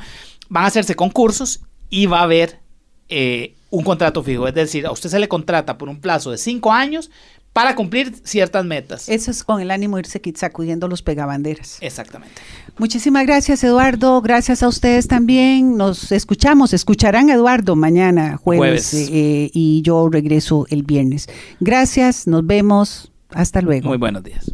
van 0.49 0.65
a 0.65 0.69
hacerse 0.69 0.95
concursos 0.95 1.61
y 1.91 2.07
va 2.07 2.21
a 2.21 2.23
haber 2.23 2.61
eh, 3.11 3.57
un 3.69 3.85
contrato 3.85 4.23
fijo. 4.23 4.49
Es 4.49 4.55
decir, 4.55 4.87
a 4.87 4.93
usted 4.93 5.11
se 5.11 5.19
le 5.19 5.29
contrata 5.29 5.77
por 5.77 5.91
un 5.91 6.01
plazo 6.01 6.31
de 6.31 6.39
cinco 6.39 6.73
años 6.73 7.11
para 7.53 7.75
cumplir 7.75 8.15
ciertas 8.25 8.65
metas. 8.65 9.09
Eso 9.09 9.31
es 9.31 9.45
con 9.45 9.61
el 9.61 9.71
ánimo 9.71 9.97
de 9.97 10.01
irse 10.01 10.21
sacudiendo 10.35 10.89
los 10.89 11.03
pegabanderas. 11.03 11.79
Exactamente. 11.81 12.35
Muchísimas 12.79 13.27
gracias, 13.27 13.63
Eduardo. 13.63 14.23
Gracias 14.23 14.63
a 14.63 14.69
ustedes 14.69 15.07
también. 15.07 15.77
Nos 15.77 16.13
escuchamos, 16.13 16.73
escucharán 16.73 17.31
a 17.31 17.35
Eduardo 17.35 17.77
mañana, 17.77 18.39
jueves, 18.39 18.95
eh, 18.95 19.51
y 19.53 19.83
yo 19.83 20.09
regreso 20.09 20.67
el 20.71 20.83
viernes. 20.83 21.29
Gracias, 21.61 22.27
nos 22.27 22.47
vemos. 22.47 23.13
Hasta 23.31 23.61
luego. 23.61 23.89
Muy 23.89 23.99
buenos 23.99 24.23
días. 24.23 24.51